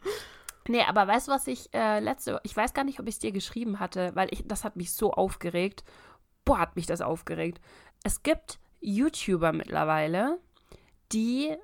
nee, 0.67 0.83
aber 0.83 1.07
weißt 1.07 1.27
du, 1.27 1.31
was 1.31 1.47
ich 1.47 1.73
äh, 1.73 1.99
letzte, 1.99 2.39
ich 2.43 2.55
weiß 2.55 2.75
gar 2.75 2.83
nicht, 2.83 2.99
ob 2.99 3.07
ich 3.07 3.15
es 3.15 3.19
dir 3.19 3.31
geschrieben 3.31 3.79
hatte, 3.79 4.11
weil 4.13 4.27
ich, 4.31 4.47
das 4.47 4.63
hat 4.63 4.75
mich 4.75 4.93
so 4.93 5.13
aufgeregt. 5.13 5.83
Boah, 6.43 6.59
hat 6.59 6.75
mich 6.75 6.85
das 6.85 7.01
aufgeregt. 7.01 7.59
Es 8.03 8.21
gibt 8.21 8.59
YouTuber 8.81 9.51
mittlerweile, 9.51 10.37
die 11.11 11.55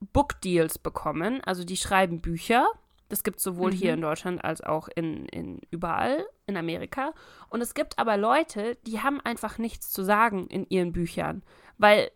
Bookdeals 0.00 0.78
bekommen. 0.78 1.40
Also 1.44 1.64
die 1.64 1.76
schreiben 1.76 2.20
Bücher. 2.20 2.68
Das 3.08 3.22
gibt 3.22 3.38
es 3.38 3.44
sowohl 3.44 3.70
mhm. 3.70 3.76
hier 3.76 3.94
in 3.94 4.00
Deutschland 4.00 4.44
als 4.44 4.62
auch 4.62 4.88
in, 4.94 5.26
in 5.26 5.60
überall 5.70 6.26
in 6.46 6.56
Amerika. 6.56 7.12
Und 7.48 7.60
es 7.60 7.74
gibt 7.74 7.98
aber 7.98 8.16
Leute, 8.16 8.76
die 8.86 9.00
haben 9.00 9.20
einfach 9.20 9.58
nichts 9.58 9.92
zu 9.92 10.02
sagen 10.02 10.48
in 10.48 10.66
ihren 10.68 10.92
Büchern. 10.92 11.42
Weil, 11.78 12.10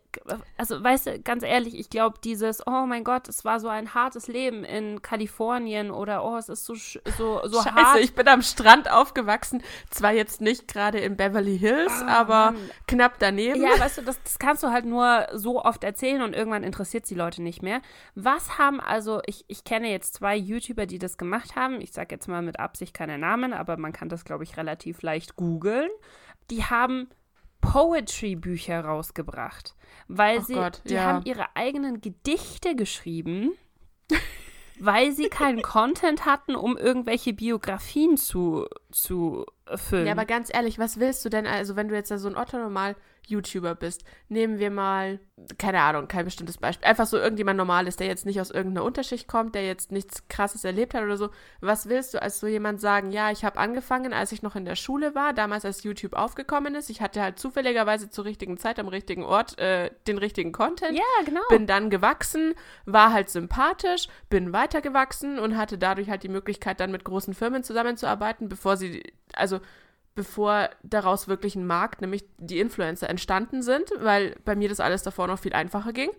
also 0.57 0.83
weißt 0.83 1.05
du, 1.05 1.19
ganz 1.19 1.43
ehrlich, 1.43 1.77
ich 1.77 1.91
glaube, 1.91 2.17
dieses, 2.23 2.65
oh 2.65 2.85
mein 2.87 3.03
Gott, 3.03 3.29
es 3.29 3.45
war 3.45 3.59
so 3.59 3.67
ein 3.67 3.93
hartes 3.93 4.27
Leben 4.27 4.63
in 4.63 5.03
Kalifornien 5.03 5.91
oder 5.91 6.23
oh, 6.25 6.35
es 6.37 6.49
ist 6.49 6.65
so, 6.65 6.73
so, 6.73 7.41
so 7.45 7.61
Scheiße, 7.61 7.75
hart. 7.75 7.99
ich 7.99 8.15
bin 8.15 8.27
am 8.27 8.41
Strand 8.41 8.89
aufgewachsen. 8.89 9.61
Zwar 9.91 10.13
jetzt 10.13 10.41
nicht 10.41 10.67
gerade 10.67 10.99
in 10.99 11.15
Beverly 11.15 11.59
Hills, 11.59 11.93
oh, 12.01 12.07
aber 12.07 12.51
Mann. 12.53 12.71
knapp 12.87 13.19
daneben. 13.19 13.61
Ja, 13.61 13.79
weißt 13.79 13.99
du, 13.99 14.01
das, 14.01 14.21
das 14.23 14.39
kannst 14.39 14.63
du 14.63 14.69
halt 14.69 14.85
nur 14.85 15.27
so 15.33 15.63
oft 15.63 15.83
erzählen 15.83 16.23
und 16.23 16.35
irgendwann 16.35 16.63
interessiert 16.63 17.03
es 17.03 17.09
die 17.09 17.15
Leute 17.15 17.43
nicht 17.43 17.61
mehr. 17.61 17.81
Was 18.15 18.57
haben 18.57 18.79
also, 18.79 19.21
ich, 19.27 19.45
ich 19.47 19.63
kenne 19.63 19.91
jetzt 19.91 20.15
zwei 20.15 20.35
YouTuber, 20.35 20.87
die 20.87 20.97
das 20.97 21.19
gemacht 21.19 21.55
haben. 21.55 21.81
Ich 21.81 21.91
sage 21.91 22.15
jetzt 22.15 22.27
mal 22.27 22.41
mit 22.41 22.59
Absicht 22.59 22.95
keine 22.95 23.19
Namen, 23.19 23.53
aber 23.53 23.77
man 23.77 23.93
kann 23.93 24.09
das, 24.09 24.25
glaube 24.25 24.43
ich, 24.43 24.57
relativ 24.57 25.03
leicht 25.03 25.35
googeln. 25.35 25.89
Die 26.49 26.63
haben 26.63 27.07
Poetry-Bücher 27.61 28.83
rausgebracht, 28.83 29.75
weil 30.07 30.39
oh 30.39 30.41
sie, 30.41 30.53
Gott, 30.55 30.81
die 30.85 30.95
ja. 30.95 31.03
haben 31.03 31.25
ihre 31.25 31.55
eigenen 31.55 32.01
Gedichte 32.01 32.75
geschrieben, 32.75 33.51
weil 34.79 35.11
sie 35.11 35.29
keinen 35.29 35.61
Content 35.63 36.25
hatten, 36.25 36.55
um 36.55 36.77
irgendwelche 36.77 37.33
Biografien 37.33 38.17
zu, 38.17 38.67
zu 38.91 39.45
füllen. 39.75 40.07
Ja, 40.07 40.13
aber 40.13 40.25
ganz 40.25 40.53
ehrlich, 40.53 40.79
was 40.79 40.99
willst 40.99 41.23
du 41.23 41.29
denn, 41.29 41.47
also 41.47 41.75
wenn 41.75 41.87
du 41.87 41.95
jetzt 41.95 42.09
so 42.09 42.27
ein 42.27 42.35
Otto 42.35 42.57
normal 42.57 42.95
YouTuber 43.27 43.75
bist, 43.75 44.03
nehmen 44.29 44.59
wir 44.59 44.71
mal, 44.71 45.19
keine 45.57 45.81
Ahnung, 45.81 46.07
kein 46.07 46.25
bestimmtes 46.25 46.57
Beispiel, 46.57 46.87
einfach 46.87 47.05
so 47.05 47.17
irgendjemand 47.17 47.57
Normales, 47.57 47.95
der 47.95 48.07
jetzt 48.07 48.25
nicht 48.25 48.41
aus 48.41 48.51
irgendeiner 48.51 48.85
Unterschicht 48.85 49.27
kommt, 49.27 49.55
der 49.55 49.65
jetzt 49.65 49.91
nichts 49.91 50.27
Krasses 50.27 50.63
erlebt 50.63 50.93
hat 50.93 51.03
oder 51.03 51.17
so. 51.17 51.29
Was 51.61 51.87
willst 51.87 52.13
du 52.13 52.21
als 52.21 52.39
so 52.39 52.47
jemand 52.47 52.81
sagen, 52.81 53.11
ja, 53.11 53.31
ich 53.31 53.45
habe 53.45 53.59
angefangen, 53.59 54.13
als 54.13 54.31
ich 54.31 54.41
noch 54.41 54.55
in 54.55 54.65
der 54.65 54.75
Schule 54.75 55.15
war, 55.15 55.33
damals 55.33 55.65
als 55.65 55.83
YouTube 55.83 56.13
aufgekommen 56.13 56.75
ist, 56.75 56.89
ich 56.89 57.01
hatte 57.01 57.21
halt 57.21 57.39
zufälligerweise 57.39 58.09
zur 58.09 58.25
richtigen 58.25 58.57
Zeit 58.57 58.79
am 58.79 58.87
richtigen 58.87 59.23
Ort 59.23 59.57
äh, 59.59 59.91
den 60.07 60.17
richtigen 60.17 60.51
Content. 60.51 60.97
Ja, 60.97 61.25
genau. 61.25 61.41
Bin 61.49 61.67
dann 61.67 61.89
gewachsen, 61.89 62.53
war 62.85 63.13
halt 63.13 63.29
sympathisch, 63.29 64.07
bin 64.29 64.53
weitergewachsen 64.53 65.39
und 65.39 65.57
hatte 65.57 65.77
dadurch 65.77 66.09
halt 66.09 66.23
die 66.23 66.29
Möglichkeit, 66.29 66.79
dann 66.79 66.91
mit 66.91 67.03
großen 67.03 67.33
Firmen 67.33 67.63
zusammenzuarbeiten, 67.63 68.49
bevor 68.49 68.77
sie, 68.77 69.03
also 69.33 69.59
bevor 70.15 70.69
daraus 70.83 71.27
wirklich 71.27 71.55
ein 71.55 71.65
Markt, 71.65 72.01
nämlich 72.01 72.25
die 72.37 72.59
Influencer, 72.59 73.09
entstanden 73.09 73.61
sind, 73.61 73.91
weil 73.99 74.35
bei 74.43 74.55
mir 74.55 74.69
das 74.69 74.79
alles 74.79 75.03
davor 75.03 75.27
noch 75.27 75.39
viel 75.39 75.53
einfacher 75.53 75.93
ging. 75.93 76.11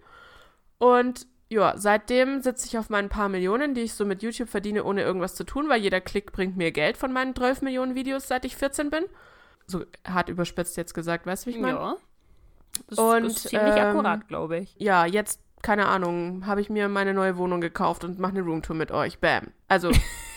Und 0.78 1.26
ja, 1.48 1.74
seitdem 1.76 2.40
sitze 2.40 2.66
ich 2.66 2.78
auf 2.78 2.88
meinen 2.88 3.10
paar 3.10 3.28
Millionen, 3.28 3.74
die 3.74 3.82
ich 3.82 3.92
so 3.92 4.06
mit 4.06 4.22
YouTube 4.22 4.48
verdiene, 4.48 4.84
ohne 4.84 5.02
irgendwas 5.02 5.34
zu 5.34 5.44
tun, 5.44 5.68
weil 5.68 5.82
jeder 5.82 6.00
Klick 6.00 6.32
bringt 6.32 6.56
mir 6.56 6.72
Geld 6.72 6.96
von 6.96 7.12
meinen 7.12 7.36
12 7.36 7.62
Millionen 7.62 7.94
Videos, 7.94 8.26
seit 8.26 8.46
ich 8.46 8.56
14 8.56 8.88
bin. 8.88 9.04
So 9.66 9.84
hart 10.06 10.30
überspitzt 10.30 10.76
jetzt 10.78 10.94
gesagt, 10.94 11.26
weißt 11.26 11.44
du, 11.44 11.50
wie 11.50 11.54
ich 11.54 11.60
meine? 11.60 11.76
Ja. 11.76 11.96
Das 12.88 12.98
Und, 12.98 13.26
ist 13.26 13.48
ziemlich 13.48 13.76
ähm, 13.76 13.86
akkurat, 13.86 14.28
glaube 14.28 14.58
ich. 14.58 14.74
Ja, 14.78 15.04
jetzt, 15.04 15.40
keine 15.60 15.88
Ahnung, 15.88 16.46
habe 16.46 16.62
ich 16.62 16.70
mir 16.70 16.88
meine 16.88 17.12
neue 17.12 17.36
Wohnung 17.36 17.60
gekauft 17.60 18.02
und 18.02 18.18
mache 18.18 18.32
eine 18.32 18.40
Roomtour 18.42 18.74
mit 18.74 18.90
euch. 18.90 19.18
Bam. 19.18 19.48
Also 19.68 19.90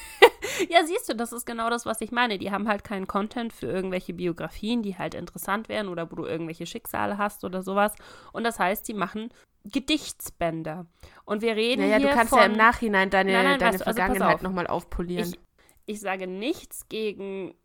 ja, 0.70 0.86
siehst 0.86 1.10
du, 1.10 1.16
das 1.16 1.32
ist 1.32 1.46
genau 1.46 1.70
das, 1.70 1.86
was 1.86 2.02
ich 2.02 2.12
meine. 2.12 2.38
Die 2.38 2.52
haben 2.52 2.68
halt 2.68 2.84
keinen 2.84 3.08
Content 3.08 3.54
für 3.54 3.68
irgendwelche 3.68 4.14
Biografien, 4.14 4.82
die 4.82 4.98
halt 4.98 5.14
interessant 5.14 5.70
wären 5.70 5.88
oder 5.88 6.12
wo 6.12 6.16
du 6.16 6.26
irgendwelche 6.26 6.66
Schicksale 6.66 7.18
hast 7.18 7.44
oder 7.44 7.62
sowas. 7.64 7.94
Und 8.34 8.44
das 8.44 8.60
heißt, 8.60 8.88
die 8.88 8.94
machen 8.94 9.30
Gedichtsbänder. 9.66 10.86
Und 11.26 11.42
wir 11.42 11.56
reden 11.56 11.82
naja, 11.82 11.98
hier 11.98 12.08
du 12.10 12.14
kannst 12.14 12.30
von, 12.30 12.40
ja 12.40 12.46
im 12.46 12.54
Nachhinein 12.54 13.10
deine, 13.10 13.34
nein, 13.34 13.44
nein, 13.44 13.60
deine 13.60 13.74
weißt, 13.74 13.88
also 13.88 13.98
Vergangenheit 13.98 14.36
auf. 14.36 14.42
nochmal 14.42 14.68
aufpolieren. 14.68 15.30
Ich, 15.30 15.40
ich 15.86 16.00
sage 16.00 16.28
nichts 16.28 16.88
gegen 16.88 17.56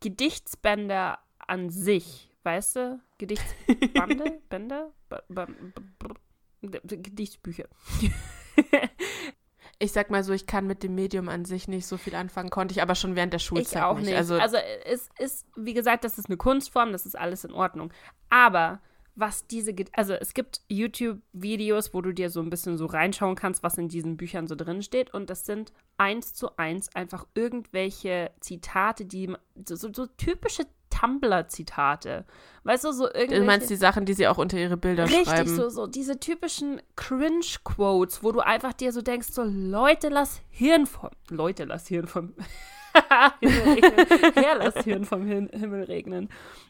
Gedichtsbänder 0.00 1.18
an 1.38 1.70
sich. 1.70 2.30
Weißt 2.42 2.76
du? 2.76 3.00
Gedichtsbande? 3.18 4.40
Bänder? 4.48 4.92
Gedichtsbücher. 6.62 7.68
ich 9.78 9.92
sag 9.92 10.10
mal 10.10 10.24
so, 10.24 10.32
ich 10.32 10.46
kann 10.46 10.66
mit 10.66 10.82
dem 10.82 10.94
Medium 10.94 11.28
an 11.28 11.44
sich 11.44 11.68
nicht 11.68 11.86
so 11.86 11.96
viel 11.96 12.14
anfangen, 12.14 12.50
konnte 12.50 12.72
ich 12.72 12.82
aber 12.82 12.94
schon 12.94 13.14
während 13.14 13.32
der 13.32 13.38
Schulzeit 13.38 13.76
ich 13.76 13.82
auch 13.82 13.96
nicht. 13.96 14.06
nicht. 14.06 14.16
Also, 14.16 14.34
also 14.38 14.56
es 14.84 15.08
ist, 15.18 15.46
wie 15.56 15.74
gesagt, 15.74 16.04
das 16.04 16.18
ist 16.18 16.26
eine 16.26 16.36
Kunstform, 16.36 16.92
das 16.92 17.06
ist 17.06 17.16
alles 17.16 17.44
in 17.44 17.52
Ordnung. 17.52 17.92
Aber 18.28 18.80
was 19.14 19.46
diese, 19.46 19.74
also 19.92 20.14
es 20.14 20.32
gibt 20.32 20.60
YouTube-Videos, 20.68 21.92
wo 21.92 22.00
du 22.02 22.12
dir 22.12 22.30
so 22.30 22.40
ein 22.40 22.50
bisschen 22.50 22.78
so 22.78 22.86
reinschauen 22.86 23.34
kannst, 23.34 23.64
was 23.64 23.76
in 23.76 23.88
diesen 23.88 24.16
Büchern 24.16 24.46
so 24.46 24.54
drin 24.54 24.82
steht. 24.82 25.12
Und 25.12 25.28
das 25.28 25.44
sind 25.44 25.72
eins 25.96 26.34
zu 26.34 26.56
eins 26.56 26.94
einfach 26.94 27.26
irgendwelche 27.34 28.30
Zitate, 28.40 29.04
die 29.04 29.34
so, 29.64 29.74
so 29.76 30.06
typische 30.06 30.66
Tumblr-Zitate. 30.90 32.24
Weißt 32.64 32.84
du, 32.84 32.92
so 32.92 33.06
irgendwelche... 33.06 33.40
Du 33.40 33.46
meinst 33.46 33.70
die 33.70 33.76
Sachen, 33.76 34.04
die 34.04 34.14
sie 34.14 34.28
auch 34.28 34.38
unter 34.38 34.58
ihre 34.58 34.76
Bilder 34.76 35.04
richtig, 35.04 35.26
schreiben? 35.26 35.48
Richtig, 35.48 35.56
so, 35.56 35.68
so 35.68 35.86
diese 35.86 36.20
typischen 36.20 36.82
Cringe-Quotes, 36.96 38.22
wo 38.22 38.32
du 38.32 38.40
einfach 38.40 38.72
dir 38.72 38.92
so 38.92 39.02
denkst, 39.02 39.28
so 39.28 39.42
Leute, 39.44 40.08
lass 40.08 40.42
Hirn 40.50 40.86
vom... 40.86 41.10
Leute, 41.28 41.64
lass 41.64 41.88
Hirn 41.88 42.06
vom... 42.06 42.34
Herr, 44.34 44.56
lass 44.58 44.84
Hirn 44.84 45.04
vom 45.04 45.26
Himmel 45.26 45.84
regnen. 45.84 46.28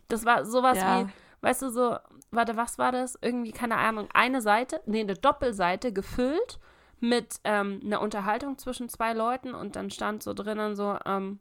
Das 0.08 0.24
war 0.24 0.44
sowas 0.44 0.78
ja. 0.78 1.04
wie, 1.04 1.08
weißt 1.40 1.62
du, 1.62 1.70
so, 1.70 1.96
warte, 2.30 2.56
was 2.56 2.78
war 2.78 2.92
das? 2.92 3.18
Irgendwie, 3.20 3.52
keine 3.52 3.76
Ahnung, 3.76 4.08
eine 4.12 4.40
Seite, 4.40 4.80
nee, 4.86 5.00
eine 5.00 5.14
Doppelseite 5.14 5.92
gefüllt 5.92 6.58
mit 7.00 7.36
ähm, 7.44 7.80
einer 7.84 8.00
Unterhaltung 8.00 8.58
zwischen 8.58 8.88
zwei 8.88 9.12
Leuten 9.12 9.54
und 9.54 9.76
dann 9.76 9.90
stand 9.90 10.22
so 10.22 10.34
drinnen 10.34 10.74
so, 10.74 10.96
ähm, 11.06 11.38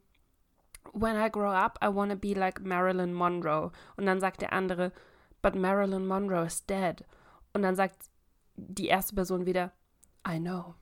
When 0.92 1.16
I 1.16 1.30
grow 1.30 1.50
up, 1.50 1.78
I 1.82 1.88
want 1.88 2.10
to 2.10 2.16
be 2.16 2.34
like 2.34 2.60
Marilyn 2.60 3.12
Monroe. 3.12 3.70
Und 3.96 4.06
dann 4.06 4.20
sagt 4.20 4.40
der 4.40 4.52
andere, 4.52 4.92
But 5.42 5.54
Marilyn 5.54 6.06
Monroe 6.06 6.46
is 6.46 6.64
dead. 6.66 7.04
Und 7.52 7.62
dann 7.62 7.76
sagt 7.76 7.96
die 8.56 8.86
erste 8.86 9.14
Person 9.14 9.46
wieder, 9.46 9.72
I 10.26 10.38
know. 10.38 10.74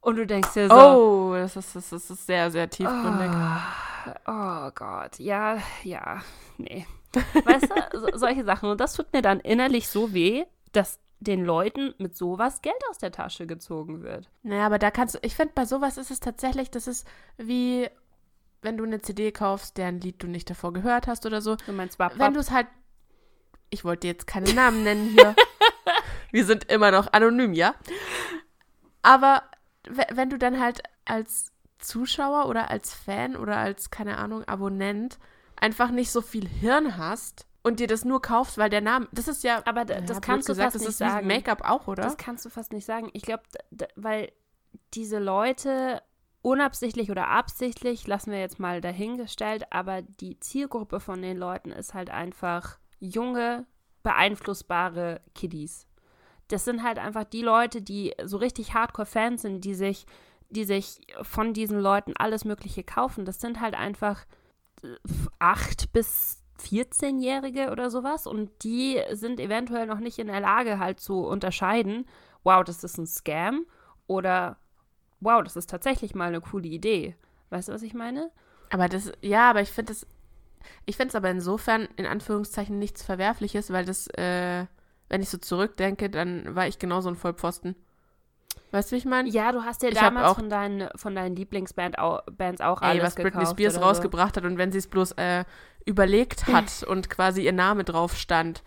Und 0.00 0.16
du 0.16 0.26
denkst 0.26 0.54
dir 0.54 0.68
so. 0.68 0.74
Oh, 0.74 1.34
das 1.34 1.56
ist, 1.56 1.74
das 1.74 1.92
ist 1.92 2.26
sehr, 2.26 2.50
sehr 2.50 2.70
tiefgründig. 2.70 3.30
Oh, 4.26 4.30
oh 4.30 4.70
Gott, 4.74 5.18
ja, 5.18 5.58
ja, 5.82 6.20
nee. 6.56 6.86
Weißt 7.44 7.68
du, 7.70 7.98
so, 7.98 8.08
solche 8.16 8.44
Sachen. 8.44 8.70
Und 8.70 8.80
das 8.80 8.94
tut 8.94 9.12
mir 9.12 9.22
dann 9.22 9.40
innerlich 9.40 9.88
so 9.88 10.12
weh, 10.12 10.44
dass 10.72 11.00
den 11.20 11.44
Leuten 11.44 11.94
mit 11.98 12.16
sowas 12.16 12.62
Geld 12.62 12.80
aus 12.90 12.98
der 12.98 13.10
Tasche 13.10 13.46
gezogen 13.46 14.02
wird. 14.02 14.30
Naja, 14.42 14.66
aber 14.66 14.78
da 14.78 14.90
kannst 14.90 15.16
du, 15.16 15.18
ich 15.22 15.34
finde, 15.34 15.52
bei 15.54 15.64
sowas 15.64 15.98
ist 15.98 16.10
es 16.10 16.20
tatsächlich, 16.20 16.70
das 16.70 16.86
ist 16.86 17.08
wie 17.36 17.88
wenn 18.62 18.76
du 18.76 18.84
eine 18.84 19.00
CD 19.00 19.32
kaufst, 19.32 19.76
deren 19.76 20.00
Lied 20.00 20.22
du 20.22 20.26
nicht 20.26 20.50
davor 20.50 20.72
gehört 20.72 21.06
hast 21.06 21.26
oder 21.26 21.40
so. 21.40 21.56
Du 21.66 21.72
meinst 21.72 21.98
Wap, 21.98 22.18
Wenn 22.18 22.34
du 22.34 22.40
es 22.40 22.50
halt. 22.50 22.66
Ich 23.70 23.84
wollte 23.84 24.06
jetzt 24.06 24.26
keine 24.26 24.52
Namen 24.52 24.82
nennen 24.82 25.10
hier. 25.10 25.34
Wir 26.32 26.44
sind 26.44 26.70
immer 26.70 26.90
noch 26.90 27.12
anonym, 27.12 27.52
ja? 27.52 27.74
Aber 29.02 29.42
wenn 30.10 30.30
du 30.30 30.38
dann 30.38 30.60
halt 30.60 30.82
als 31.04 31.52
Zuschauer 31.78 32.46
oder 32.46 32.70
als 32.70 32.92
Fan 32.92 33.36
oder 33.36 33.56
als, 33.56 33.90
keine 33.90 34.18
Ahnung, 34.18 34.44
Abonnent 34.44 35.18
einfach 35.56 35.90
nicht 35.90 36.10
so 36.10 36.20
viel 36.20 36.46
Hirn 36.48 36.96
hast 36.96 37.46
und 37.62 37.80
dir 37.80 37.86
das 37.86 38.04
nur 38.04 38.20
kaufst, 38.20 38.58
weil 38.58 38.70
der 38.70 38.80
Name, 38.80 39.08
das 39.12 39.28
ist 39.28 39.44
ja, 39.44 39.62
aber 39.64 39.84
das 39.84 40.08
ja, 40.08 40.20
kannst 40.20 40.48
du 40.48 40.52
gesagt, 40.52 40.72
fast 40.72 40.74
das 40.76 40.82
nicht 40.82 40.90
ist 40.90 40.98
sagen. 40.98 41.26
Make-up 41.26 41.62
auch, 41.64 41.86
oder? 41.86 42.02
Das 42.02 42.16
kannst 42.16 42.44
du 42.44 42.50
fast 42.50 42.72
nicht 42.72 42.84
sagen. 42.84 43.10
Ich 43.12 43.22
glaube, 43.22 43.42
weil 43.96 44.32
diese 44.94 45.18
Leute 45.18 46.02
unabsichtlich 46.42 47.10
oder 47.10 47.28
absichtlich, 47.28 48.06
lassen 48.06 48.30
wir 48.30 48.40
jetzt 48.40 48.58
mal 48.58 48.80
dahingestellt, 48.80 49.64
aber 49.70 50.02
die 50.02 50.38
Zielgruppe 50.40 51.00
von 51.00 51.20
den 51.20 51.36
Leuten 51.36 51.70
ist 51.72 51.94
halt 51.94 52.10
einfach 52.10 52.78
junge, 53.00 53.66
beeinflussbare 54.02 55.20
Kiddies. 55.34 55.86
Das 56.48 56.64
sind 56.64 56.82
halt 56.82 56.98
einfach 56.98 57.24
die 57.24 57.42
Leute, 57.42 57.82
die 57.82 58.14
so 58.24 58.38
richtig 58.38 58.72
Hardcore-Fans 58.72 59.42
sind, 59.42 59.64
die 59.64 59.74
sich, 59.74 60.06
die 60.48 60.64
sich 60.64 61.00
von 61.22 61.52
diesen 61.52 61.78
Leuten 61.78 62.14
alles 62.16 62.44
Mögliche 62.44 62.84
kaufen. 62.84 63.24
Das 63.24 63.40
sind 63.40 63.60
halt 63.60 63.74
einfach 63.74 64.24
8 65.38 65.82
äh, 65.82 65.86
bis 65.92 66.42
14-Jährige 66.60 67.70
oder 67.70 67.90
sowas 67.90 68.26
und 68.26 68.50
die 68.62 69.00
sind 69.12 69.40
eventuell 69.40 69.86
noch 69.86 70.00
nicht 70.00 70.18
in 70.18 70.26
der 70.26 70.40
Lage 70.40 70.78
halt 70.78 71.00
zu 71.00 71.20
unterscheiden, 71.20 72.06
wow, 72.42 72.64
das 72.64 72.82
ist 72.82 72.98
ein 72.98 73.06
Scam 73.06 73.66
oder 74.06 74.58
wow, 75.20 75.42
das 75.42 75.56
ist 75.56 75.70
tatsächlich 75.70 76.14
mal 76.14 76.28
eine 76.28 76.40
coole 76.40 76.68
Idee. 76.68 77.16
Weißt 77.50 77.68
du, 77.68 77.72
was 77.72 77.82
ich 77.82 77.94
meine? 77.94 78.30
Aber 78.70 78.88
das, 78.88 79.12
ja, 79.22 79.50
aber 79.50 79.62
ich 79.62 79.70
finde 79.70 79.92
es, 79.92 80.06
ich 80.86 80.96
finde 80.96 81.08
es 81.10 81.14
aber 81.14 81.30
insofern 81.30 81.88
in 81.96 82.06
Anführungszeichen 82.06 82.78
nichts 82.78 83.02
Verwerfliches, 83.02 83.72
weil 83.72 83.84
das, 83.84 84.06
äh, 84.08 84.66
wenn 85.08 85.22
ich 85.22 85.30
so 85.30 85.38
zurückdenke, 85.38 86.10
dann 86.10 86.54
war 86.54 86.66
ich 86.66 86.78
genauso 86.78 87.08
ein 87.08 87.16
Vollpfosten. 87.16 87.74
Weißt 88.70 88.90
du, 88.90 88.96
wie 88.96 88.98
ich 88.98 89.06
meine? 89.06 89.28
Ja, 89.30 89.52
du 89.52 89.62
hast 89.62 89.82
ja 89.82 89.88
ich 89.88 89.94
damals 89.94 90.26
auch, 90.26 90.34
von, 90.34 90.50
deinen, 90.50 90.90
von 90.94 91.14
deinen 91.14 91.34
Lieblingsbands 91.34 91.98
auch, 91.98 92.22
Bands 92.30 92.60
auch 92.60 92.82
ey, 92.82 92.88
alles 92.88 93.02
was 93.02 93.14
Britney 93.14 93.46
Spears 93.46 93.80
rausgebracht 93.80 94.34
so. 94.34 94.40
hat 94.40 94.50
und 94.50 94.58
wenn 94.58 94.72
sie 94.72 94.78
es 94.78 94.88
bloß 94.88 95.12
äh, 95.12 95.44
überlegt 95.86 96.46
hat 96.52 96.82
und 96.82 97.08
quasi 97.08 97.42
ihr 97.44 97.52
Name 97.52 97.84
drauf 97.84 98.16
stand. 98.16 98.62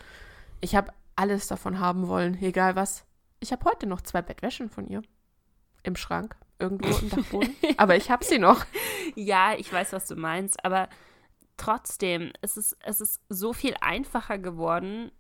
Ich 0.59 0.75
habe 0.75 0.91
alles 1.15 1.47
davon 1.47 1.79
haben 1.79 2.07
wollen, 2.07 2.41
egal 2.41 2.75
was. 2.75 3.05
Ich 3.39 3.51
habe 3.51 3.65
heute 3.65 3.85
noch 3.85 4.01
zwei 4.01 4.23
Bettwäschen 4.23 4.69
von 4.69 4.87
ihr 4.87 5.03
im 5.83 5.95
Schrank, 5.95 6.35
irgendwo 6.59 6.97
im 6.97 7.09
Dachboden. 7.09 7.55
aber 7.77 7.95
ich 7.95 8.09
habe 8.11 8.23
sie 8.23 8.39
noch. 8.39 8.65
Ja, 9.15 9.53
ich 9.57 9.71
weiß, 9.71 9.93
was 9.93 10.07
du 10.07 10.15
meinst, 10.15 10.63
aber 10.63 10.89
trotzdem, 11.57 12.31
es 12.41 12.57
ist, 12.57 12.77
es 12.83 13.01
ist 13.01 13.21
so 13.29 13.53
viel 13.53 13.75
einfacher 13.81 14.37
geworden, 14.37 15.11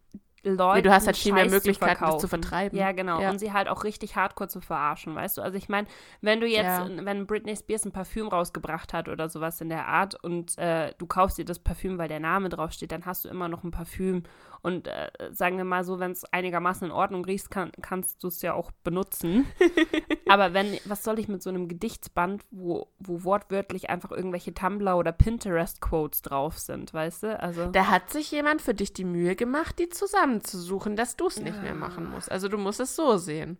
Leute. 0.43 0.77
Nee, 0.77 0.81
du 0.81 0.91
hast 0.91 1.05
halt 1.05 1.17
viel 1.17 1.33
mehr 1.33 1.47
Möglichkeiten, 1.47 2.03
das 2.03 2.17
zu 2.17 2.27
vertreiben. 2.27 2.77
Ja, 2.77 2.91
genau. 2.93 3.21
Ja. 3.21 3.29
Und 3.29 3.39
sie 3.39 3.53
halt 3.53 3.67
auch 3.67 3.83
richtig 3.83 4.15
hardcore 4.15 4.49
zu 4.49 4.59
verarschen, 4.59 5.13
weißt 5.13 5.37
du? 5.37 5.41
Also 5.41 5.57
ich 5.57 5.69
meine, 5.69 5.87
wenn 6.21 6.39
du 6.39 6.47
jetzt, 6.47 6.63
ja. 6.63 6.87
wenn 7.05 7.27
Britney 7.27 7.55
Spears 7.55 7.85
ein 7.85 7.91
Parfüm 7.91 8.27
rausgebracht 8.27 8.91
hat 8.93 9.07
oder 9.07 9.29
sowas 9.29 9.61
in 9.61 9.69
der 9.69 9.87
Art 9.87 10.15
und 10.23 10.57
äh, 10.57 10.93
du 10.97 11.05
kaufst 11.05 11.37
dir 11.37 11.45
das 11.45 11.59
Parfüm, 11.59 11.97
weil 11.99 12.07
der 12.07 12.19
Name 12.19 12.49
draufsteht, 12.49 12.91
dann 12.91 13.05
hast 13.05 13.25
du 13.25 13.29
immer 13.29 13.49
noch 13.49 13.63
ein 13.63 13.71
Parfüm. 13.71 14.23
Und 14.63 14.87
äh, 14.87 15.11
sagen 15.31 15.57
wir 15.57 15.63
mal 15.63 15.83
so, 15.83 15.99
wenn 15.99 16.11
es 16.11 16.25
einigermaßen 16.25 16.87
in 16.87 16.91
Ordnung 16.91 17.23
riecht, 17.25 17.51
kann, 17.51 17.71
kannst 17.81 18.23
du 18.23 18.27
es 18.27 18.41
ja 18.41 18.53
auch 18.53 18.71
benutzen. 18.83 19.45
Aber 20.31 20.53
wenn, 20.53 20.77
was 20.85 21.03
soll 21.03 21.19
ich 21.19 21.27
mit 21.27 21.43
so 21.43 21.49
einem 21.49 21.67
Gedichtsband, 21.67 22.43
wo, 22.51 22.87
wo 22.99 23.23
wortwörtlich 23.23 23.89
einfach 23.89 24.11
irgendwelche 24.11 24.53
Tumblr 24.53 24.95
oder 24.97 25.11
Pinterest-Quotes 25.11 26.21
drauf 26.21 26.57
sind, 26.57 26.93
weißt 26.93 27.23
du? 27.23 27.39
Also. 27.39 27.67
Da 27.67 27.87
hat 27.87 28.11
sich 28.11 28.31
jemand 28.31 28.61
für 28.61 28.73
dich 28.73 28.93
die 28.93 29.03
Mühe 29.03 29.35
gemacht, 29.35 29.77
die 29.77 29.89
zusammenzusuchen, 29.89 30.95
dass 30.95 31.17
du 31.17 31.27
es 31.27 31.39
nicht 31.39 31.57
ja. 31.57 31.61
mehr 31.61 31.75
machen 31.75 32.09
musst. 32.09 32.31
Also 32.31 32.47
du 32.47 32.57
musst 32.57 32.79
es 32.79 32.95
so 32.95 33.17
sehen. 33.17 33.57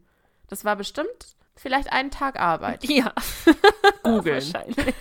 Das 0.48 0.64
war 0.64 0.78
bestimmt 0.78 1.36
vielleicht 1.56 1.92
einen 1.92 2.12
Tag 2.12 2.40
Arbeit. 2.40 2.84
Ja. 2.90 3.14
Googeln. 4.04 4.36
Wahrscheinlich. 4.54 4.96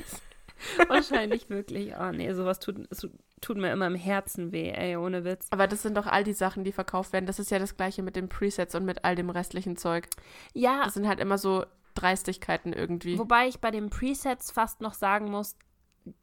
Wahrscheinlich 0.88 1.48
wirklich. 1.50 1.94
Oh 1.98 2.10
nee, 2.12 2.32
sowas 2.32 2.58
tut, 2.58 2.88
tut 3.40 3.56
mir 3.56 3.72
immer 3.72 3.86
im 3.86 3.94
Herzen 3.94 4.52
weh, 4.52 4.70
ey, 4.70 4.96
ohne 4.96 5.24
Witz. 5.24 5.46
Aber 5.50 5.66
das 5.66 5.82
sind 5.82 5.96
doch 5.96 6.06
all 6.06 6.24
die 6.24 6.32
Sachen, 6.32 6.64
die 6.64 6.72
verkauft 6.72 7.12
werden. 7.12 7.26
Das 7.26 7.38
ist 7.38 7.50
ja 7.50 7.58
das 7.58 7.76
gleiche 7.76 8.02
mit 8.02 8.16
den 8.16 8.28
Presets 8.28 8.74
und 8.74 8.84
mit 8.84 9.04
all 9.04 9.14
dem 9.14 9.30
restlichen 9.30 9.76
Zeug. 9.76 10.08
Ja. 10.52 10.84
Das 10.84 10.94
sind 10.94 11.08
halt 11.08 11.20
immer 11.20 11.38
so 11.38 11.64
Dreistigkeiten 11.94 12.72
irgendwie. 12.72 13.18
Wobei 13.18 13.48
ich 13.48 13.60
bei 13.60 13.70
den 13.70 13.90
Presets 13.90 14.50
fast 14.50 14.80
noch 14.80 14.94
sagen 14.94 15.30
muss, 15.30 15.56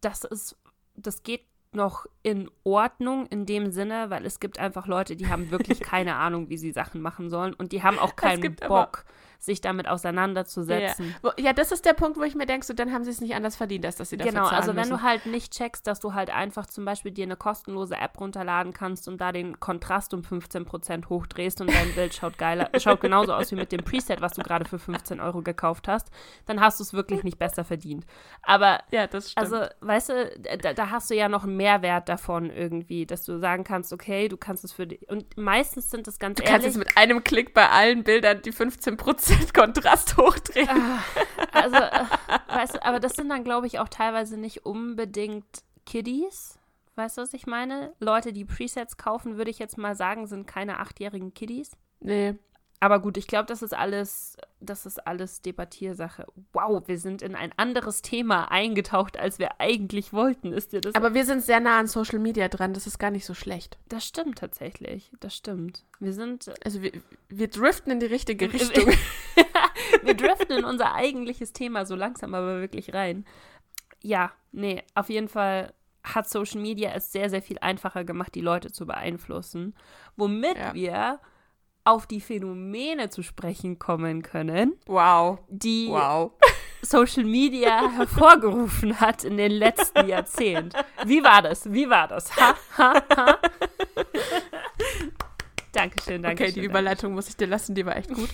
das 0.01 0.23
ist, 0.23 0.57
das 0.95 1.23
geht 1.23 1.41
noch 1.73 2.05
in 2.23 2.49
Ordnung 2.63 3.27
in 3.27 3.45
dem 3.45 3.71
Sinne, 3.71 4.09
weil 4.09 4.25
es 4.25 4.39
gibt 4.39 4.59
einfach 4.59 4.87
Leute, 4.87 5.15
die 5.15 5.27
haben 5.27 5.51
wirklich 5.51 5.79
keine 5.81 6.15
Ahnung, 6.15 6.49
wie 6.49 6.57
sie 6.57 6.71
Sachen 6.71 7.01
machen 7.01 7.29
sollen 7.29 7.53
und 7.53 7.71
die 7.71 7.83
haben 7.83 7.99
auch 7.99 8.15
keinen 8.15 8.55
Bock 8.55 9.05
sich 9.39 9.61
damit 9.61 9.87
auseinanderzusetzen. 9.87 11.15
Ja. 11.23 11.33
ja, 11.37 11.53
das 11.53 11.71
ist 11.71 11.85
der 11.85 11.93
Punkt, 11.93 12.17
wo 12.17 12.23
ich 12.23 12.35
mir 12.35 12.45
denke, 12.45 12.65
so, 12.65 12.73
dann 12.73 12.91
haben 12.91 13.03
sie 13.03 13.11
es 13.11 13.21
nicht 13.21 13.35
anders 13.35 13.55
verdient, 13.55 13.85
als 13.85 13.95
dass 13.95 14.09
sie 14.09 14.17
dafür 14.17 14.31
Genau, 14.31 14.47
also 14.47 14.69
wenn 14.69 14.75
müssen. 14.75 14.89
du 14.97 15.01
halt 15.01 15.25
nicht 15.25 15.53
checkst, 15.53 15.85
dass 15.87 15.99
du 15.99 16.13
halt 16.13 16.29
einfach 16.29 16.65
zum 16.65 16.85
Beispiel 16.85 17.11
dir 17.11 17.23
eine 17.23 17.35
kostenlose 17.35 17.95
App 17.95 18.19
runterladen 18.19 18.73
kannst 18.73 19.07
und 19.07 19.19
da 19.21 19.31
den 19.31 19.59
Kontrast 19.59 20.13
um 20.13 20.21
15% 20.21 21.09
hochdrehst 21.09 21.61
und 21.61 21.73
dein 21.73 21.93
Bild 21.93 22.13
schaut 22.13 22.37
geiler, 22.37 22.69
schaut 22.79 23.01
genauso 23.01 23.33
aus 23.33 23.51
wie 23.51 23.55
mit 23.55 23.71
dem 23.71 23.83
Preset, 23.83 24.21
was 24.21 24.33
du 24.33 24.41
gerade 24.41 24.65
für 24.65 24.79
15 24.79 25.19
Euro 25.19 25.41
gekauft 25.41 25.87
hast, 25.87 26.09
dann 26.45 26.59
hast 26.59 26.79
du 26.79 26.83
es 26.83 26.93
wirklich 26.93 27.23
nicht 27.23 27.39
besser 27.39 27.63
verdient. 27.63 28.05
Aber, 28.41 28.79
ja, 28.91 29.07
das 29.07 29.31
stimmt. 29.31 29.51
also, 29.51 29.65
weißt 29.81 30.09
du, 30.09 30.57
da, 30.61 30.73
da 30.73 30.89
hast 30.89 31.09
du 31.09 31.15
ja 31.15 31.29
noch 31.29 31.43
einen 31.43 31.57
Mehrwert 31.57 32.09
davon 32.09 32.49
irgendwie, 32.49 33.05
dass 33.05 33.23
du 33.23 33.37
sagen 33.39 33.63
kannst, 33.63 33.93
okay, 33.93 34.27
du 34.27 34.37
kannst 34.37 34.63
es 34.63 34.73
für 34.73 34.87
dich, 34.87 35.07
und 35.09 35.37
meistens 35.37 35.89
sind 35.89 36.07
das 36.07 36.19
ganz 36.19 36.37
du 36.37 36.43
ehrlich. 36.43 36.57
Du 36.57 36.63
kannst 36.63 36.77
es 36.77 36.77
mit 36.77 36.97
einem 36.97 37.23
Klick 37.23 37.53
bei 37.53 37.69
allen 37.69 38.03
Bildern 38.03 38.41
die 38.41 38.53
15% 38.53 38.97
Kontrast 39.53 40.17
hochdrehen. 40.17 40.69
Ah, 40.69 41.03
also, 41.51 41.75
äh, 41.75 42.05
weißt 42.47 42.75
du, 42.75 42.85
aber 42.85 42.99
das 42.99 43.13
sind 43.13 43.29
dann, 43.29 43.43
glaube 43.43 43.67
ich, 43.67 43.79
auch 43.79 43.89
teilweise 43.89 44.37
nicht 44.37 44.65
unbedingt 44.65 45.45
Kiddies. 45.85 46.59
Weißt 46.95 47.17
du, 47.17 47.21
was 47.21 47.33
ich 47.33 47.45
meine? 47.45 47.93
Leute, 47.99 48.33
die 48.33 48.45
Presets 48.45 48.97
kaufen, 48.97 49.37
würde 49.37 49.51
ich 49.51 49.59
jetzt 49.59 49.77
mal 49.77 49.95
sagen, 49.95 50.27
sind 50.27 50.47
keine 50.47 50.79
achtjährigen 50.79 51.33
Kiddies. 51.33 51.71
Nee. 51.99 52.35
Aber 52.79 52.99
gut, 52.99 53.17
ich 53.17 53.25
glaube, 53.25 53.47
das 53.47 53.63
ist 53.63 53.73
alles, 53.73 54.37
das 54.59 54.85
ist 54.85 55.07
alles 55.07 55.41
Debattiersache. 55.41 56.27
Wow, 56.53 56.87
wir 56.87 56.99
sind 56.99 57.23
in 57.23 57.33
ein 57.33 57.51
anderes 57.57 58.03
Thema 58.03 58.51
eingetaucht, 58.51 59.17
als 59.17 59.39
wir 59.39 59.59
eigentlich 59.59 60.13
wollten. 60.13 60.53
Ist 60.53 60.73
dir 60.73 60.81
das? 60.81 60.93
Aber 60.93 61.15
wir 61.15 61.25
sind 61.25 61.43
sehr 61.43 61.59
nah 61.59 61.79
an 61.79 61.87
Social 61.87 62.19
Media 62.19 62.49
dran. 62.49 62.73
Das 62.73 62.85
ist 62.85 62.99
gar 62.99 63.09
nicht 63.09 63.25
so 63.25 63.33
schlecht. 63.33 63.79
Das 63.89 64.05
stimmt 64.05 64.37
tatsächlich. 64.37 65.11
Das 65.19 65.35
stimmt. 65.35 65.85
Wir 65.99 66.13
sind. 66.13 66.51
Also 66.63 66.83
wir, 66.83 66.91
wir 67.29 67.47
driften 67.47 67.91
in 67.91 67.99
die 67.99 68.05
richtige 68.05 68.53
Richtung. 68.53 68.93
wir 70.03 70.13
driften 70.13 70.55
in 70.55 70.63
unser 70.63 70.93
eigentliches 70.93 71.53
Thema 71.53 71.85
so 71.87 71.95
langsam, 71.95 72.35
aber 72.35 72.61
wirklich 72.61 72.93
rein. 72.93 73.25
Ja, 74.03 74.31
nee, 74.51 74.83
auf 74.93 75.09
jeden 75.09 75.29
Fall 75.29 75.73
hat 76.03 76.29
Social 76.29 76.61
Media 76.61 76.91
es 76.93 77.11
sehr, 77.11 77.31
sehr 77.31 77.41
viel 77.41 77.57
einfacher 77.59 78.03
gemacht, 78.03 78.35
die 78.35 78.41
Leute 78.41 78.71
zu 78.71 78.85
beeinflussen. 78.85 79.75
Womit 80.15 80.57
ja. 80.57 80.73
wir 80.75 81.19
auf 81.87 82.05
die 82.05 82.19
Phänomene 82.19 83.09
zu 83.09 83.23
sprechen 83.23 83.79
kommen 83.79 84.21
können, 84.21 84.73
wow. 84.87 85.39
die 85.47 85.87
wow. 85.89 86.33
Social 86.81 87.23
Media 87.23 87.89
hervorgerufen 87.95 88.99
hat 88.99 89.23
in 89.23 89.37
den 89.37 89.53
letzten 89.53 90.05
Jahrzehnten. 90.07 90.77
Wie 91.05 91.23
war 91.23 91.41
das? 91.41 91.71
Wie 91.71 91.89
war 91.89 92.09
das? 92.09 92.35
Ha, 92.35 92.55
ha, 92.77 93.01
ha. 93.15 93.39
Dankeschön, 95.71 96.23
danke. 96.23 96.43
Okay, 96.43 96.51
die 96.51 96.65
Überleitung 96.65 97.13
muss 97.13 97.29
ich 97.29 97.37
dir 97.37 97.47
lassen, 97.47 97.73
die 97.73 97.85
war 97.85 97.95
echt 97.95 98.13
gut. 98.13 98.29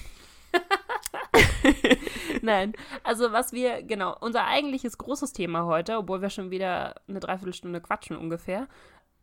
Nein, 2.42 2.74
also 3.04 3.32
was 3.32 3.54
wir, 3.54 3.84
genau, 3.84 4.16
unser 4.20 4.46
eigentliches 4.46 4.98
großes 4.98 5.32
Thema 5.34 5.66
heute, 5.66 5.98
obwohl 5.98 6.22
wir 6.22 6.30
schon 6.32 6.50
wieder 6.50 6.96
eine 7.08 7.20
Dreiviertelstunde 7.20 7.82
quatschen 7.82 8.18
ungefähr, 8.18 8.68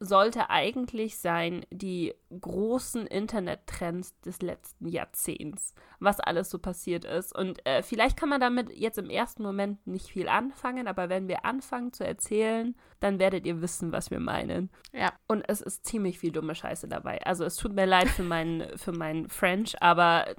sollte 0.03 0.49
eigentlich 0.49 1.19
sein 1.19 1.67
die 1.71 2.15
großen 2.41 3.07
Internettrends 3.07 4.19
des 4.21 4.41
letzten 4.41 4.89
Jahrzehnts, 4.89 5.75
was 5.99 6.21
alles 6.21 6.49
so 6.49 6.59
passiert 6.59 7.05
ist. 7.05 7.37
Und 7.37 7.65
äh, 7.67 7.83
vielleicht 7.83 8.17
kann 8.17 8.31
man 8.31 8.41
damit 8.41 8.71
jetzt 8.71 8.97
im 8.97 9.11
ersten 9.11 9.43
Moment 9.43 9.87
nicht 9.87 10.07
viel 10.07 10.29
anfangen, 10.29 10.89
aber 10.89 11.11
wenn 11.11 11.29
wir 11.29 11.45
anfangen 11.45 11.93
zu 11.93 12.07
erzählen, 12.07 12.75
dann 13.01 13.19
werdet 13.19 13.45
ihr 13.45 13.61
wissen, 13.61 13.93
was 13.93 14.11
wir 14.11 14.21
meinen. 14.21 14.71
Ja. 14.93 15.13
Und 15.29 15.45
es 15.47 15.61
ist 15.61 15.85
ziemlich 15.85 16.19
viel 16.19 16.33
dumme 16.33 16.55
Scheiße 16.55 16.89
dabei. 16.89 17.21
Also 17.27 17.45
es 17.45 17.57
tut 17.57 17.75
mir 17.75 17.87
leid 17.87 18.09
für 18.09 18.23
meinen 18.23 18.79
für 18.79 18.93
mein 18.93 19.29
French, 19.29 19.83
aber 19.83 20.35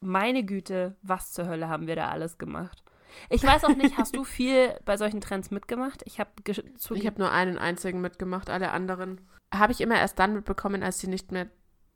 meine 0.00 0.44
Güte, 0.44 0.96
was 1.02 1.32
zur 1.32 1.46
Hölle 1.46 1.68
haben 1.68 1.86
wir 1.86 1.96
da 1.96 2.08
alles 2.08 2.38
gemacht? 2.38 2.83
Ich 3.30 3.42
weiß 3.42 3.64
auch 3.64 3.76
nicht, 3.76 3.96
hast 3.96 4.16
du 4.16 4.24
viel 4.24 4.78
bei 4.84 4.96
solchen 4.96 5.20
Trends 5.20 5.50
mitgemacht? 5.50 6.02
Ich 6.06 6.20
habe 6.20 6.30
ich 6.46 7.06
habe 7.06 7.18
nur 7.18 7.32
einen 7.32 7.58
einzigen 7.58 8.00
mitgemacht, 8.00 8.50
alle 8.50 8.70
anderen 8.70 9.20
habe 9.52 9.72
ich 9.72 9.80
immer 9.80 9.96
erst 9.96 10.18
dann 10.18 10.34
mitbekommen, 10.34 10.82
als 10.82 10.98
sie 10.98 11.06
nicht 11.06 11.32
mehr 11.32 11.48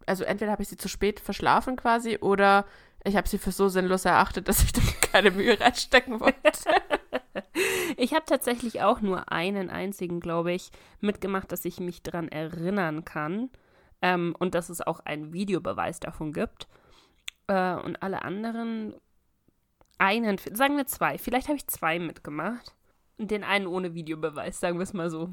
also 0.09 0.25
entweder 0.25 0.53
habe 0.53 0.63
ich 0.63 0.69
sie 0.69 0.77
zu 0.77 0.89
spät 0.89 1.21
verschlafen 1.21 1.77
quasi 1.77 2.19
oder 2.21 2.65
ich 3.05 3.17
habe 3.17 3.29
sie 3.29 3.39
für 3.39 3.53
so 3.53 3.69
sinnlos 3.69 4.05
erachtet, 4.05 4.49
dass 4.49 4.63
ich 4.63 4.73
da 4.73 4.81
keine 5.13 5.31
Mühe 5.31 5.59
reinstecken 5.61 6.21
wollte. 6.21 6.39
ich 7.97 8.13
habe 8.15 8.25
tatsächlich 8.27 8.83
auch 8.83 9.01
nur 9.01 9.31
einen 9.31 9.71
einzigen, 9.71 10.21
glaube 10.21 10.53
ich, 10.53 10.71
mitgemacht, 11.01 11.53
dass 11.53 11.65
ich 11.65 11.79
mich 11.81 12.03
daran 12.03 12.29
erinnern 12.29 13.05
kann 13.05 13.51
ähm, 14.03 14.35
und 14.39 14.55
dass 14.55 14.69
es 14.69 14.81
auch 14.81 15.01
einen 15.01 15.33
Videobeweis 15.33 16.01
davon 16.01 16.33
gibt. 16.33 16.69
Äh, 17.47 17.75
und 17.75 18.03
alle 18.03 18.23
anderen 18.23 18.95
einen, 19.99 20.39
sagen 20.53 20.77
wir 20.77 20.87
zwei. 20.87 21.19
Vielleicht 21.19 21.49
habe 21.49 21.57
ich 21.57 21.67
zwei 21.67 21.99
mitgemacht. 21.99 22.75
Und 23.19 23.31
den 23.31 23.45
einen 23.45 23.67
ohne 23.67 23.95
Videobeweis, 23.95 24.61
sagen 24.61 24.79
wir 24.79 24.85
es 24.85 24.93
mal 24.93 25.11
so. 25.11 25.31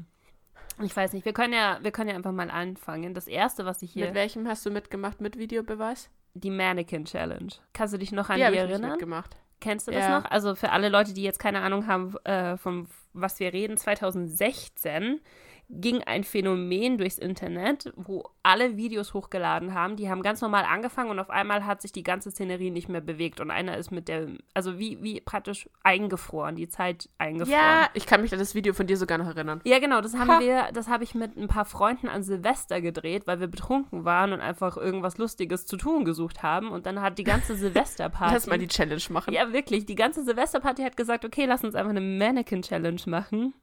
Ich 0.82 0.94
weiß 0.94 1.12
nicht, 1.12 1.24
wir 1.24 1.32
können 1.32 1.54
ja, 1.54 1.78
wir 1.82 1.90
können 1.90 2.10
ja 2.10 2.16
einfach 2.16 2.32
mal 2.32 2.50
anfangen. 2.50 3.14
Das 3.14 3.28
erste, 3.28 3.64
was 3.64 3.80
ich 3.82 3.92
hier. 3.92 4.06
Mit 4.06 4.14
welchem 4.14 4.46
hast 4.46 4.66
du 4.66 4.70
mitgemacht 4.70 5.20
mit 5.20 5.38
Videobeweis? 5.38 6.10
Die 6.34 6.50
Mannequin 6.50 7.06
Challenge. 7.06 7.52
Kannst 7.72 7.94
du 7.94 7.98
dich 7.98 8.12
noch 8.12 8.28
an 8.28 8.38
die, 8.38 8.46
die 8.46 8.58
erinnern? 8.58 8.84
Ich 8.84 8.90
mitgemacht. 8.90 9.36
Kennst 9.60 9.88
du 9.88 9.92
das 9.92 10.04
ja. 10.04 10.20
noch? 10.20 10.30
Also 10.30 10.54
für 10.54 10.70
alle 10.70 10.90
Leute, 10.90 11.14
die 11.14 11.22
jetzt 11.22 11.38
keine 11.38 11.60
Ahnung 11.60 11.86
haben, 11.86 12.14
äh, 12.24 12.58
von 12.58 12.88
was 13.14 13.40
wir 13.40 13.52
reden, 13.52 13.78
2016 13.78 15.20
ging 15.68 16.02
ein 16.04 16.22
Phänomen 16.24 16.96
durchs 16.96 17.18
Internet, 17.18 17.92
wo 17.96 18.24
alle 18.42 18.76
Videos 18.76 19.14
hochgeladen 19.14 19.74
haben. 19.74 19.96
Die 19.96 20.08
haben 20.08 20.22
ganz 20.22 20.40
normal 20.40 20.64
angefangen 20.64 21.10
und 21.10 21.18
auf 21.18 21.30
einmal 21.30 21.66
hat 21.66 21.82
sich 21.82 21.90
die 21.90 22.04
ganze 22.04 22.30
Szenerie 22.30 22.70
nicht 22.70 22.88
mehr 22.88 23.00
bewegt 23.00 23.40
und 23.40 23.50
einer 23.50 23.76
ist 23.76 23.90
mit 23.90 24.06
der, 24.06 24.28
also 24.54 24.78
wie, 24.78 25.02
wie 25.02 25.20
praktisch 25.20 25.68
eingefroren, 25.82 26.54
die 26.54 26.68
Zeit 26.68 27.08
eingefroren. 27.18 27.60
Ja, 27.60 27.88
ich 27.94 28.06
kann 28.06 28.22
mich 28.22 28.32
an 28.32 28.38
das 28.38 28.54
Video 28.54 28.74
von 28.74 28.86
dir 28.86 28.96
sogar 28.96 29.18
noch 29.18 29.26
erinnern. 29.26 29.60
Ja, 29.64 29.80
genau, 29.80 30.00
das 30.00 30.16
haben 30.16 30.30
ha. 30.30 30.40
wir, 30.40 30.68
das 30.72 30.88
habe 30.88 31.02
ich 31.02 31.14
mit 31.14 31.36
ein 31.36 31.48
paar 31.48 31.64
Freunden 31.64 32.08
an 32.08 32.22
Silvester 32.22 32.80
gedreht, 32.80 33.26
weil 33.26 33.40
wir 33.40 33.48
betrunken 33.48 34.04
waren 34.04 34.32
und 34.32 34.40
einfach 34.40 34.76
irgendwas 34.76 35.18
Lustiges 35.18 35.66
zu 35.66 35.76
tun 35.76 36.04
gesucht 36.04 36.44
haben 36.44 36.70
und 36.70 36.86
dann 36.86 37.00
hat 37.00 37.18
die 37.18 37.24
ganze 37.24 37.56
Silvesterparty. 37.56 38.34
Lass 38.34 38.46
mal 38.46 38.58
die 38.58 38.68
Challenge 38.68 39.02
machen. 39.10 39.34
Ja, 39.34 39.52
wirklich, 39.52 39.84
die 39.84 39.96
ganze 39.96 40.22
Silvesterparty 40.22 40.82
hat 40.82 40.96
gesagt, 40.96 41.24
okay, 41.24 41.44
lass 41.46 41.64
uns 41.64 41.74
einfach 41.74 41.90
eine 41.90 42.00
Mannequin-Challenge 42.00 43.02
machen. 43.06 43.54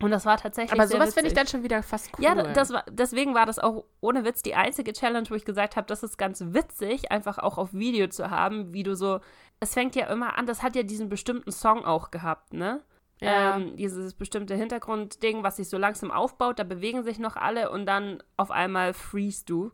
Und 0.00 0.12
das 0.12 0.24
war 0.24 0.36
tatsächlich. 0.36 0.78
Aber 0.78 0.86
sowas 0.86 1.14
finde 1.14 1.28
ich 1.28 1.34
dann 1.34 1.48
schon 1.48 1.64
wieder 1.64 1.82
fast 1.82 2.10
cool. 2.16 2.24
Ja, 2.24 2.34
das 2.34 2.72
war, 2.72 2.84
deswegen 2.88 3.34
war 3.34 3.46
das 3.46 3.58
auch 3.58 3.84
ohne 4.00 4.24
Witz 4.24 4.42
die 4.42 4.54
einzige 4.54 4.92
Challenge, 4.92 5.28
wo 5.28 5.34
ich 5.34 5.44
gesagt 5.44 5.76
habe, 5.76 5.86
das 5.88 6.02
ist 6.02 6.18
ganz 6.18 6.40
witzig, 6.40 7.10
einfach 7.10 7.38
auch 7.38 7.58
auf 7.58 7.72
Video 7.72 8.06
zu 8.06 8.30
haben, 8.30 8.72
wie 8.72 8.84
du 8.84 8.94
so. 8.94 9.20
Es 9.60 9.74
fängt 9.74 9.96
ja 9.96 10.06
immer 10.06 10.38
an, 10.38 10.46
das 10.46 10.62
hat 10.62 10.76
ja 10.76 10.84
diesen 10.84 11.08
bestimmten 11.08 11.50
Song 11.50 11.84
auch 11.84 12.12
gehabt, 12.12 12.52
ne? 12.52 12.80
Ja. 13.20 13.56
Ähm, 13.56 13.76
dieses 13.76 14.14
bestimmte 14.14 14.54
Hintergrundding, 14.54 15.42
was 15.42 15.56
sich 15.56 15.68
so 15.68 15.76
langsam 15.76 16.12
aufbaut, 16.12 16.60
da 16.60 16.64
bewegen 16.64 17.02
sich 17.02 17.18
noch 17.18 17.34
alle 17.34 17.70
und 17.70 17.84
dann 17.86 18.22
auf 18.36 18.52
einmal 18.52 18.94
freest 18.94 19.50
du. 19.50 19.72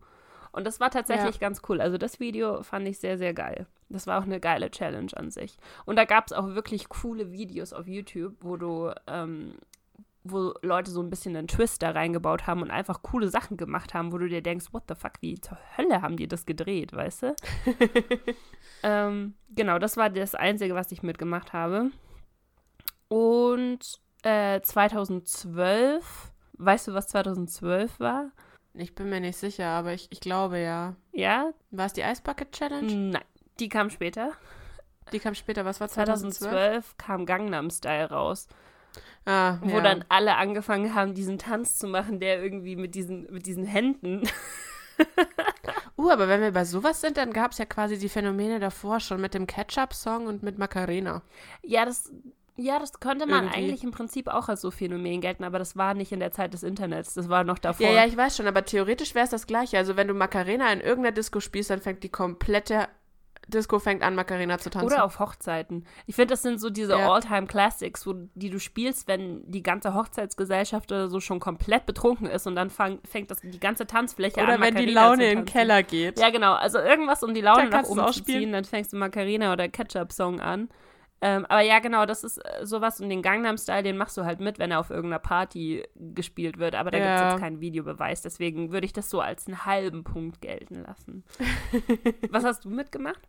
Und 0.52 0.66
das 0.66 0.80
war 0.80 0.90
tatsächlich 0.90 1.34
ja. 1.34 1.40
ganz 1.40 1.60
cool. 1.68 1.80
Also 1.80 1.98
das 1.98 2.20
Video 2.20 2.62
fand 2.62 2.88
ich 2.88 2.98
sehr, 2.98 3.18
sehr 3.18 3.34
geil. 3.34 3.66
Das 3.90 4.06
war 4.06 4.20
auch 4.20 4.24
eine 4.24 4.40
geile 4.40 4.70
Challenge 4.70 5.10
an 5.14 5.30
sich. 5.30 5.58
Und 5.84 5.96
da 5.96 6.04
gab 6.04 6.26
es 6.26 6.32
auch 6.32 6.54
wirklich 6.54 6.88
coole 6.88 7.32
Videos 7.32 7.72
auf 7.72 7.86
YouTube, 7.86 8.36
wo 8.40 8.56
du, 8.56 8.92
ähm, 9.06 9.54
wo 10.24 10.54
Leute 10.62 10.90
so 10.90 11.02
ein 11.02 11.10
bisschen 11.10 11.36
einen 11.36 11.48
Twist 11.48 11.82
da 11.82 11.90
reingebaut 11.90 12.46
haben 12.46 12.62
und 12.62 12.70
einfach 12.70 13.02
coole 13.02 13.28
Sachen 13.28 13.58
gemacht 13.58 13.92
haben, 13.92 14.10
wo 14.10 14.18
du 14.18 14.26
dir 14.26 14.42
denkst, 14.42 14.72
what 14.72 14.84
the 14.88 14.94
fuck, 14.94 15.12
wie 15.20 15.38
zur 15.38 15.58
Hölle 15.76 16.00
haben 16.00 16.16
die 16.16 16.26
das 16.26 16.46
gedreht, 16.46 16.94
weißt 16.94 17.22
du? 17.22 17.36
ähm, 18.82 19.34
genau, 19.50 19.78
das 19.78 19.98
war 19.98 20.08
das 20.08 20.34
Einzige, 20.34 20.74
was 20.74 20.90
ich 20.92 21.02
mitgemacht 21.02 21.52
habe. 21.52 21.90
Und 23.08 24.00
äh, 24.22 24.62
2012, 24.62 26.32
weißt 26.54 26.88
du, 26.88 26.94
was 26.94 27.08
2012 27.08 28.00
war? 28.00 28.30
Ich 28.72 28.94
bin 28.94 29.10
mir 29.10 29.20
nicht 29.20 29.36
sicher, 29.36 29.66
aber 29.66 29.92
ich, 29.92 30.08
ich 30.10 30.20
glaube 30.20 30.58
ja. 30.58 30.96
Ja? 31.12 31.52
War 31.70 31.86
es 31.86 31.92
die 31.92 32.00
Ice 32.00 32.22
Bucket 32.22 32.50
Challenge? 32.50 32.92
Nein, 32.92 33.24
die 33.60 33.68
kam 33.68 33.90
später. 33.90 34.32
Die 35.12 35.18
kam 35.18 35.34
später, 35.34 35.66
was 35.66 35.80
war 35.80 35.88
2012? 35.88 36.38
2012 36.38 36.96
kam 36.96 37.26
Gangnam 37.26 37.68
Style 37.68 38.08
raus. 38.08 38.48
Ah, 39.26 39.58
wo 39.62 39.76
ja. 39.76 39.80
dann 39.80 40.04
alle 40.08 40.36
angefangen 40.36 40.94
haben, 40.94 41.14
diesen 41.14 41.38
Tanz 41.38 41.78
zu 41.78 41.86
machen, 41.86 42.20
der 42.20 42.42
irgendwie 42.42 42.76
mit 42.76 42.94
diesen, 42.94 43.32
mit 43.32 43.46
diesen 43.46 43.64
Händen. 43.64 44.28
uh, 45.98 46.10
aber 46.10 46.28
wenn 46.28 46.42
wir 46.42 46.52
bei 46.52 46.64
sowas 46.64 47.00
sind, 47.00 47.16
dann 47.16 47.32
gab 47.32 47.52
es 47.52 47.58
ja 47.58 47.64
quasi 47.64 47.98
die 47.98 48.10
Phänomene 48.10 48.60
davor 48.60 49.00
schon 49.00 49.20
mit 49.20 49.32
dem 49.32 49.46
Ketchup-Song 49.46 50.26
und 50.26 50.42
mit 50.42 50.58
Macarena. 50.58 51.22
Ja, 51.62 51.86
das, 51.86 52.12
ja, 52.56 52.78
das 52.78 53.00
könnte 53.00 53.26
man 53.26 53.44
Irgendwie. 53.44 53.58
eigentlich 53.58 53.84
im 53.84 53.92
Prinzip 53.92 54.28
auch 54.28 54.48
als 54.48 54.60
so 54.60 54.70
Phänomen 54.70 55.22
gelten, 55.22 55.44
aber 55.44 55.58
das 55.58 55.74
war 55.74 55.94
nicht 55.94 56.12
in 56.12 56.20
der 56.20 56.30
Zeit 56.30 56.52
des 56.52 56.62
Internets, 56.62 57.14
das 57.14 57.30
war 57.30 57.44
noch 57.44 57.58
davor. 57.58 57.86
Ja, 57.86 57.92
ja, 57.94 58.06
ich 58.06 58.16
weiß 58.16 58.36
schon, 58.36 58.46
aber 58.46 58.64
theoretisch 58.64 59.14
wäre 59.14 59.24
es 59.24 59.30
das 59.30 59.46
Gleiche. 59.46 59.78
Also 59.78 59.96
wenn 59.96 60.08
du 60.08 60.14
Macarena 60.14 60.70
in 60.70 60.80
irgendeiner 60.80 61.14
Disco 61.14 61.40
spielst, 61.40 61.70
dann 61.70 61.80
fängt 61.80 62.02
die 62.02 62.10
komplette 62.10 62.88
Disco 63.48 63.78
fängt 63.78 64.02
an, 64.02 64.14
Macarena 64.14 64.58
zu 64.58 64.70
tanzen. 64.70 64.86
Oder 64.86 65.04
auf 65.04 65.18
Hochzeiten. 65.18 65.86
Ich 66.06 66.14
finde, 66.16 66.32
das 66.32 66.42
sind 66.42 66.60
so 66.60 66.70
diese 66.70 66.92
ja. 66.92 67.10
All-Time-Classics, 67.10 68.08
die 68.34 68.50
du 68.50 68.58
spielst, 68.58 69.08
wenn 69.08 69.50
die 69.50 69.62
ganze 69.62 69.94
Hochzeitsgesellschaft 69.94 70.92
oder 70.92 71.08
so 71.08 71.20
schon 71.20 71.40
komplett 71.40 71.86
betrunken 71.86 72.26
ist 72.26 72.46
und 72.46 72.56
dann 72.56 72.70
fang, 72.70 72.98
fängt 73.08 73.30
das 73.30 73.40
die 73.40 73.60
ganze 73.60 73.86
Tanzfläche 73.86 74.40
oder 74.40 74.54
an. 74.54 74.54
Oder 74.60 74.62
wenn 74.62 74.76
die 74.76 74.92
Laune 74.92 75.30
in 75.30 75.38
den 75.40 75.44
Keller 75.44 75.82
geht. 75.82 76.18
Ja, 76.18 76.30
genau. 76.30 76.54
Also 76.54 76.78
irgendwas, 76.78 77.22
um 77.22 77.34
die 77.34 77.40
Laune 77.40 77.68
nach 77.68 77.84
oben 77.84 78.12
zu 78.12 78.24
ziehen, 78.24 78.52
dann 78.52 78.64
fängst 78.64 78.92
du 78.92 78.96
Macarena 78.96 79.52
oder 79.52 79.68
Ketchup-Song 79.68 80.40
an. 80.40 80.68
Ähm, 81.24 81.46
aber 81.46 81.62
ja, 81.62 81.78
genau, 81.78 82.04
das 82.04 82.22
ist 82.22 82.36
äh, 82.36 82.66
sowas 82.66 83.00
und 83.00 83.08
den 83.08 83.22
Gangnam-Style, 83.22 83.82
den 83.82 83.96
machst 83.96 84.14
du 84.18 84.26
halt 84.26 84.40
mit, 84.40 84.58
wenn 84.58 84.70
er 84.70 84.78
auf 84.78 84.90
irgendeiner 84.90 85.20
Party 85.20 85.82
gespielt 85.94 86.58
wird. 86.58 86.74
Aber 86.74 86.90
da 86.90 86.98
ja. 86.98 87.04
gibt 87.04 87.16
es 87.16 87.32
jetzt 87.32 87.40
keinen 87.40 87.60
Videobeweis. 87.62 88.20
Deswegen 88.20 88.72
würde 88.72 88.84
ich 88.84 88.92
das 88.92 89.08
so 89.08 89.22
als 89.22 89.46
einen 89.46 89.64
halben 89.64 90.04
Punkt 90.04 90.42
gelten 90.42 90.84
lassen. 90.84 91.24
Was 92.28 92.44
hast 92.44 92.66
du 92.66 92.68
mitgemacht? 92.68 93.26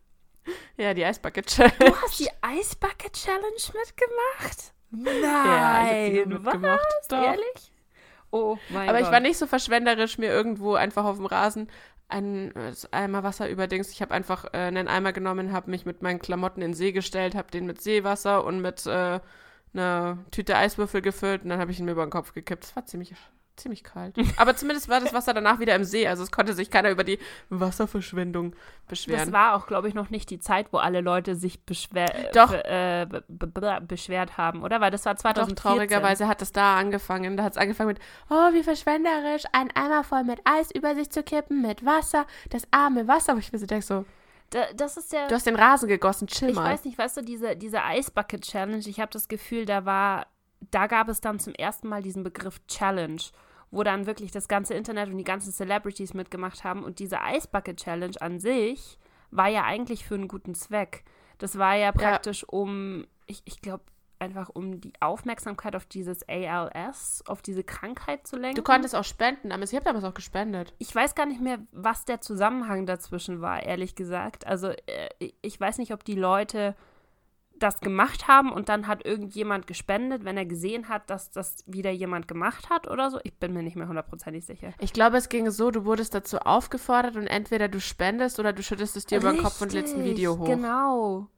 Ja, 0.76 0.92
die 0.92 1.06
Eisbucket 1.06 1.46
Challenge. 1.46 1.74
Du 1.78 1.96
hast 2.02 2.20
die 2.20 2.28
Eisbucket 2.42 3.14
Challenge 3.14 3.46
mitgemacht? 3.72 4.74
Nein, 4.90 5.22
ja, 5.22 6.20
ich 6.20 6.26
mitgemacht. 6.26 6.86
Was? 7.00 7.08
Doch. 7.08 7.22
Ehrlich? 7.22 7.72
Oh 8.30 8.58
mein 8.68 8.90
Aber 8.90 8.98
Gott. 8.98 9.06
ich 9.06 9.12
war 9.12 9.20
nicht 9.20 9.38
so 9.38 9.46
verschwenderisch, 9.46 10.18
mir 10.18 10.28
irgendwo 10.28 10.74
einfach 10.74 11.06
auf 11.06 11.16
dem 11.16 11.24
Rasen 11.24 11.70
einen 12.08 12.52
Eimer 12.92 13.22
Wasser 13.22 13.48
überdings. 13.48 13.90
Ich 13.90 14.02
habe 14.02 14.14
einfach 14.14 14.46
äh, 14.46 14.58
einen 14.58 14.88
Eimer 14.88 15.12
genommen, 15.12 15.52
habe 15.52 15.70
mich 15.70 15.86
mit 15.86 16.02
meinen 16.02 16.20
Klamotten 16.20 16.62
in 16.62 16.70
den 16.70 16.74
See 16.74 16.92
gestellt, 16.92 17.34
habe 17.34 17.50
den 17.50 17.66
mit 17.66 17.80
Seewasser 17.80 18.44
und 18.44 18.60
mit 18.60 18.86
äh, 18.86 19.20
einer 19.74 20.18
Tüte 20.30 20.56
Eiswürfel 20.56 21.02
gefüllt 21.02 21.42
und 21.42 21.50
dann 21.50 21.60
habe 21.60 21.70
ich 21.70 21.78
ihn 21.78 21.84
mir 21.84 21.92
über 21.92 22.06
den 22.06 22.10
Kopf 22.10 22.32
gekippt. 22.32 22.64
Das 22.64 22.76
war 22.76 22.86
ziemlich 22.86 23.14
ziemlich 23.56 23.84
kalt. 23.84 24.16
Aber 24.36 24.56
zumindest 24.56 24.88
war 24.88 25.00
das 25.00 25.12
Wasser 25.12 25.34
danach 25.34 25.58
wieder 25.58 25.74
im 25.74 25.84
See, 25.84 26.06
also 26.06 26.22
es 26.22 26.30
konnte 26.30 26.52
sich 26.52 26.70
keiner 26.70 26.90
über 26.90 27.04
die 27.04 27.18
Wasserverschwendung 27.48 28.54
beschweren. 28.88 29.20
Das 29.20 29.32
war 29.32 29.54
auch, 29.54 29.66
glaube 29.66 29.88
ich, 29.88 29.94
noch 29.94 30.10
nicht 30.10 30.30
die 30.30 30.38
Zeit, 30.38 30.72
wo 30.72 30.78
alle 30.78 31.00
Leute 31.00 31.36
sich 31.36 31.64
beschwer 31.64 32.30
Doch. 32.32 32.52
Äh, 32.52 33.06
beschwert 33.28 34.36
haben, 34.36 34.62
oder? 34.62 34.80
Weil 34.80 34.90
das 34.90 35.04
war 35.04 35.16
2014. 35.16 35.54
Doch, 35.54 35.62
traurigerweise 35.62 36.28
hat 36.28 36.42
es 36.42 36.52
da 36.52 36.76
angefangen. 36.76 37.36
Da 37.36 37.44
hat 37.44 37.52
es 37.52 37.58
angefangen 37.58 37.88
mit, 37.88 38.00
oh, 38.30 38.52
wie 38.52 38.62
verschwenderisch, 38.62 39.44
ein 39.52 39.70
Eimer 39.74 40.04
voll 40.04 40.24
mit 40.24 40.40
Eis 40.44 40.70
über 40.70 40.94
sich 40.94 41.10
zu 41.10 41.22
kippen, 41.22 41.62
mit 41.62 41.84
Wasser, 41.84 42.26
das 42.50 42.62
arme 42.70 43.08
Wasser. 43.08 43.34
Wo 43.34 43.38
ich 43.38 43.52
mir 43.52 43.58
so 43.58 43.66
denke, 43.66 43.84
so, 43.84 44.04
da, 44.50 44.72
das 44.74 44.96
ist 44.96 45.12
ja. 45.12 45.26
Du 45.28 45.34
hast 45.34 45.46
den 45.46 45.56
Rasen 45.56 45.88
gegossen, 45.88 46.26
chill 46.28 46.50
ich 46.50 46.54
mal. 46.56 46.66
Ich 46.66 46.72
weiß 46.72 46.84
nicht, 46.84 46.98
weißt 46.98 47.16
du, 47.18 47.22
diese, 47.22 47.56
diese 47.56 47.82
Eisbucket 47.82 48.42
Challenge, 48.42 48.84
ich 48.86 49.00
habe 49.00 49.10
das 49.12 49.28
Gefühl, 49.28 49.64
da 49.64 49.84
war, 49.84 50.26
da 50.70 50.86
gab 50.86 51.08
es 51.08 51.20
dann 51.20 51.40
zum 51.40 51.54
ersten 51.54 51.88
Mal 51.88 52.02
diesen 52.02 52.22
Begriff 52.22 52.60
Challenge 52.68 53.22
wo 53.70 53.82
dann 53.82 54.06
wirklich 54.06 54.30
das 54.30 54.48
ganze 54.48 54.74
Internet 54.74 55.08
und 55.08 55.18
die 55.18 55.24
ganzen 55.24 55.52
Celebrities 55.52 56.14
mitgemacht 56.14 56.64
haben. 56.64 56.84
Und 56.84 56.98
diese 56.98 57.20
Eisbucket 57.20 57.78
Challenge 57.78 58.20
an 58.20 58.38
sich 58.38 58.98
war 59.30 59.48
ja 59.48 59.64
eigentlich 59.64 60.04
für 60.04 60.14
einen 60.14 60.28
guten 60.28 60.54
Zweck. 60.54 61.04
Das 61.38 61.58
war 61.58 61.74
ja 61.74 61.92
praktisch 61.92 62.42
ja. 62.42 62.48
um, 62.50 63.06
ich, 63.26 63.42
ich 63.44 63.60
glaube, 63.60 63.84
einfach 64.18 64.48
um 64.48 64.80
die 64.80 64.92
Aufmerksamkeit 65.00 65.76
auf 65.76 65.84
dieses 65.84 66.26
ALS, 66.28 67.22
auf 67.26 67.42
diese 67.42 67.64
Krankheit 67.64 68.26
zu 68.26 68.36
lenken. 68.36 68.56
Du 68.56 68.62
konntest 68.62 68.94
auch 68.94 69.04
spenden, 69.04 69.52
aber 69.52 69.62
ich 69.62 69.74
habe 69.74 69.84
damals 69.84 70.04
auch 70.04 70.14
gespendet. 70.14 70.74
Ich 70.78 70.94
weiß 70.94 71.14
gar 71.14 71.26
nicht 71.26 71.40
mehr, 71.40 71.58
was 71.72 72.04
der 72.04 72.20
Zusammenhang 72.20 72.86
dazwischen 72.86 73.40
war, 73.40 73.62
ehrlich 73.62 73.94
gesagt. 73.94 74.46
Also 74.46 74.68
äh, 74.68 75.30
ich 75.42 75.60
weiß 75.60 75.78
nicht, 75.78 75.92
ob 75.92 76.04
die 76.04 76.14
Leute 76.14 76.74
das 77.58 77.80
gemacht 77.80 78.28
haben 78.28 78.52
und 78.52 78.68
dann 78.68 78.86
hat 78.86 79.04
irgendjemand 79.04 79.66
gespendet, 79.66 80.24
wenn 80.24 80.36
er 80.36 80.46
gesehen 80.46 80.88
hat, 80.88 81.10
dass 81.10 81.30
das 81.30 81.64
wieder 81.66 81.90
jemand 81.90 82.28
gemacht 82.28 82.70
hat 82.70 82.88
oder 82.88 83.10
so. 83.10 83.18
Ich 83.24 83.38
bin 83.38 83.52
mir 83.52 83.62
nicht 83.62 83.76
mehr 83.76 83.88
hundertprozentig 83.88 84.44
sicher. 84.44 84.72
Ich 84.78 84.92
glaube, 84.92 85.16
es 85.16 85.28
ging 85.28 85.50
so, 85.50 85.70
du 85.70 85.84
wurdest 85.84 86.14
dazu 86.14 86.38
aufgefordert 86.38 87.16
und 87.16 87.26
entweder 87.26 87.68
du 87.68 87.80
spendest 87.80 88.38
oder 88.38 88.52
du 88.52 88.62
schüttest 88.62 88.96
es 88.96 89.06
dir 89.06 89.16
Richtig, 89.16 89.30
über 89.30 89.38
den 89.38 89.44
Kopf 89.44 89.60
und 89.60 89.72
lädst 89.72 89.94
ein 89.94 90.04
Video 90.04 90.38
hoch. 90.38 90.46
Genau. 90.46 91.28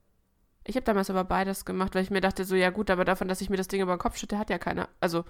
Ich 0.65 0.77
habe 0.77 0.85
damals 0.85 1.09
aber 1.09 1.25
beides 1.25 1.65
gemacht, 1.65 1.95
weil 1.95 2.03
ich 2.03 2.11
mir 2.11 2.21
dachte, 2.21 2.45
so, 2.45 2.55
ja 2.55 2.71
gut, 2.71 2.91
aber 2.91 3.05
davon, 3.05 3.29
dass 3.29 3.41
ich 3.41 3.49
mir 3.49 3.57
das 3.57 3.69
Ding 3.69 3.81
über 3.81 3.97
den 3.97 4.01
Kopf 4.01 4.19
schütte, 4.19 4.39
hat 4.39 4.51
ja 4.51 4.59
keiner. 4.59 4.89
Also, 5.01 5.25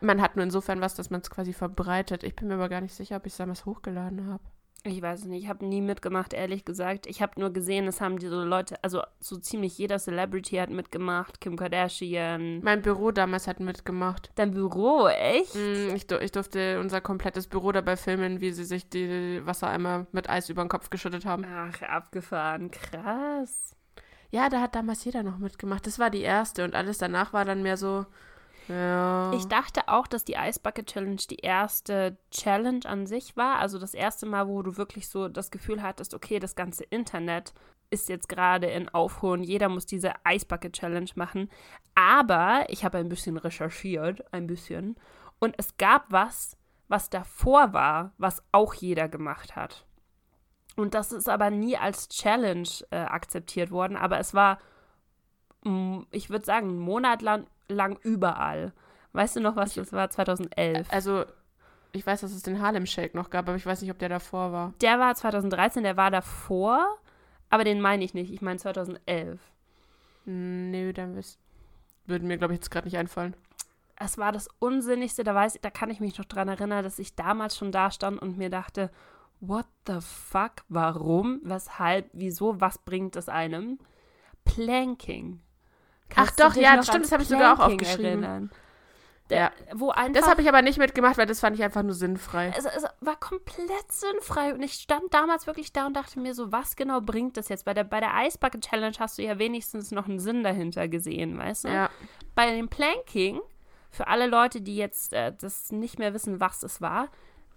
man 0.00 0.22
hat 0.22 0.34
nur 0.34 0.44
insofern 0.44 0.80
was, 0.80 0.94
dass 0.94 1.10
man 1.10 1.20
es 1.20 1.30
quasi 1.30 1.52
verbreitet. 1.52 2.24
Ich 2.24 2.34
bin 2.34 2.48
mir 2.48 2.54
aber 2.54 2.68
gar 2.68 2.80
nicht 2.80 2.94
sicher, 2.94 3.16
ob 3.16 3.26
ich 3.26 3.32
es 3.32 3.36
damals 3.36 3.66
hochgeladen 3.66 4.26
habe. 4.28 4.42
Ich 4.84 5.02
weiß 5.02 5.20
es 5.20 5.26
nicht, 5.26 5.42
ich 5.42 5.48
habe 5.48 5.66
nie 5.66 5.80
mitgemacht, 5.80 6.32
ehrlich 6.32 6.64
gesagt. 6.64 7.06
Ich 7.06 7.20
habe 7.20 7.38
nur 7.40 7.52
gesehen, 7.52 7.88
es 7.88 8.00
haben 8.00 8.18
diese 8.18 8.44
Leute, 8.44 8.82
also 8.82 9.02
so 9.18 9.36
ziemlich 9.36 9.76
jeder 9.76 9.98
Celebrity 9.98 10.56
hat 10.56 10.70
mitgemacht, 10.70 11.40
Kim 11.40 11.56
Kardashian. 11.56 12.60
Mein 12.62 12.82
Büro 12.82 13.10
damals 13.10 13.48
hat 13.48 13.58
mitgemacht. 13.58 14.30
Dein 14.36 14.52
Büro, 14.52 15.08
echt? 15.08 15.56
Mm, 15.56 15.96
ich, 15.96 16.10
ich, 16.10 16.32
durfte 16.32 16.78
unser 16.78 17.00
komplettes 17.00 17.48
Büro 17.48 17.72
dabei 17.72 17.96
filmen, 17.96 18.40
wie 18.40 18.52
sie 18.52 18.64
sich 18.64 18.88
die 18.88 19.44
Wassereimer 19.44 20.06
mit 20.12 20.30
Eis 20.30 20.48
über 20.48 20.64
den 20.64 20.68
Kopf 20.68 20.90
geschüttet 20.90 21.24
haben. 21.24 21.44
Ach, 21.44 21.82
abgefahren, 21.82 22.70
krass. 22.70 23.74
Ja, 24.30 24.48
da 24.48 24.60
hat 24.60 24.76
damals 24.76 25.04
jeder 25.04 25.24
noch 25.24 25.38
mitgemacht. 25.38 25.86
Das 25.86 25.98
war 25.98 26.10
die 26.10 26.20
erste 26.20 26.64
und 26.64 26.74
alles 26.74 26.98
danach 26.98 27.32
war 27.32 27.44
dann 27.44 27.62
mehr 27.62 27.76
so, 27.76 28.06
ja. 28.68 29.32
Ich 29.32 29.46
dachte 29.46 29.88
auch, 29.88 30.06
dass 30.06 30.24
die 30.24 30.34
Ice 30.34 30.60
Bucket 30.60 30.86
Challenge 30.86 31.20
die 31.30 31.36
erste 31.36 32.16
Challenge 32.30 32.84
an 32.84 33.06
sich 33.06 33.36
war. 33.36 33.58
Also 33.58 33.78
das 33.78 33.94
erste 33.94 34.26
Mal, 34.26 34.48
wo 34.48 34.62
du 34.62 34.76
wirklich 34.76 35.08
so 35.08 35.28
das 35.28 35.50
Gefühl 35.50 35.82
hattest, 35.82 36.14
okay, 36.14 36.38
das 36.38 36.54
ganze 36.54 36.84
Internet 36.84 37.54
ist 37.90 38.08
jetzt 38.08 38.28
gerade 38.28 38.66
in 38.66 38.88
Aufruhr 38.90 39.38
jeder 39.38 39.70
muss 39.70 39.86
diese 39.86 40.12
Ice 40.28 40.46
Bucket 40.46 40.74
Challenge 40.74 41.10
machen. 41.14 41.50
Aber 41.94 42.66
ich 42.68 42.84
habe 42.84 42.98
ein 42.98 43.08
bisschen 43.08 43.38
recherchiert, 43.38 44.22
ein 44.32 44.46
bisschen. 44.46 44.96
Und 45.38 45.54
es 45.58 45.76
gab 45.78 46.04
was, 46.10 46.56
was 46.88 47.10
davor 47.10 47.72
war, 47.72 48.12
was 48.18 48.42
auch 48.52 48.74
jeder 48.74 49.08
gemacht 49.08 49.56
hat. 49.56 49.86
Und 50.76 50.94
das 50.94 51.12
ist 51.12 51.28
aber 51.28 51.50
nie 51.50 51.76
als 51.76 52.08
Challenge 52.08 52.68
äh, 52.90 52.98
akzeptiert 52.98 53.70
worden. 53.70 53.96
Aber 53.96 54.18
es 54.18 54.34
war, 54.34 54.58
ich 56.12 56.30
würde 56.30 56.44
sagen, 56.44 56.68
einen 56.68 56.78
Monat 56.78 57.20
lang 57.22 57.46
lang 57.68 57.98
überall. 58.02 58.72
Weißt 59.12 59.36
du 59.36 59.40
noch, 59.40 59.56
was 59.56 59.74
das 59.74 59.92
war? 59.92 60.10
2011. 60.10 60.88
Also, 60.92 61.24
ich 61.92 62.06
weiß, 62.06 62.20
dass 62.20 62.32
es 62.32 62.42
den 62.42 62.60
Harlem 62.60 62.86
Shake 62.86 63.14
noch 63.14 63.30
gab, 63.30 63.48
aber 63.48 63.56
ich 63.56 63.66
weiß 63.66 63.82
nicht, 63.82 63.90
ob 63.90 63.98
der 63.98 64.08
davor 64.08 64.52
war. 64.52 64.74
Der 64.80 64.98
war 64.98 65.14
2013, 65.14 65.82
der 65.82 65.96
war 65.96 66.10
davor, 66.10 66.86
aber 67.50 67.64
den 67.64 67.80
meine 67.80 68.04
ich 68.04 68.14
nicht. 68.14 68.32
Ich 68.32 68.42
meine 68.42 68.58
2011. 68.58 69.40
Nö, 70.26 70.92
dann 70.92 71.18
würde 72.06 72.26
mir, 72.26 72.38
glaube 72.38 72.52
ich, 72.52 72.58
jetzt 72.58 72.70
gerade 72.70 72.86
nicht 72.86 72.98
einfallen. 72.98 73.34
Es 73.96 74.18
war 74.18 74.30
das 74.30 74.48
Unsinnigste, 74.58 75.24
da 75.24 75.34
weiß 75.34 75.58
da 75.60 75.70
kann 75.70 75.90
ich 75.90 76.00
mich 76.00 76.16
noch 76.18 76.24
dran 76.24 76.48
erinnern, 76.48 76.84
dass 76.84 76.98
ich 76.98 77.16
damals 77.16 77.56
schon 77.56 77.72
da 77.72 77.90
stand 77.90 78.20
und 78.22 78.38
mir 78.38 78.50
dachte, 78.50 78.90
what 79.40 79.66
the 79.86 80.00
fuck, 80.00 80.64
warum, 80.68 81.40
weshalb, 81.42 82.08
wieso, 82.12 82.60
was 82.60 82.78
bringt 82.78 83.16
es 83.16 83.28
einem? 83.28 83.78
Planking. 84.44 85.40
Kannst 86.08 86.40
Ach 86.40 86.48
doch, 86.48 86.56
ja, 86.56 86.82
stimmt, 86.82 87.04
das 87.04 87.12
habe 87.12 87.22
ich 87.22 87.28
sogar 87.28 87.54
auch 87.54 87.66
aufgeschrieben. 87.66 88.22
Erinnern? 88.22 88.50
Ja. 89.30 89.52
Wo 89.74 89.90
einfach, 89.90 90.20
das 90.20 90.30
habe 90.30 90.40
ich 90.40 90.48
aber 90.48 90.62
nicht 90.62 90.78
mitgemacht, 90.78 91.18
weil 91.18 91.26
das 91.26 91.40
fand 91.40 91.56
ich 91.56 91.62
einfach 91.62 91.82
nur 91.82 91.92
sinnfrei. 91.92 92.52
Es, 92.56 92.64
es, 92.64 92.84
war 93.00 93.16
komplett 93.16 93.92
sinnfrei. 93.92 94.54
Und 94.54 94.62
ich 94.62 94.74
stand 94.74 95.12
damals 95.12 95.46
wirklich 95.46 95.72
da 95.72 95.86
und 95.86 95.94
dachte 95.94 96.18
mir 96.18 96.34
so, 96.34 96.50
was 96.50 96.76
genau 96.76 97.00
bringt 97.00 97.36
das 97.36 97.48
jetzt? 97.48 97.64
Bei 97.64 97.74
der, 97.74 97.84
bei 97.84 98.00
der 98.00 98.14
Eisbucket 98.14 98.64
Challenge 98.64 98.96
hast 98.98 99.18
du 99.18 99.22
ja 99.22 99.38
wenigstens 99.38 99.90
noch 99.90 100.08
einen 100.08 100.18
Sinn 100.18 100.42
dahinter 100.42 100.88
gesehen, 100.88 101.36
weißt 101.36 101.64
du? 101.64 101.68
Ja. 101.68 101.90
Bei 102.34 102.50
dem 102.54 102.68
Planking, 102.68 103.40
für 103.90 104.06
alle 104.06 104.26
Leute, 104.26 104.60
die 104.60 104.76
jetzt 104.76 105.12
äh, 105.12 105.32
das 105.38 105.72
nicht 105.72 105.98
mehr 105.98 106.14
wissen, 106.14 106.40
was 106.40 106.62
es 106.62 106.80
war, 106.80 107.08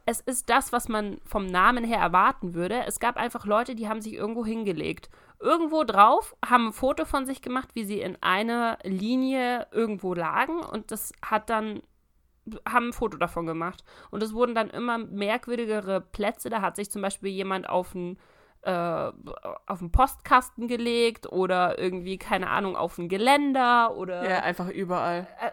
es 0.06 0.20
ist 0.22 0.50
das, 0.50 0.72
was 0.72 0.90
man 0.90 1.20
vom 1.26 1.46
Namen 1.46 1.84
her 1.84 2.00
erwarten 2.00 2.54
würde. 2.54 2.84
Es 2.86 3.00
gab 3.00 3.18
einfach 3.18 3.46
Leute, 3.46 3.76
die 3.76 3.88
haben 3.88 4.02
sich 4.02 4.14
irgendwo 4.14 4.46
hingelegt. 4.46 5.10
Irgendwo 5.40 5.84
drauf, 5.84 6.36
haben 6.46 6.68
ein 6.68 6.74
Foto 6.74 7.06
von 7.06 7.26
sich 7.26 7.42
gemacht, 7.42 7.70
wie 7.74 7.84
sie 7.84 8.02
in 8.02 8.18
einer 8.22 8.78
Linie 8.84 9.68
irgendwo 9.72 10.14
lagen 10.14 10.60
und 10.60 10.92
das 10.92 11.14
hat 11.24 11.50
dann 11.50 11.82
haben 12.68 12.90
ein 12.90 12.94
Foto 12.94 13.18
davon 13.18 13.46
gemacht. 13.46 13.84
Und 14.10 14.24
es 14.24 14.34
wurden 14.34 14.56
dann 14.56 14.70
immer 14.70 14.98
merkwürdigere 14.98 16.02
Plätze. 16.02 16.50
Da 16.50 16.62
hat 16.62 16.76
sich 16.76 16.90
zum 16.90 17.02
Beispiel 17.02 17.30
jemand 17.30 17.70
auf 17.70 17.96
einen, 17.96 18.18
äh, 18.64 18.72
auf 18.72 19.80
einen 19.80 19.92
Postkasten 19.92 20.68
gelegt 20.68 21.32
oder 21.32 21.78
irgendwie, 21.78 22.18
keine 22.18 22.50
Ahnung, 22.50 22.76
auf 22.76 22.98
ein 22.98 23.10
Geländer 23.10 23.96
oder. 23.96 24.28
Ja, 24.28 24.40
einfach 24.40 24.70
überall. 24.70 25.28
Äh, 25.40 25.52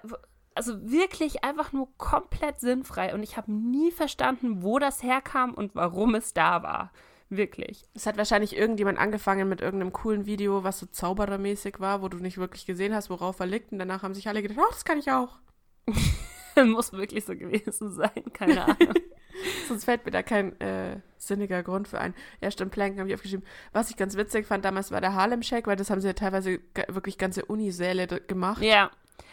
also 0.59 0.91
wirklich 0.91 1.45
einfach 1.45 1.73
nur 1.73 1.89
komplett 1.97 2.61
sinnfrei. 2.61 3.15
Und 3.15 3.23
ich 3.23 3.37
habe 3.37 3.51
nie 3.51 3.91
verstanden, 3.91 4.63
wo 4.63 4.79
das 4.79 5.03
herkam 5.03 5.55
und 5.55 5.75
warum 5.75 6.15
es 6.15 6.35
da 6.35 6.63
war. 6.63 6.93
Wirklich. 7.31 7.87
Es 7.95 8.07
hat 8.07 8.17
wahrscheinlich 8.17 8.57
irgendjemand 8.57 8.99
angefangen 8.99 9.49
mit 9.49 9.61
irgendeinem 9.61 9.93
coolen 9.93 10.27
Video, 10.27 10.65
was 10.65 10.79
so 10.79 10.87
zauberermäßig 10.87 11.81
war, 11.81 12.03
wo 12.03 12.09
du 12.09 12.19
nicht 12.19 12.39
wirklich 12.39 12.67
gesehen 12.67 12.95
hast, 12.95 13.09
worauf 13.11 13.41
er 13.41 13.47
liegt. 13.47 13.73
Und 13.73 13.79
danach 13.79 14.03
haben 14.03 14.15
sich 14.15 14.29
alle 14.29 14.43
gedacht, 14.43 14.59
oh, 14.61 14.71
das 14.71 14.85
kann 14.85 14.99
ich 14.99 15.11
auch. 15.11 15.39
Muss 16.67 16.93
wirklich 16.93 17.25
so 17.25 17.37
gewesen 17.37 17.93
sein, 17.93 18.33
keine 18.33 18.65
Ahnung. 18.65 18.95
Sonst 19.69 19.85
fällt 19.85 20.05
mir 20.05 20.11
da 20.11 20.23
kein 20.23 20.59
äh, 20.61 21.01
sinniger 21.17 21.63
Grund 21.63 21.89
für 21.89 22.01
ein. 22.01 22.15
Ja, 22.41 22.51
stimmt, 22.51 22.73
Planken 22.73 22.99
habe 23.01 23.09
ich 23.09 23.15
aufgeschrieben. 23.15 23.47
Was 23.73 23.91
ich 23.91 23.97
ganz 23.97 24.17
witzig 24.17 24.47
fand 24.47 24.65
damals 24.65 24.91
war 24.91 25.01
der 25.01 25.15
Harlem 25.15 25.43
Shake, 25.43 25.67
weil 25.67 25.77
das 25.77 25.91
haben 25.91 26.01
sie 26.01 26.09
ja 26.09 26.13
teilweise 26.13 26.61
wirklich 26.89 27.19
ganze 27.19 27.45
Unisäle 27.45 28.07
gemacht. 28.07 28.63
Ja. 28.63 28.91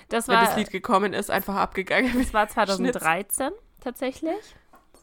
Das 0.09 0.27
war, 0.27 0.39
wenn 0.39 0.45
das 0.45 0.55
Lied 0.57 0.71
gekommen 0.71 1.13
ist, 1.13 1.31
einfach 1.31 1.55
abgegangen. 1.55 2.13
Das 2.17 2.33
war 2.33 2.47
2013 2.47 3.51
tatsächlich. 3.81 4.55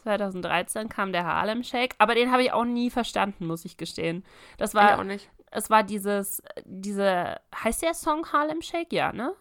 2013 0.02 0.88
kam 0.88 1.12
der 1.12 1.24
Harlem 1.24 1.62
Shake, 1.62 1.94
aber 1.98 2.14
den 2.14 2.32
habe 2.32 2.42
ich 2.42 2.52
auch 2.52 2.64
nie 2.64 2.90
verstanden, 2.90 3.46
muss 3.46 3.64
ich 3.64 3.76
gestehen. 3.76 4.24
Das 4.58 4.74
war 4.74 4.92
ich 4.94 4.98
auch 4.98 5.04
nicht. 5.04 5.30
Es 5.50 5.70
war 5.70 5.82
dieses 5.82 6.42
diese 6.64 7.40
heißt 7.54 7.82
der 7.82 7.94
Song 7.94 8.26
Harlem 8.32 8.62
Shake, 8.62 8.92
ja, 8.92 9.12
ne? 9.12 9.34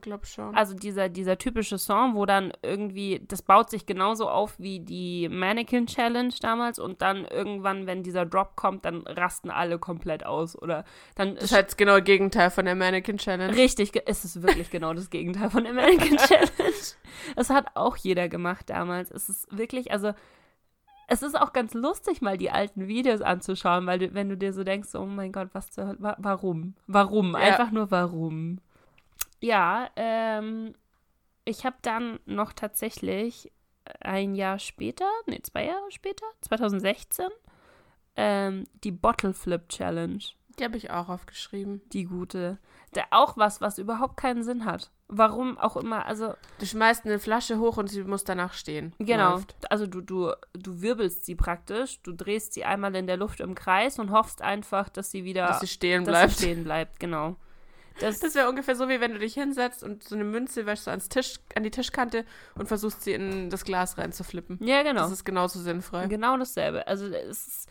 Glaube 0.00 0.26
schon. 0.26 0.54
Also 0.54 0.74
dieser, 0.74 1.08
dieser 1.08 1.38
typische 1.38 1.78
Song, 1.78 2.14
wo 2.14 2.26
dann 2.26 2.52
irgendwie, 2.62 3.20
das 3.26 3.42
baut 3.42 3.70
sich 3.70 3.86
genauso 3.86 4.28
auf 4.28 4.58
wie 4.58 4.80
die 4.80 5.28
Mannequin 5.28 5.86
Challenge 5.86 6.32
damals 6.40 6.78
und 6.78 7.02
dann 7.02 7.24
irgendwann, 7.24 7.86
wenn 7.86 8.02
dieser 8.02 8.26
Drop 8.26 8.56
kommt, 8.56 8.84
dann 8.84 9.06
rasten 9.06 9.50
alle 9.50 9.78
komplett 9.78 10.24
aus 10.24 10.60
oder 10.60 10.84
dann. 11.14 11.34
Das 11.36 11.44
ist 11.44 11.52
halt 11.52 11.78
genau 11.78 11.96
das 11.96 12.04
Gegenteil 12.04 12.50
von 12.50 12.64
der 12.64 12.74
Mannequin 12.74 13.18
Challenge. 13.18 13.54
Richtig, 13.54 13.92
es 14.06 14.24
ist 14.24 14.42
wirklich 14.42 14.70
genau 14.70 14.94
das 14.94 15.10
Gegenteil 15.10 15.50
von 15.50 15.64
der 15.64 15.72
Mannequin 15.72 16.16
Challenge. 16.28 16.48
Das 17.36 17.50
hat 17.50 17.66
auch 17.74 17.96
jeder 17.96 18.28
gemacht 18.28 18.70
damals. 18.70 19.10
Es 19.10 19.28
ist 19.28 19.46
wirklich, 19.56 19.92
also 19.92 20.12
es 21.10 21.22
ist 21.22 21.40
auch 21.40 21.54
ganz 21.54 21.72
lustig, 21.72 22.20
mal 22.20 22.36
die 22.36 22.50
alten 22.50 22.86
Videos 22.86 23.22
anzuschauen, 23.22 23.86
weil 23.86 23.98
du, 23.98 24.14
wenn 24.14 24.28
du 24.28 24.36
dir 24.36 24.52
so 24.52 24.62
denkst, 24.62 24.94
oh 24.94 25.06
mein 25.06 25.32
Gott, 25.32 25.48
was 25.52 25.70
zur 25.70 25.86
Hölle, 25.86 26.16
warum? 26.18 26.74
Warum? 26.86 27.32
Ja. 27.32 27.38
Einfach 27.38 27.70
nur 27.70 27.90
warum? 27.90 28.60
Ja, 29.40 29.90
ähm, 29.96 30.74
ich 31.44 31.64
habe 31.64 31.76
dann 31.82 32.18
noch 32.26 32.52
tatsächlich 32.52 33.52
ein 34.00 34.34
Jahr 34.34 34.58
später, 34.58 35.08
nee, 35.26 35.40
zwei 35.42 35.66
Jahre 35.66 35.90
später, 35.90 36.26
2016, 36.42 37.26
ähm, 38.16 38.64
die 38.84 38.90
Bottle 38.90 39.32
Flip 39.32 39.68
Challenge. 39.68 40.18
Die 40.58 40.64
habe 40.64 40.76
ich 40.76 40.90
auch 40.90 41.08
aufgeschrieben. 41.08 41.82
Die 41.92 42.04
gute. 42.04 42.58
Der 42.94 43.06
auch 43.10 43.36
was, 43.36 43.60
was 43.60 43.78
überhaupt 43.78 44.16
keinen 44.16 44.42
Sinn 44.42 44.64
hat. 44.64 44.90
Warum 45.06 45.56
auch 45.56 45.76
immer, 45.76 46.04
also. 46.04 46.34
Du 46.58 46.66
schmeißt 46.66 47.06
eine 47.06 47.18
Flasche 47.18 47.58
hoch 47.58 47.76
und 47.76 47.86
sie 47.88 48.02
muss 48.02 48.24
danach 48.24 48.52
stehen. 48.52 48.92
Genau. 48.98 49.34
Läuft. 49.34 49.54
Also 49.70 49.86
du, 49.86 50.00
du, 50.00 50.32
du 50.54 50.82
wirbelst 50.82 51.24
sie 51.24 51.36
praktisch, 51.36 52.02
du 52.02 52.12
drehst 52.12 52.54
sie 52.54 52.64
einmal 52.64 52.94
in 52.96 53.06
der 53.06 53.16
Luft 53.16 53.40
im 53.40 53.54
Kreis 53.54 53.98
und 53.98 54.10
hoffst 54.10 54.42
einfach, 54.42 54.88
dass 54.88 55.10
sie 55.10 55.24
wieder. 55.24 55.46
Dass 55.46 55.60
sie 55.60 55.68
stehen 55.68 56.04
dass 56.04 56.12
bleibt. 56.12 56.32
Sie 56.32 56.44
stehen 56.44 56.64
bleibt, 56.64 57.00
genau. 57.00 57.36
Das, 58.00 58.20
das 58.20 58.34
wäre 58.34 58.48
ungefähr 58.48 58.76
so, 58.76 58.88
wie 58.88 59.00
wenn 59.00 59.12
du 59.12 59.18
dich 59.18 59.34
hinsetzt 59.34 59.82
und 59.82 60.04
so 60.04 60.14
eine 60.14 60.24
Münze 60.24 60.66
wäschst 60.66 60.86
du 60.86 60.90
ans 60.90 61.08
Tisch, 61.08 61.40
an 61.54 61.62
die 61.62 61.70
Tischkante 61.70 62.24
und 62.54 62.66
versuchst 62.66 63.02
sie 63.02 63.12
in 63.12 63.50
das 63.50 63.64
Glas 63.64 63.98
reinzuflippen. 63.98 64.58
Ja, 64.60 64.82
genau. 64.82 65.02
Das 65.02 65.12
ist 65.12 65.24
genauso 65.24 65.60
sinnfrei. 65.60 66.06
Genau 66.06 66.36
dasselbe. 66.36 66.86
Also 66.86 67.06
es 67.06 67.46
ist, 67.46 67.68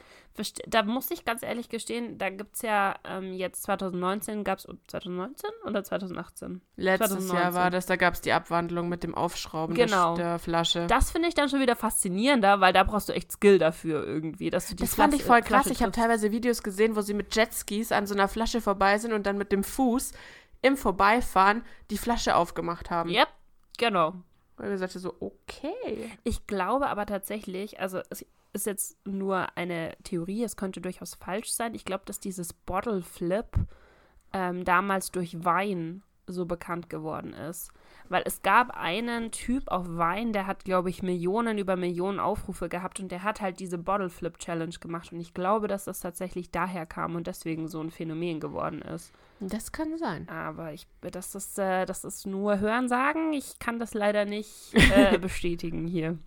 da 0.68 0.84
muss 0.84 1.10
ich 1.12 1.26
ganz 1.26 1.44
ehrlich 1.44 1.70
gestehen, 1.70 2.18
da 2.18 2.30
gibt 2.30 2.56
es 2.56 2.62
ja 2.62 2.96
ähm, 3.04 3.34
jetzt 3.34 3.64
2019, 3.64 4.44
gab 4.44 4.60
es 4.60 4.68
2019 4.88 5.50
oder 5.66 5.84
2018? 5.84 6.62
Letztes 6.76 7.10
2019. 7.10 7.38
Jahr 7.38 7.54
war 7.54 7.72
das, 7.72 7.86
da 7.86 7.96
gab 7.96 8.14
es 8.14 8.22
die 8.22 8.32
Abwandlung 8.32 8.90
mit 8.90 9.04
dem 9.04 9.16
Aufschrauben 9.16 9.76
genau. 9.76 10.16
der, 10.16 10.26
der, 10.26 10.40
Flasche. 10.40 10.88
Das 10.88 11.12
finde 11.12 11.30
ich 11.30 11.34
dann 11.34 11.50
schon 11.50 11.60
wieder 11.60 11.76
faszinierender, 11.76 12.60
weil 12.62 12.74
da 12.74 12.84
brauchst 12.84 13.10
du 13.10 13.14
echt 13.14 13.32
Skill 13.32 13.58
dafür 13.58 14.06
irgendwie. 14.06 14.50
Dass 14.50 14.68
du 14.68 14.76
die 14.76 14.84
das 14.84 14.94
Flasche, 14.94 15.12
fand 15.12 15.22
ich 15.22 15.26
voll 15.26 15.42
krass. 15.42 15.68
Ich 15.68 15.82
habe 15.82 15.92
teilweise 15.92 16.32
Videos 16.32 16.62
gesehen, 16.62 16.96
wo 16.96 17.02
sie 17.02 17.14
mit 17.14 17.36
Jetskis 17.36 17.92
an 17.92 18.06
so 18.06 18.14
einer 18.14 18.28
Flasche 18.28 18.62
vorbei 18.62 18.98
sind 18.98 19.14
und 19.14 19.26
dann 19.26 19.38
mit 19.38 19.52
dem 19.52 19.64
Fuß 19.64 20.12
im 20.62 20.78
Vorbeifahren 20.78 21.64
die 21.90 21.98
Flasche 21.98 22.36
aufgemacht 22.36 22.90
haben. 22.90 23.10
Yep, 23.10 23.28
genau. 23.78 24.14
Weil 24.58 24.72
wir 24.72 24.78
sagten 24.78 25.00
so, 25.00 25.16
okay. 25.20 26.12
Ich 26.24 26.48
glaube 26.48 26.88
aber 26.88 27.06
tatsächlich, 27.06 27.80
also 27.80 28.02
ist 28.58 28.66
jetzt 28.66 28.98
nur 29.06 29.56
eine 29.56 29.96
Theorie, 30.04 30.44
es 30.44 30.58
könnte 30.58 30.82
durchaus 30.82 31.16
falsch 31.16 31.52
sein. 31.52 31.76
Ich 31.76 31.86
glaube, 31.86 32.04
dass 32.06 32.20
dieses 32.20 32.54
Bottle 32.54 33.02
Flip 33.02 33.48
ähm, 34.34 34.66
damals 34.66 35.12
durch 35.12 35.46
Wein 35.46 36.04
so 36.28 36.46
bekannt 36.46 36.90
geworden 36.90 37.34
ist. 37.34 37.72
Weil 38.10 38.24
es 38.26 38.42
gab 38.42 38.72
einen 38.72 39.32
Typ 39.32 39.70
auf 39.70 39.86
Wein, 39.88 40.34
der 40.34 40.48
hat, 40.48 40.66
glaube 40.66 40.90
ich, 40.90 41.04
Millionen 41.04 41.58
über 41.58 41.76
Millionen 41.76 42.20
Aufrufe 42.20 42.70
gehabt 42.70 43.00
und 43.00 43.12
der 43.12 43.24
hat 43.24 43.42
halt 43.42 43.60
diese 43.60 43.78
Bottle 43.78 44.10
Flip 44.10 44.38
Challenge 44.38 44.76
gemacht. 44.80 45.12
Und 45.12 45.20
ich 45.20 45.34
glaube, 45.34 45.68
dass 45.68 45.86
das 45.86 46.02
tatsächlich 46.02 46.52
daher 46.52 46.86
kam 46.86 47.16
und 47.16 47.28
deswegen 47.28 47.68
so 47.68 47.82
ein 47.82 47.92
Phänomen 47.92 48.40
geworden 48.40 48.82
ist. 48.82 49.12
Das 49.40 49.72
kann 49.72 49.98
sein. 49.98 50.28
Aber 50.30 50.74
ich, 50.74 50.88
das 51.02 51.36
ist, 51.36 51.60
äh, 51.60 51.86
das 51.86 52.04
ist 52.04 52.26
nur 52.26 52.60
Hörensagen. 52.60 53.34
Ich 53.34 53.60
kann 53.60 53.80
das 53.80 53.94
leider 53.94 54.26
nicht 54.26 54.74
äh, 54.74 55.18
bestätigen 55.22 55.88
hier. 55.88 56.18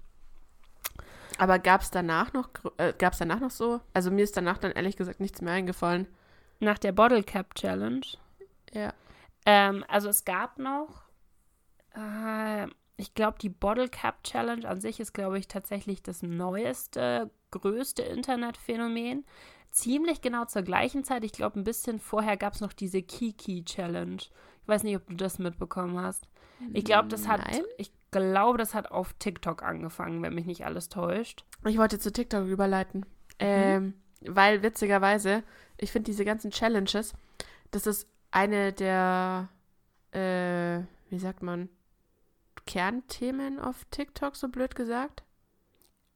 Aber 1.41 1.59
gab 1.59 1.80
es 1.80 1.91
danach 1.91 2.34
noch, 2.34 2.51
äh, 2.76 2.93
gab 2.93 3.14
es 3.14 3.18
danach 3.18 3.41
noch 3.41 3.51
so? 3.51 3.80
Also 3.95 4.11
mir 4.11 4.24
ist 4.24 4.36
danach 4.36 4.59
dann 4.59 4.72
ehrlich 4.72 4.99
gesagt 4.99 5.20
nichts 5.20 5.41
mehr 5.41 5.55
eingefallen. 5.55 6.07
Nach 6.59 6.76
der 6.76 6.93
Bottle 6.93 7.22
Cap 7.22 7.55
Challenge? 7.55 8.03
Ja. 8.74 8.93
Ähm, 9.47 9.82
also 9.88 10.11
es 10.11 10.26
gab 10.26 10.59
noch, 10.59 11.05
äh, 11.97 12.66
ich 12.99 13.14
glaube, 13.14 13.38
die 13.38 13.49
Bottle 13.49 13.88
Cap 13.88 14.22
Challenge 14.22 14.68
an 14.68 14.82
sich 14.82 15.01
ist, 15.01 15.14
glaube 15.14 15.38
ich, 15.38 15.49
tatsächlich 15.49 16.03
das 16.03 16.22
neueste, 16.22 17.30
größte 17.53 18.03
Internetphänomen 18.03 19.24
ziemlich 19.70 20.20
genau 20.20 20.45
zur 20.45 20.61
gleichen 20.61 21.05
Zeit, 21.05 21.24
ich 21.24 21.32
glaube 21.32 21.59
ein 21.59 21.64
bisschen 21.64 22.01
vorher 22.01 22.36
gab 22.36 22.53
es 22.53 22.61
noch 22.61 22.74
diese 22.74 23.01
Kiki 23.01 23.64
Challenge. 23.64 24.20
Ich 24.20 24.68
weiß 24.68 24.82
nicht, 24.82 24.97
ob 24.97 25.07
du 25.07 25.14
das 25.14 25.38
mitbekommen 25.38 25.99
hast. 25.99 26.28
Ich 26.74 26.84
glaube, 26.84 27.09
das 27.09 27.26
hat 27.26 27.41
Nein. 27.41 27.62
ich 27.78 27.91
glaube, 28.11 28.59
das 28.59 28.75
hat 28.75 28.91
auf 28.91 29.13
TikTok 29.15 29.63
angefangen, 29.63 30.23
wenn 30.23 30.35
mich 30.35 30.47
nicht 30.47 30.65
alles 30.65 30.89
täuscht. 30.89 31.45
Ich 31.67 31.79
wollte 31.79 31.99
zu 31.99 32.13
TikTok 32.13 32.47
überleiten. 32.47 33.01
Mhm. 33.01 33.07
Ähm, 33.39 33.95
weil 34.23 34.63
witzigerweise, 34.63 35.43
ich 35.79 35.93
finde 35.93 36.07
diese 36.07 36.25
ganzen 36.25 36.51
Challenges, 36.51 37.15
das 37.71 37.87
ist 37.87 38.07
eine 38.31 38.73
der 38.73 39.49
äh, 40.13 40.81
wie 41.11 41.19
sagt 41.19 41.43
man, 41.43 41.69
Kernthemen 42.67 43.59
auf 43.59 43.85
TikTok, 43.91 44.37
so 44.37 44.49
blöd 44.49 44.75
gesagt. 44.75 45.23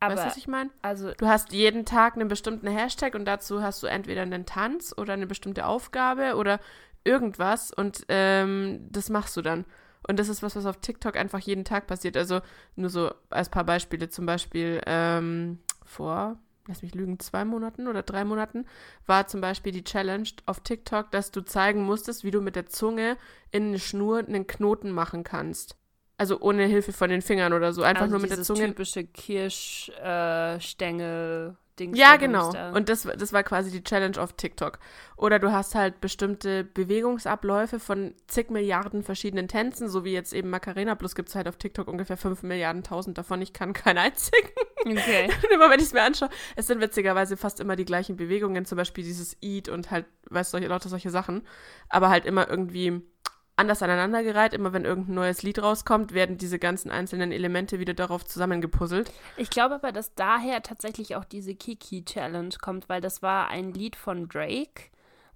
Aber, 0.01 0.15
weißt 0.15 0.25
du, 0.25 0.29
was 0.29 0.37
ich 0.37 0.49
meine? 0.49 0.71
Also, 0.83 1.13
du 1.13 1.27
hast 1.27 1.53
jeden 1.53 1.85
Tag 1.85 2.15
einen 2.15 2.29
bestimmten 2.29 2.69
Hashtag 2.69 3.15
und 3.15 3.25
dazu 3.25 3.63
hast 3.63 3.83
du 3.83 3.87
entweder 3.87 4.23
einen 4.23 4.47
Tanz 4.47 4.95
oder 4.97 5.15
eine 5.15 5.27
bestimmte 5.27 5.67
Aufgabe 5.67 6.37
oder 6.37 6.61
irgendwas 7.05 7.73
und 7.73 8.05
ähm, 8.09 8.87
das 8.91 9.11
machst 9.11 9.37
du 9.37 9.43
dann. 9.43 9.65
Und 10.07 10.19
das 10.19 10.29
ist 10.29 10.43
was, 10.43 10.57
was 10.57 10.67
auf 10.67 10.79
TikTok 10.79 11.17
einfach 11.17 11.41
jeden 11.41 11.65
Tag 11.65 11.87
passiert. 11.87 12.17
Also 12.17 12.41
nur 12.77 12.91
so 12.91 13.13
als 13.31 13.49
paar 13.49 13.65
Beispiele. 13.65 14.09
Zum 14.09 14.27
Beispiel 14.27 14.81
ähm, 14.87 15.59
vor, 15.85 16.39
lass 16.67 16.83
mich 16.83 16.95
lügen, 16.95 17.19
zwei 17.21 17.45
Monaten 17.45 17.89
oder 17.89 18.03
drei 18.03 18.25
Monaten 18.25 18.67
war 19.07 19.27
zum 19.27 19.41
Beispiel 19.41 19.73
die 19.73 19.85
Challenge 19.85 20.29
auf 20.47 20.61
TikTok, 20.61 21.11
dass 21.11 21.31
du 21.31 21.43
zeigen 21.43 21.83
musstest, 21.83 22.25
wie 22.25 22.31
du 22.31 22.41
mit 22.41 22.57
der 22.57 22.67
Zunge 22.67 23.17
in 23.51 23.69
eine 23.69 23.79
Schnur 23.79 24.19
einen 24.19 24.47
Knoten 24.47 24.91
machen 24.91 25.25
kannst. 25.25 25.77
Also 26.17 26.41
ohne 26.41 26.65
Hilfe 26.67 26.93
von 26.93 27.11
den 27.11 27.23
Fingern 27.23 27.53
oder 27.53 27.73
so. 27.73 27.83
Einfach 27.83 28.03
also 28.03 28.15
nur 28.15 28.23
mit 28.23 28.31
der 28.31 28.43
Zunge. 28.43 28.67
typische 28.67 29.05
Kirschstängel. 29.05 31.51
Äh, 31.51 31.64
Dings 31.79 31.99
ja, 31.99 32.17
genau. 32.17 32.53
Und 32.73 32.89
das, 32.89 33.03
das 33.03 33.33
war 33.33 33.43
quasi 33.43 33.71
die 33.71 33.83
Challenge 33.83 34.21
auf 34.21 34.35
TikTok. 34.35 34.79
Oder 35.17 35.39
du 35.39 35.53
hast 35.53 35.75
halt 35.75 36.01
bestimmte 36.01 36.65
Bewegungsabläufe 36.65 37.81
von 37.81 38.15
zig 38.29 38.51
Milliarden 38.51 39.03
verschiedenen 39.03 39.49
Tänzen, 39.49 39.89
so 39.89 40.05
wie 40.05 40.13
jetzt 40.13 40.33
eben 40.33 40.51
Macarena, 40.51 40.95
plus 40.95 41.15
gibt 41.15 41.31
es 41.31 41.35
halt 41.35 41.49
auf 41.49 41.57
TikTok 41.57 41.89
ungefähr 41.89 42.17
fünf 42.17 42.43
Milliarden 42.43 42.83
tausend 42.83 43.19
davon. 43.19 43.43
Ich 43.43 43.53
kann 43.53 43.73
keinen 43.73 43.99
einzigen. 43.99 44.49
Okay. 44.85 45.31
und 45.43 45.51
immer 45.51 45.71
wenn 45.71 45.81
ich 45.81 45.87
es 45.87 45.93
mir 45.93 46.03
anschaue, 46.03 46.31
es 46.57 46.67
sind 46.67 46.81
witzigerweise 46.81 47.37
fast 47.37 47.59
immer 47.59 47.75
die 47.75 47.85
gleichen 47.85 48.17
Bewegungen, 48.17 48.65
zum 48.65 48.77
Beispiel 48.77 49.05
dieses 49.05 49.37
Eat 49.43 49.69
und 49.69 49.91
halt, 49.91 50.07
weißt 50.31 50.55
du, 50.55 50.59
lauter 50.59 50.89
solche 50.89 51.11
Sachen. 51.11 51.43
Aber 51.89 52.09
halt 52.09 52.25
immer 52.25 52.49
irgendwie 52.49 53.03
anders 53.57 53.83
aneinandergereiht. 53.83 54.55
Immer 54.55 54.73
wenn 54.73 54.85
irgendein 54.85 55.15
neues 55.15 55.43
Lied 55.43 55.63
rauskommt, 55.63 56.13
werden 56.13 56.39
diese 56.39 56.59
ganzen 56.59 56.91
einzelnen 56.91 57.33
Elemente 57.33 57.79
wieder 57.79 57.95
darauf 57.95 58.25
zusammengepuzzelt. 58.25 59.13
Ich 59.37 59.51
glaube 59.51 59.77
aber, 59.77 59.93
dass 59.93 60.15
daher 60.15 60.63
tatsächlich 60.63 61.17
auch 61.17 61.25
diese 61.25 61.55
Kiki-Challenge 61.55 62.55
kommt, 62.61 62.89
weil 62.89 63.01
das 63.01 63.23
war 63.23 63.49
ein 63.49 63.73
Lied 63.73 63.97
von 63.97 64.29
Drake. 64.29 64.91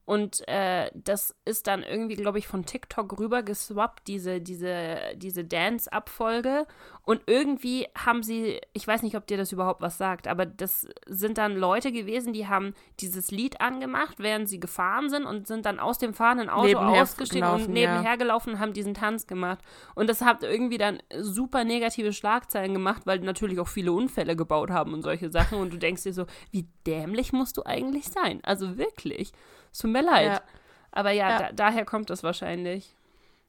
Und 0.09 0.49
äh, 0.49 0.91
das 0.95 1.35
ist 1.45 1.67
dann 1.67 1.83
irgendwie, 1.83 2.15
glaube 2.15 2.39
ich, 2.39 2.49
von 2.49 2.65
TikTok 2.65 3.19
rüber 3.19 3.43
geswappt, 3.43 4.09
diese, 4.09 4.41
diese, 4.41 4.97
diese 5.17 5.45
Dance-Abfolge. 5.45 6.67
Und 7.03 7.21
irgendwie 7.27 7.89
haben 7.95 8.23
sie, 8.23 8.59
ich 8.73 8.89
weiß 8.89 9.03
nicht, 9.03 9.19
ob 9.19 9.27
dir 9.27 9.37
das 9.37 9.53
überhaupt 9.53 9.83
was 9.83 9.99
sagt, 9.99 10.27
aber 10.27 10.47
das 10.47 10.89
sind 11.07 11.37
dann 11.37 11.57
Leute 11.57 11.93
gewesen, 11.93 12.33
die 12.33 12.47
haben 12.47 12.73
dieses 13.01 13.31
Lied 13.31 13.61
angemacht, 13.61 14.19
während 14.19 14.49
sie 14.49 14.59
gefahren 14.59 15.11
sind 15.11 15.27
und 15.27 15.47
sind 15.47 15.67
dann 15.67 15.79
aus 15.79 15.99
dem 15.99 16.15
fahrenden 16.15 16.49
Auto 16.49 16.69
Nebenher 16.69 17.03
ausgestiegen 17.03 17.43
gelaufen, 17.43 17.67
und 17.67 17.73
nebenher 17.75 18.17
gelaufen 18.17 18.55
und 18.55 18.61
haben 18.61 18.73
diesen 18.73 18.95
Tanz 18.95 19.27
gemacht. 19.27 19.59
Und 19.95 20.09
das 20.09 20.23
hat 20.23 20.43
irgendwie 20.43 20.79
dann 20.79 21.03
super 21.19 21.65
negative 21.65 22.15
Schlagzeilen 22.15 22.73
gemacht, 22.73 23.03
weil 23.05 23.19
natürlich 23.19 23.61
auch 23.61 23.69
viele 23.69 23.93
Unfälle 23.93 24.37
gebaut 24.37 24.71
haben 24.71 24.95
und 24.95 25.03
solche 25.03 25.31
Sachen. 25.31 25.59
Und 25.59 25.71
du 25.71 25.77
denkst 25.77 26.05
dir 26.05 26.15
so, 26.15 26.25
wie 26.51 26.67
dämlich 26.87 27.35
musst 27.35 27.59
du 27.59 27.67
eigentlich 27.67 28.07
sein? 28.07 28.41
Also 28.43 28.79
wirklich. 28.79 29.33
Es 29.79 29.83
tut 29.83 29.93
mir 29.93 30.03
leid. 30.03 30.26
Ja. 30.26 30.43
Aber 30.91 31.12
ja, 31.12 31.29
Ja. 31.31 31.39
Da, 31.39 31.53
daher 31.53 31.85
kommt 31.85 32.11
das 32.11 32.24
wahrscheinlich. 32.24 32.97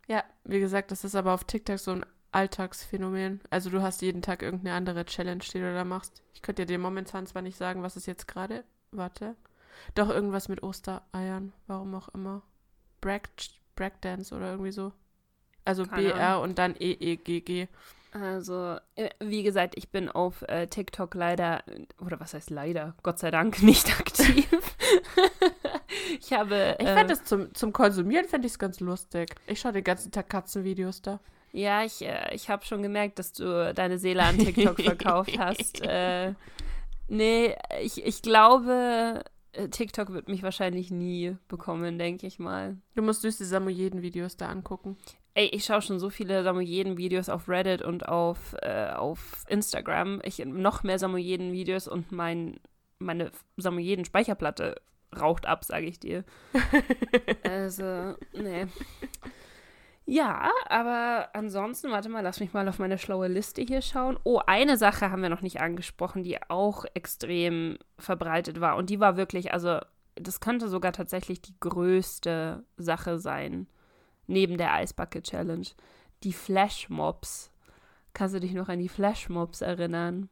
Ja, 0.07 0.23
wie 0.43 0.59
gesagt, 0.59 0.91
das 0.91 1.03
ist 1.03 1.15
aber 1.15 1.33
auf 1.33 1.43
TikTok 1.43 1.79
so 1.79 1.89
ein 1.89 2.05
Alltagsphänomen. 2.31 3.41
Also 3.49 3.71
du 3.71 3.81
hast 3.81 4.03
jeden 4.03 4.21
Tag 4.21 4.43
irgendeine 4.43 4.75
andere 4.75 5.05
Challenge, 5.05 5.43
die 5.43 5.59
du 5.59 5.73
da 5.73 5.83
machst. 5.83 6.21
Ich 6.35 6.43
könnte 6.43 6.67
dir 6.67 6.77
momentan 6.77 7.25
zwar 7.25 7.41
nicht 7.41 7.57
sagen, 7.57 7.81
was 7.81 7.95
es 7.95 8.05
jetzt 8.05 8.27
gerade. 8.27 8.63
Warte. 8.91 9.35
Doch 9.95 10.09
irgendwas 10.09 10.49
mit 10.49 10.61
Ostereiern. 10.61 11.51
Warum 11.65 11.95
auch 11.95 12.09
immer. 12.09 12.43
Break, 13.01 13.29
Breakdance 13.75 14.35
oder 14.35 14.51
irgendwie 14.51 14.71
so. 14.71 14.91
Also 15.65 15.87
Keine 15.87 16.09
BR 16.09 16.41
und 16.41 16.59
dann 16.59 16.75
EEGG. 16.79 17.69
Also, 18.11 18.77
äh, 18.93 19.09
wie 19.19 19.41
gesagt, 19.41 19.73
ich 19.77 19.89
bin 19.89 20.09
auf 20.09 20.43
äh, 20.43 20.67
TikTok 20.67 21.15
leider, 21.15 21.63
oder 21.99 22.19
was 22.19 22.35
heißt 22.35 22.51
leider, 22.51 22.93
Gott 23.01 23.17
sei 23.17 23.31
Dank 23.31 23.61
nicht 23.63 23.99
aktiv. 23.99 24.47
ich 26.19 26.33
habe. 26.33 26.75
Ich 26.79 26.87
äh, 26.87 26.93
fände 26.93 27.13
es 27.13 27.23
zum, 27.23 27.53
zum 27.53 27.73
Konsumieren 27.73 28.25
fände 28.27 28.47
ich 28.47 28.53
es 28.53 28.59
ganz 28.59 28.79
lustig. 28.79 29.35
Ich 29.47 29.59
schaue 29.59 29.73
den 29.73 29.83
ganzen 29.83 30.11
Tag 30.11 30.29
Katzenvideos 30.29 31.01
da. 31.01 31.19
Ja, 31.51 31.83
ich, 31.83 32.01
äh, 32.01 32.33
ich 32.33 32.49
habe 32.49 32.65
schon 32.65 32.83
gemerkt, 32.83 33.19
dass 33.19 33.33
du 33.33 33.73
deine 33.73 33.97
Seele 33.97 34.23
an 34.23 34.37
TikTok 34.37 34.81
verkauft 34.81 35.37
hast. 35.39 35.81
Äh, 35.81 36.33
nee, 37.07 37.55
ich, 37.81 38.05
ich 38.05 38.21
glaube, 38.21 39.23
äh, 39.53 39.67
TikTok 39.69 40.13
wird 40.13 40.27
mich 40.29 40.43
wahrscheinlich 40.43 40.91
nie 40.91 41.35
bekommen, 41.47 41.97
denke 41.97 42.27
ich 42.27 42.39
mal. 42.39 42.77
Du 42.95 43.01
musst 43.01 43.21
süße 43.21 43.45
Samoyeden-Videos 43.45 44.37
da 44.37 44.49
angucken. 44.49 44.97
Ey, 45.33 45.47
ich 45.47 45.65
schaue 45.65 45.81
schon 45.81 45.99
so 45.99 46.09
viele 46.09 46.43
Samoyeden-Videos 46.43 47.29
auf 47.29 47.47
Reddit 47.47 47.81
und 47.81 48.07
auf, 48.07 48.55
äh, 48.61 48.91
auf 48.91 49.45
Instagram. 49.47 50.21
Ich 50.23 50.43
noch 50.45 50.83
mehr 50.83 50.99
Samoyeden-Videos 50.99 51.87
und 51.87 52.11
mein, 52.11 52.59
meine 52.99 53.31
Samoyeden-Speicherplatte 53.57 54.75
raucht 55.17 55.45
ab, 55.45 55.63
sage 55.63 55.85
ich 55.85 55.99
dir. 55.99 56.23
also, 57.43 58.15
nee. 58.33 58.67
Ja, 60.05 60.49
aber 60.67 61.29
ansonsten, 61.33 61.91
warte 61.91 62.09
mal, 62.09 62.23
lass 62.23 62.39
mich 62.39 62.51
mal 62.51 62.67
auf 62.67 62.79
meine 62.79 62.97
schlaue 62.97 63.27
Liste 63.27 63.61
hier 63.61 63.83
schauen. 63.83 64.17
Oh, 64.23 64.41
eine 64.47 64.75
Sache 64.75 65.11
haben 65.11 65.21
wir 65.21 65.29
noch 65.29 65.43
nicht 65.43 65.61
angesprochen, 65.61 66.23
die 66.23 66.41
auch 66.49 66.85
extrem 66.95 67.77
verbreitet 67.99 68.59
war. 68.59 68.75
Und 68.75 68.89
die 68.89 68.99
war 68.99 69.17
wirklich, 69.17 69.53
also, 69.53 69.79
das 70.15 70.39
könnte 70.39 70.67
sogar 70.67 70.93
tatsächlich 70.93 71.43
die 71.43 71.53
größte 71.59 72.63
Sache 72.77 73.19
sein 73.19 73.67
neben 74.25 74.57
der 74.57 74.73
Eisbucket 74.73 75.25
Challenge. 75.25 75.67
Die 76.23 76.33
Flashmobs. 76.33 77.51
Kannst 78.13 78.33
du 78.33 78.39
dich 78.39 78.53
noch 78.53 78.67
an 78.67 78.79
die 78.79 78.89
Flashmobs 78.89 79.61
erinnern? 79.61 80.29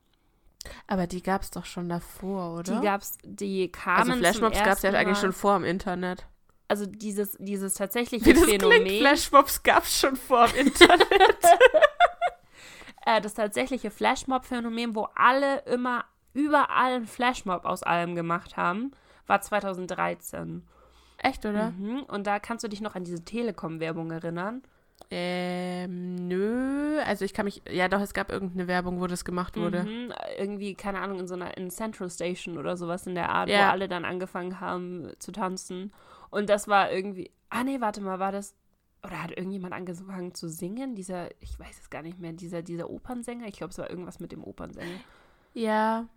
Aber 0.87 1.07
die 1.07 1.21
gab 1.21 1.41
es 1.41 1.51
doch 1.51 1.65
schon 1.65 1.89
davor, 1.89 2.59
oder? 2.59 2.79
Die 2.79 2.85
gab's, 2.85 3.17
die 3.23 3.71
kamen 3.71 4.11
also 4.11 4.13
Flashmobs 4.13 4.63
gab 4.63 4.77
es 4.77 4.81
ja 4.81 4.91
eigentlich 4.91 5.17
schon 5.17 5.33
vor 5.33 5.55
im 5.55 5.63
Internet. 5.63 6.27
Also 6.67 6.85
dieses, 6.85 7.37
dieses 7.39 7.75
tatsächliche 7.75 8.25
Wie 8.25 8.33
das 8.33 8.43
Phänomen. 8.43 8.83
klingt, 8.83 8.99
Flashmobs 8.99 9.63
gab 9.63 9.83
es 9.83 9.99
schon 9.99 10.15
vor 10.15 10.47
im 10.49 10.67
Internet. 10.67 11.07
äh, 13.05 13.21
das 13.21 13.33
tatsächliche 13.33 13.89
Flashmob-Phänomen, 13.89 14.95
wo 14.95 15.07
alle 15.15 15.59
immer 15.61 16.05
überall 16.33 16.93
einen 16.93 17.07
Flashmob 17.07 17.65
aus 17.65 17.83
allem 17.83 18.15
gemacht 18.15 18.57
haben, 18.57 18.91
war 19.27 19.41
2013. 19.41 20.67
Echt, 21.17 21.45
oder? 21.45 21.71
Mhm. 21.71 22.03
Und 22.03 22.27
da 22.27 22.39
kannst 22.39 22.63
du 22.63 22.67
dich 22.67 22.81
noch 22.81 22.95
an 22.95 23.03
diese 23.03 23.23
Telekom-Werbung 23.23 24.11
erinnern. 24.11 24.61
Ähm, 25.09 26.27
nö. 26.27 26.99
Also 27.05 27.23
ich 27.25 27.33
kann 27.33 27.45
mich. 27.45 27.61
Ja, 27.69 27.87
doch, 27.87 28.01
es 28.01 28.13
gab 28.13 28.31
irgendeine 28.31 28.67
Werbung, 28.67 28.99
wo 28.99 29.07
das 29.07 29.23
gemacht 29.25 29.55
wurde. 29.57 29.83
Mhm. 29.83 30.13
Irgendwie, 30.37 30.75
keine 30.75 30.99
Ahnung, 30.99 31.19
in 31.19 31.27
so 31.27 31.35
einer 31.35 31.55
in 31.57 31.69
Central 31.69 32.09
Station 32.09 32.57
oder 32.57 32.75
sowas 32.77 33.07
in 33.07 33.15
der 33.15 33.29
Art, 33.29 33.47
wo 33.49 33.53
Ja. 33.53 33.71
alle 33.71 33.87
dann 33.87 34.05
angefangen 34.05 34.59
haben 34.59 35.11
zu 35.19 35.31
tanzen. 35.31 35.93
Und 36.29 36.49
das 36.49 36.67
war 36.67 36.91
irgendwie. 36.91 37.31
Ah, 37.49 37.63
nee, 37.63 37.79
warte 37.79 38.01
mal, 38.01 38.19
war 38.19 38.31
das. 38.31 38.55
Oder 39.03 39.23
hat 39.23 39.31
irgendjemand 39.31 39.73
angefangen 39.73 40.33
zu 40.33 40.49
singen? 40.49 40.95
Dieser, 40.95 41.29
ich 41.41 41.57
weiß 41.57 41.79
es 41.79 41.89
gar 41.89 42.01
nicht 42.01 42.19
mehr, 42.19 42.33
dieser, 42.33 42.61
dieser 42.61 42.89
Opernsänger? 42.89 43.47
Ich 43.47 43.57
glaube, 43.57 43.71
es 43.71 43.77
war 43.77 43.89
irgendwas 43.89 44.19
mit 44.19 44.31
dem 44.31 44.43
Opernsänger. 44.43 44.99
Ja. 45.53 46.07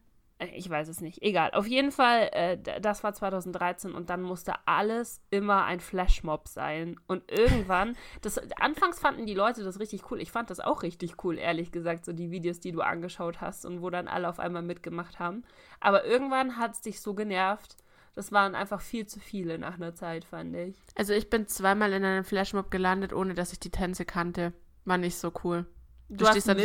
Äh, 0.40 0.48
Ich 0.56 0.68
weiß 0.68 0.88
es 0.88 1.00
nicht. 1.00 1.22
Egal. 1.22 1.52
Auf 1.52 1.66
jeden 1.66 1.92
Fall, 1.92 2.30
äh, 2.32 2.58
das 2.80 3.04
war 3.04 3.12
2013 3.12 3.92
und 3.92 4.10
dann 4.10 4.22
musste 4.22 4.54
alles 4.66 5.20
immer 5.30 5.64
ein 5.64 5.80
Flashmob 5.80 6.48
sein. 6.48 6.98
Und 7.06 7.30
irgendwann, 7.30 7.96
das, 8.22 8.38
anfangs 8.58 8.98
fanden 8.98 9.26
die 9.26 9.34
Leute 9.34 9.62
das 9.62 9.78
richtig 9.78 10.10
cool. 10.10 10.20
Ich 10.20 10.32
fand 10.32 10.50
das 10.50 10.60
auch 10.60 10.82
richtig 10.82 11.22
cool, 11.24 11.38
ehrlich 11.38 11.70
gesagt, 11.70 12.04
so 12.04 12.12
die 12.12 12.30
Videos, 12.30 12.60
die 12.60 12.72
du 12.72 12.80
angeschaut 12.80 13.40
hast 13.40 13.64
und 13.64 13.82
wo 13.82 13.90
dann 13.90 14.08
alle 14.08 14.28
auf 14.28 14.40
einmal 14.40 14.62
mitgemacht 14.62 15.18
haben. 15.18 15.44
Aber 15.78 16.04
irgendwann 16.04 16.56
hat 16.56 16.72
es 16.72 16.80
dich 16.80 17.00
so 17.00 17.14
genervt. 17.14 17.76
Das 18.14 18.32
waren 18.32 18.56
einfach 18.56 18.80
viel 18.80 19.06
zu 19.06 19.20
viele 19.20 19.56
nach 19.58 19.74
einer 19.74 19.94
Zeit, 19.94 20.24
fand 20.24 20.56
ich. 20.56 20.76
Also 20.96 21.12
ich 21.12 21.30
bin 21.30 21.46
zweimal 21.46 21.92
in 21.92 22.04
einem 22.04 22.24
Flashmob 22.24 22.70
gelandet, 22.70 23.12
ohne 23.12 23.34
dass 23.34 23.52
ich 23.52 23.60
die 23.60 23.70
Tänze 23.70 24.04
kannte. 24.04 24.52
War 24.84 24.98
nicht 24.98 25.16
so 25.16 25.32
cool. 25.44 25.66
Du, 26.08 26.24
hast 26.24 26.32
stehst 26.32 26.48
dann 26.48 26.58
so 26.58 26.64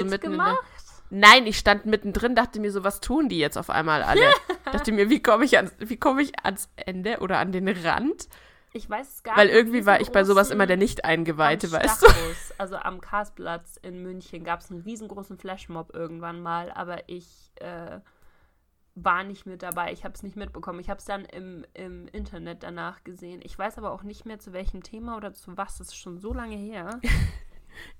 Nein, 1.10 1.46
ich 1.46 1.58
stand 1.58 1.86
mittendrin, 1.86 2.36
dachte 2.36 2.60
mir 2.60 2.72
so, 2.72 2.84
was 2.84 3.00
tun 3.00 3.30
die 3.30 3.38
jetzt 3.38 3.58
auf 3.58 3.70
einmal 3.70 4.04
alle? 4.04 4.32
dachte 4.72 4.92
mir, 4.92 5.10
wie 5.10 5.22
komme 5.22 5.46
ich, 5.46 5.58
ans, 5.58 5.74
wie 5.80 5.98
komme 5.98 6.22
ich 6.22 6.34
ans 6.44 6.70
Ende 6.76 7.20
oder 7.20 7.38
an 7.40 7.52
den 7.52 7.68
Rand? 7.68 8.28
ich 8.76 8.90
weiß 8.90 9.08
es 9.08 9.24
gar 9.24 9.38
Weil 9.38 9.48
nicht. 9.48 9.56
irgendwie 9.56 9.86
war 9.86 10.02
ich 10.02 10.12
bei 10.12 10.26
sowas 10.26 10.52
immer 10.52 10.68
der 10.68 10.76
Nicht-Eingeweihte, 10.76 11.72
weißt 11.72 12.04
du? 12.04 12.08
Also 12.58 12.76
am 12.76 13.00
Karlsplatz 13.00 13.78
in 13.82 14.02
München 14.04 14.44
gab 14.44 14.60
es 14.60 14.70
einen 14.70 14.82
riesengroßen 14.82 15.38
Flashmob 15.38 15.96
irgendwann 15.96 16.42
mal, 16.42 16.72
aber 16.72 17.08
ich 17.08 17.52
äh, 17.56 18.00
war 18.96 19.24
nicht 19.24 19.46
mit 19.46 19.64
dabei. 19.64 19.94
Ich 19.94 20.04
habe 20.04 20.14
es 20.14 20.24
nicht 20.24 20.36
mitbekommen. 20.36 20.80
Ich 20.80 20.90
habe 20.90 21.00
es 21.00 21.06
dann 21.06 21.24
im, 21.24 21.66
im 21.74 22.08
Internet 22.10 22.64
danach 22.64 23.04
gesehen. 23.06 23.40
Ich 23.44 23.58
weiß 23.58 23.78
aber 23.78 23.92
auch 23.92 24.04
nicht 24.04 24.26
mehr 24.26 24.40
zu 24.40 24.52
welchem 24.52 24.84
Thema 24.84 25.16
oder 25.16 25.34
zu 25.34 25.56
was. 25.58 25.78
Das 25.78 25.88
ist 25.88 25.98
schon 25.98 26.18
so 26.18 26.34
lange 26.34 26.58
her. 26.58 27.00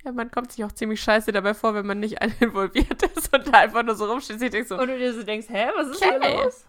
Ja, 0.04 0.12
man 0.12 0.30
kommt 0.32 0.52
sich 0.52 0.64
auch 0.64 0.72
ziemlich 0.72 1.02
scheiße 1.02 1.32
dabei 1.32 1.54
vor, 1.54 1.74
wenn 1.74 1.86
man 1.86 2.00
nicht 2.00 2.18
involviert 2.42 3.02
ist 3.04 3.34
und 3.36 3.48
da 3.48 3.60
einfach 3.60 3.84
nur 3.84 3.96
so 3.96 4.06
rumsteht. 4.06 4.42
Ich 4.42 4.52
denke 4.52 4.68
so, 4.68 4.78
Und 4.78 4.88
du 4.88 4.98
dir 4.98 5.14
so 5.14 5.24
denkst, 5.24 5.48
hä, 5.50 5.68
was 5.76 5.88
ist 5.90 6.04
Okay. 6.06 6.20
hier 6.22 6.44
los? 6.44 6.66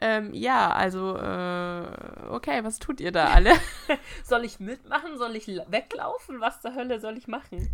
ähm, 0.00 0.32
ja, 0.32 0.70
also, 0.72 1.16
äh, 1.16 2.28
okay, 2.30 2.62
was 2.62 2.78
tut 2.78 3.00
ihr 3.00 3.10
da 3.12 3.26
alle? 3.28 3.52
Soll 4.24 4.44
ich 4.44 4.60
mitmachen? 4.60 5.18
Soll 5.18 5.34
ich 5.36 5.46
la- 5.46 5.64
weglaufen? 5.68 6.40
Was 6.40 6.60
zur 6.60 6.74
Hölle 6.74 7.00
soll 7.00 7.16
ich 7.16 7.26
machen? 7.28 7.68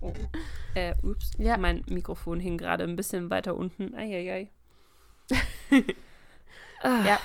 Oh. 0.00 0.12
Äh, 0.74 0.94
ups. 1.02 1.32
Ja. 1.36 1.58
Mein 1.58 1.84
Mikrofon 1.88 2.40
hing 2.40 2.56
gerade 2.56 2.84
ein 2.84 2.96
bisschen 2.96 3.28
weiter 3.28 3.54
unten. 3.54 3.94
Eieiei. 3.94 4.48
Ah, 6.82 7.04
Ja. 7.04 7.20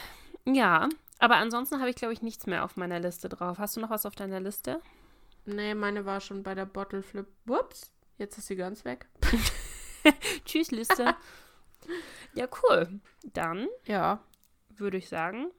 Ja, 0.47 0.89
aber 1.17 1.37
ansonsten 1.37 1.79
habe 1.79 1.89
ich, 1.89 1.95
glaube 1.95 2.13
ich, 2.13 2.21
nichts 2.21 2.45
mehr 2.45 2.63
auf 2.65 2.75
meiner 2.77 2.99
Liste 2.99 3.29
drauf. 3.29 3.57
Hast 3.57 3.77
du 3.77 3.79
noch 3.79 3.89
was 3.89 4.05
auf 4.05 4.13
deiner 4.15 4.39
Liste? 4.39 4.79
Nee, 5.45 5.73
meine 5.73 6.05
war 6.05 6.19
schon 6.21 6.43
bei 6.43 6.55
der 6.55 6.65
Bottle 6.65 7.01
Flip. 7.01 7.27
Whoops, 7.45 7.91
jetzt 8.17 8.37
ist 8.37 8.47
sie 8.47 8.55
ganz 8.55 8.85
weg. 8.85 9.07
Tschüss, 10.45 10.71
Liste. 10.71 11.15
ja, 12.33 12.47
cool. 12.63 12.99
Dann 13.23 13.67
Ja, 13.85 14.21
würde 14.69 14.97
ich 14.97 15.07
sagen, 15.09 15.51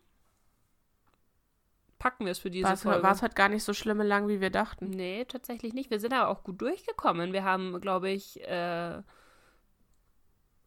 packen 1.98 2.24
wir 2.26 2.32
es 2.32 2.38
für 2.38 2.50
diese 2.50 2.66
war 2.66 2.74
es 2.74 2.82
Folge. 2.82 3.02
war 3.02 3.12
es 3.12 3.22
halt 3.22 3.34
gar 3.36 3.48
nicht 3.48 3.64
so 3.64 3.72
schlimm 3.72 4.00
lang, 4.02 4.28
wie 4.28 4.40
wir 4.40 4.50
dachten. 4.50 4.90
Nee, 4.90 5.24
tatsächlich 5.24 5.72
nicht. 5.72 5.90
Wir 5.90 6.00
sind 6.00 6.12
aber 6.12 6.28
auch 6.30 6.44
gut 6.44 6.60
durchgekommen. 6.60 7.32
Wir 7.32 7.44
haben, 7.44 7.80
glaube 7.80 8.10
ich, 8.10 8.40
äh, 8.46 9.02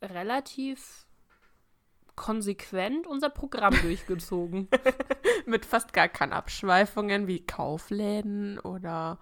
relativ 0.01 1.05
konsequent 2.19 3.07
unser 3.07 3.29
Programm 3.29 3.73
durchgezogen. 3.81 4.67
Mit 5.45 5.65
fast 5.65 5.93
gar 5.93 6.09
keinen 6.09 6.33
Abschweifungen 6.33 7.27
wie 7.27 7.45
Kaufläden 7.45 8.59
oder 8.59 9.17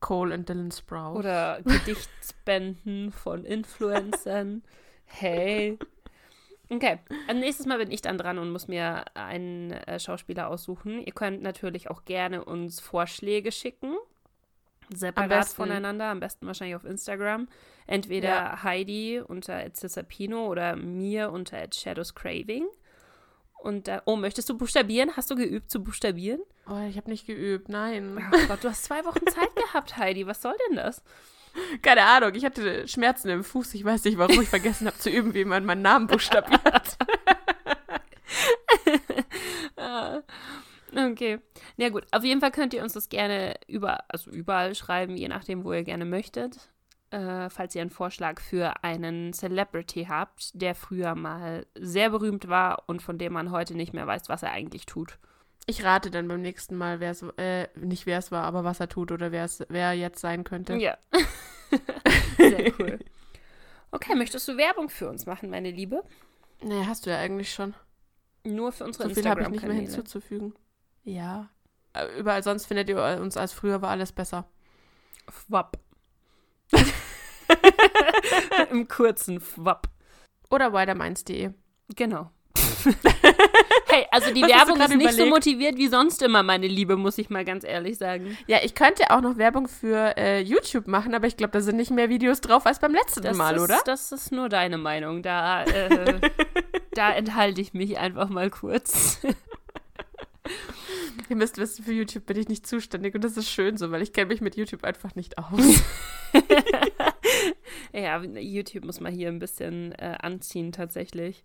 Cole 0.00 0.34
and 0.34 0.48
Dylan 0.48 0.70
Sprouse. 0.70 1.18
Oder 1.18 1.60
Gedichtsbänden 1.64 3.10
von 3.10 3.44
Influencern. 3.44 4.62
Hey. 5.10 5.78
Okay, 6.68 6.98
also 7.26 7.40
nächstes 7.40 7.64
Mal 7.64 7.78
bin 7.78 7.90
ich 7.90 8.02
dann 8.02 8.18
dran 8.18 8.38
und 8.38 8.50
muss 8.50 8.68
mir 8.68 9.06
einen 9.14 9.70
äh, 9.70 9.98
Schauspieler 9.98 10.48
aussuchen. 10.50 11.00
Ihr 11.00 11.14
könnt 11.14 11.40
natürlich 11.40 11.88
auch 11.88 12.04
gerne 12.04 12.44
uns 12.44 12.78
Vorschläge 12.78 13.50
schicken. 13.50 13.96
Separat 14.94 15.30
besten- 15.30 15.56
voneinander, 15.56 16.10
am 16.10 16.20
besten 16.20 16.46
wahrscheinlich 16.46 16.76
auf 16.76 16.84
Instagram. 16.84 17.48
Entweder 17.88 18.28
Ja. 18.28 18.62
Heidi 18.62 19.18
unter 19.26 19.64
Cesapino 19.74 20.46
oder 20.46 20.76
mir 20.76 21.30
unter 21.32 21.58
Shadows 21.74 22.14
Craving. 22.14 22.66
Und 23.60 23.88
da, 23.88 24.02
oh, 24.04 24.14
möchtest 24.14 24.48
du 24.50 24.56
buchstabieren? 24.56 25.16
Hast 25.16 25.30
du 25.30 25.34
geübt 25.34 25.70
zu 25.70 25.82
buchstabieren? 25.82 26.40
Oh, 26.70 26.86
ich 26.88 26.96
habe 26.96 27.10
nicht 27.10 27.26
geübt, 27.26 27.68
nein. 27.68 28.16
Oh 28.32 28.46
Gott, 28.46 28.62
du 28.62 28.68
hast 28.68 28.84
zwei 28.84 29.04
Wochen 29.04 29.26
Zeit 29.26 29.56
gehabt, 29.56 29.96
Heidi. 29.96 30.26
Was 30.26 30.42
soll 30.42 30.54
denn 30.68 30.76
das? 30.76 31.02
Keine 31.82 32.04
Ahnung, 32.04 32.34
ich 32.34 32.44
hatte 32.44 32.86
Schmerzen 32.86 33.30
im 33.30 33.42
Fuß. 33.42 33.74
Ich 33.74 33.84
weiß 33.84 34.04
nicht, 34.04 34.18
warum 34.18 34.40
ich 34.42 34.48
vergessen 34.48 34.86
habe 34.86 34.98
zu 34.98 35.10
üben, 35.10 35.34
wie 35.34 35.44
man 35.44 35.64
meinen 35.64 35.82
Namen 35.82 36.06
buchstabiert. 36.06 36.96
Ah, 39.76 40.22
Okay. 40.94 41.38
Ja 41.76 41.90
gut, 41.90 42.06
auf 42.12 42.24
jeden 42.24 42.40
Fall 42.40 42.50
könnt 42.50 42.72
ihr 42.72 42.82
uns 42.82 42.94
das 42.94 43.08
gerne 43.10 43.54
über, 43.66 44.04
also 44.08 44.30
überall 44.30 44.74
schreiben, 44.74 45.16
je 45.16 45.28
nachdem, 45.28 45.62
wo 45.64 45.72
ihr 45.72 45.84
gerne 45.84 46.04
möchtet. 46.06 46.70
Äh, 47.10 47.48
falls 47.48 47.74
ihr 47.74 47.80
einen 47.80 47.90
Vorschlag 47.90 48.40
für 48.40 48.84
einen 48.84 49.32
Celebrity 49.32 50.06
habt, 50.08 50.50
der 50.52 50.74
früher 50.74 51.14
mal 51.14 51.66
sehr 51.74 52.10
berühmt 52.10 52.48
war 52.48 52.84
und 52.86 53.00
von 53.00 53.16
dem 53.16 53.32
man 53.32 53.50
heute 53.50 53.74
nicht 53.74 53.94
mehr 53.94 54.06
weiß, 54.06 54.28
was 54.28 54.42
er 54.42 54.52
eigentlich 54.52 54.84
tut. 54.84 55.18
Ich 55.66 55.84
rate 55.84 56.10
dann 56.10 56.28
beim 56.28 56.42
nächsten 56.42 56.76
Mal, 56.76 57.00
wer 57.00 57.10
es, 57.10 57.22
äh, 57.36 57.68
nicht 57.76 58.06
wer 58.06 58.18
es 58.18 58.30
war, 58.30 58.44
aber 58.44 58.64
was 58.64 58.80
er 58.80 58.88
tut 58.88 59.10
oder 59.10 59.32
wer 59.32 59.44
es, 59.44 59.64
wer 59.68 59.94
jetzt 59.94 60.20
sein 60.20 60.44
könnte. 60.44 60.74
Ja. 60.76 60.98
sehr 62.36 62.72
cool. 62.78 62.98
Okay, 63.90 64.14
möchtest 64.14 64.46
du 64.48 64.56
Werbung 64.56 64.90
für 64.90 65.08
uns 65.08 65.24
machen, 65.24 65.48
meine 65.48 65.70
Liebe? 65.70 66.02
Nee, 66.62 66.84
hast 66.86 67.06
du 67.06 67.10
ja 67.10 67.18
eigentlich 67.18 67.52
schon. 67.52 67.74
Nur 68.44 68.72
für 68.72 68.84
unsere 68.84 69.08
So 69.08 69.14
viel 69.14 69.28
habe 69.28 69.42
ich 69.42 69.48
nicht 69.48 69.62
mehr 69.62 69.72
hinzuzufügen. 69.74 70.54
Ja. 71.04 71.48
Äh, 71.94 72.18
Überall 72.18 72.42
sonst 72.42 72.66
findet 72.66 72.88
ihr 72.88 73.18
uns 73.20 73.36
als 73.36 73.52
früher 73.52 73.80
war 73.80 73.90
alles 73.90 74.12
besser. 74.12 74.46
Fwapp. 75.28 75.78
Im 78.70 78.88
kurzen 78.88 79.40
Fwapp. 79.40 79.88
Oder 80.50 80.72
widerminds.de. 80.72 81.50
Genau. 81.96 82.30
hey, 83.88 84.06
also 84.10 84.32
die 84.32 84.42
Was 84.42 84.50
Werbung 84.50 84.80
ist 84.80 84.88
nicht 84.90 85.10
so 85.10 85.14
überlegt? 85.16 85.30
motiviert 85.30 85.76
wie 85.76 85.88
sonst 85.88 86.22
immer, 86.22 86.42
meine 86.42 86.66
Liebe, 86.66 86.96
muss 86.96 87.18
ich 87.18 87.30
mal 87.30 87.44
ganz 87.44 87.64
ehrlich 87.64 87.98
sagen. 87.98 88.36
Ja, 88.46 88.58
ich 88.62 88.74
könnte 88.74 89.10
auch 89.10 89.20
noch 89.20 89.36
Werbung 89.36 89.68
für 89.68 90.16
äh, 90.16 90.40
YouTube 90.40 90.86
machen, 90.86 91.14
aber 91.14 91.26
ich 91.26 91.36
glaube, 91.36 91.52
da 91.52 91.60
sind 91.60 91.76
nicht 91.76 91.90
mehr 91.90 92.08
Videos 92.08 92.40
drauf 92.40 92.66
als 92.66 92.78
beim 92.78 92.92
letzten 92.92 93.22
Das 93.22 93.36
Mal, 93.36 93.56
ist, 93.56 93.62
oder? 93.62 93.80
Das 93.84 94.12
ist 94.12 94.32
nur 94.32 94.48
deine 94.48 94.78
Meinung. 94.78 95.22
Da, 95.22 95.64
äh, 95.64 96.20
da 96.92 97.12
enthalte 97.12 97.60
ich 97.60 97.74
mich 97.74 97.98
einfach 97.98 98.28
mal 98.28 98.50
kurz. 98.50 99.20
Ihr 101.28 101.36
müsst 101.36 101.58
wissen, 101.58 101.84
für 101.84 101.92
YouTube 101.92 102.26
bin 102.26 102.38
ich 102.38 102.48
nicht 102.48 102.66
zuständig 102.66 103.14
und 103.14 103.22
das 103.22 103.36
ist 103.36 103.50
schön 103.50 103.76
so, 103.76 103.90
weil 103.90 104.02
ich 104.02 104.12
kenne 104.12 104.28
mich 104.28 104.40
mit 104.40 104.56
YouTube 104.56 104.84
einfach 104.84 105.14
nicht 105.14 105.36
aus. 105.38 105.82
Ja, 107.92 108.22
YouTube 108.22 108.84
muss 108.84 109.00
man 109.00 109.12
hier 109.12 109.28
ein 109.28 109.38
bisschen 109.38 109.92
äh, 109.92 110.16
anziehen 110.20 110.72
tatsächlich. 110.72 111.44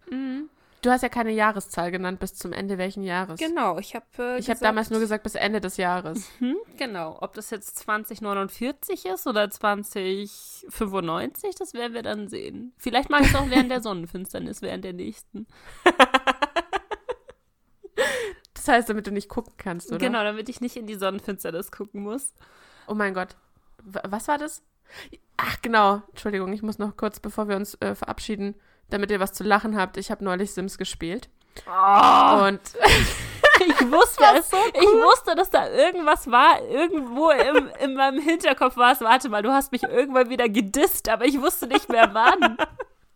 Du 0.84 0.90
hast 0.90 1.02
ja 1.02 1.10
keine 1.10 1.32
Jahreszahl 1.32 1.92
genannt, 1.92 2.20
bis 2.20 2.36
zum 2.36 2.52
Ende 2.52 2.78
welchen 2.78 3.04
Jahres? 3.04 3.40
Genau, 3.40 3.80
ich 3.80 3.96
habe 3.96 4.06
äh, 4.20 4.38
Ich 4.38 4.50
habe 4.50 4.60
damals 4.60 4.90
nur 4.90 5.00
gesagt, 5.00 5.24
bis 5.24 5.36
Ende 5.36 5.62
des 5.62 5.78
Jahres. 5.78 6.30
Hm, 6.40 6.58
genau, 6.78 7.18
ob 7.22 7.34
das 7.36 7.52
jetzt 7.52 7.80
2049 7.80 9.06
ist 9.06 9.26
oder 9.26 9.50
2095, 9.50 11.56
das 11.56 11.74
werden 11.74 11.94
wir 11.94 12.04
dann 12.04 12.28
sehen. 12.28 12.74
Vielleicht 12.78 13.10
mache 13.10 13.24
ich 13.24 13.30
es 13.30 13.36
auch 13.36 13.50
während 13.50 13.72
der 13.72 13.82
Sonnenfinsternis, 13.82 14.62
während 14.62 14.84
der 14.84 14.92
nächsten. 14.92 15.48
Das 18.54 18.68
heißt, 18.68 18.90
damit 18.90 19.08
du 19.08 19.12
nicht 19.12 19.30
gucken 19.30 19.54
kannst, 19.58 19.90
oder? 19.90 20.00
Genau, 20.00 20.24
damit 20.24 20.48
ich 20.48 20.62
nicht 20.62 20.78
in 20.78 20.88
die 20.88 20.96
Sonnenfinsternis 20.96 21.72
gucken 21.72 22.02
muss. 22.02 22.34
Oh 22.88 22.94
mein 22.94 23.14
Gott. 23.14 23.36
W 23.84 24.00
was 24.06 24.28
war 24.28 24.38
das? 24.38 24.64
Ach, 25.38 25.58
genau. 25.62 26.02
Entschuldigung, 26.10 26.54
ich 26.54 26.62
muss 26.62 26.80
noch 26.80 26.96
kurz, 26.96 27.20
bevor 27.20 27.48
wir 27.48 27.56
uns 27.56 27.76
äh, 27.82 27.96
verabschieden, 27.96 28.56
damit 28.90 29.12
ihr 29.12 29.20
was 29.20 29.34
zu 29.34 29.44
lachen 29.44 29.78
habt. 29.78 29.98
Ich 29.98 30.12
habe 30.12 30.24
neulich 30.24 30.54
Sims 30.54 30.78
gespielt. 30.78 31.30
Oh, 31.68 32.46
Und 32.46 32.62
ich 33.60 33.92
wusste 33.92 34.24
es. 34.38 34.52
Ich 34.52 34.88
wusste, 34.88 35.36
dass 35.36 35.50
da 35.50 35.70
irgendwas 35.70 36.30
war. 36.30 36.62
Irgendwo 36.64 37.30
im, 37.32 37.70
in 37.82 37.96
meinem 37.96 38.22
Hinterkopf 38.22 38.78
war 38.78 38.94
es. 38.94 39.02
Warte 39.02 39.30
mal, 39.30 39.42
du 39.42 39.52
hast 39.52 39.72
mich 39.72 39.84
irgendwann 39.84 40.30
wieder 40.30 40.50
gedisst, 40.50 41.10
aber 41.10 41.26
ich 41.26 41.42
wusste 41.42 41.68
nicht 41.68 41.90
mehr 41.90 42.14
wann. 42.14 42.58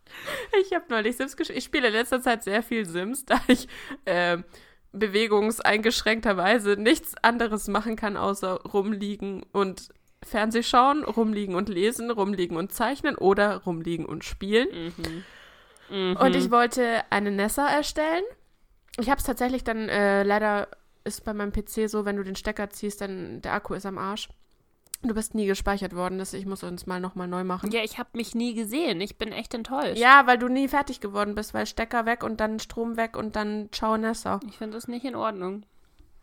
ich 0.60 0.74
habe 0.74 0.84
neulich 0.88 1.16
Sims 1.16 1.36
gespielt. 1.36 1.58
Ich 1.58 1.64
spiele 1.64 1.88
in 1.88 1.94
letzter 1.94 2.20
Zeit 2.20 2.42
sehr 2.42 2.62
viel 2.62 2.84
Sims, 2.86 3.24
da 3.24 3.40
ich 3.46 3.68
ähm, 4.06 4.44
bewegungseingeschränkterweise 4.92 6.76
nichts 6.76 7.14
anderes 7.22 7.68
machen 7.68 7.96
kann, 7.96 8.16
außer 8.16 8.62
rumliegen 8.62 9.44
und 9.52 9.88
Fernseh 10.22 10.62
schauen, 10.62 11.04
rumliegen 11.04 11.54
und 11.54 11.68
lesen, 11.68 12.10
rumliegen 12.10 12.56
und 12.56 12.72
zeichnen 12.72 13.16
oder 13.16 13.58
rumliegen 13.58 14.04
und 14.06 14.24
spielen. 14.24 14.92
Mhm. 15.90 16.16
Und 16.16 16.36
ich 16.36 16.50
wollte 16.50 17.02
eine 17.10 17.30
Nessa 17.30 17.68
erstellen. 17.68 18.24
Ich 18.98 19.08
habe 19.08 19.18
es 19.18 19.24
tatsächlich 19.24 19.64
dann, 19.64 19.88
äh, 19.88 20.22
leider 20.22 20.68
ist 21.04 21.24
bei 21.24 21.32
meinem 21.32 21.52
PC 21.52 21.88
so, 21.88 22.04
wenn 22.04 22.16
du 22.16 22.24
den 22.24 22.36
Stecker 22.36 22.68
ziehst, 22.70 23.00
dann 23.00 23.40
der 23.40 23.54
Akku 23.54 23.74
ist 23.74 23.86
am 23.86 23.96
Arsch. 23.96 24.28
Du 25.02 25.14
bist 25.14 25.34
nie 25.36 25.46
gespeichert 25.46 25.94
worden, 25.94 26.18
das 26.18 26.34
ich 26.34 26.44
muss 26.44 26.64
uns 26.64 26.86
mal 26.86 26.98
nochmal 27.00 27.28
neu 27.28 27.44
machen. 27.44 27.70
Ja, 27.70 27.82
ich 27.84 27.98
habe 27.98 28.10
mich 28.14 28.34
nie 28.34 28.54
gesehen. 28.54 29.00
Ich 29.00 29.16
bin 29.16 29.30
echt 29.30 29.54
enttäuscht. 29.54 29.96
Ja, 29.96 30.26
weil 30.26 30.38
du 30.38 30.48
nie 30.48 30.66
fertig 30.66 31.00
geworden 31.00 31.36
bist, 31.36 31.54
weil 31.54 31.66
Stecker 31.66 32.04
weg 32.04 32.24
und 32.24 32.40
dann 32.40 32.58
Strom 32.58 32.96
weg 32.96 33.16
und 33.16 33.36
dann 33.36 33.68
ciao 33.70 33.96
Nessa. 33.96 34.40
Ich 34.48 34.58
finde 34.58 34.76
das 34.76 34.88
nicht 34.88 35.04
in 35.04 35.14
Ordnung. 35.14 35.64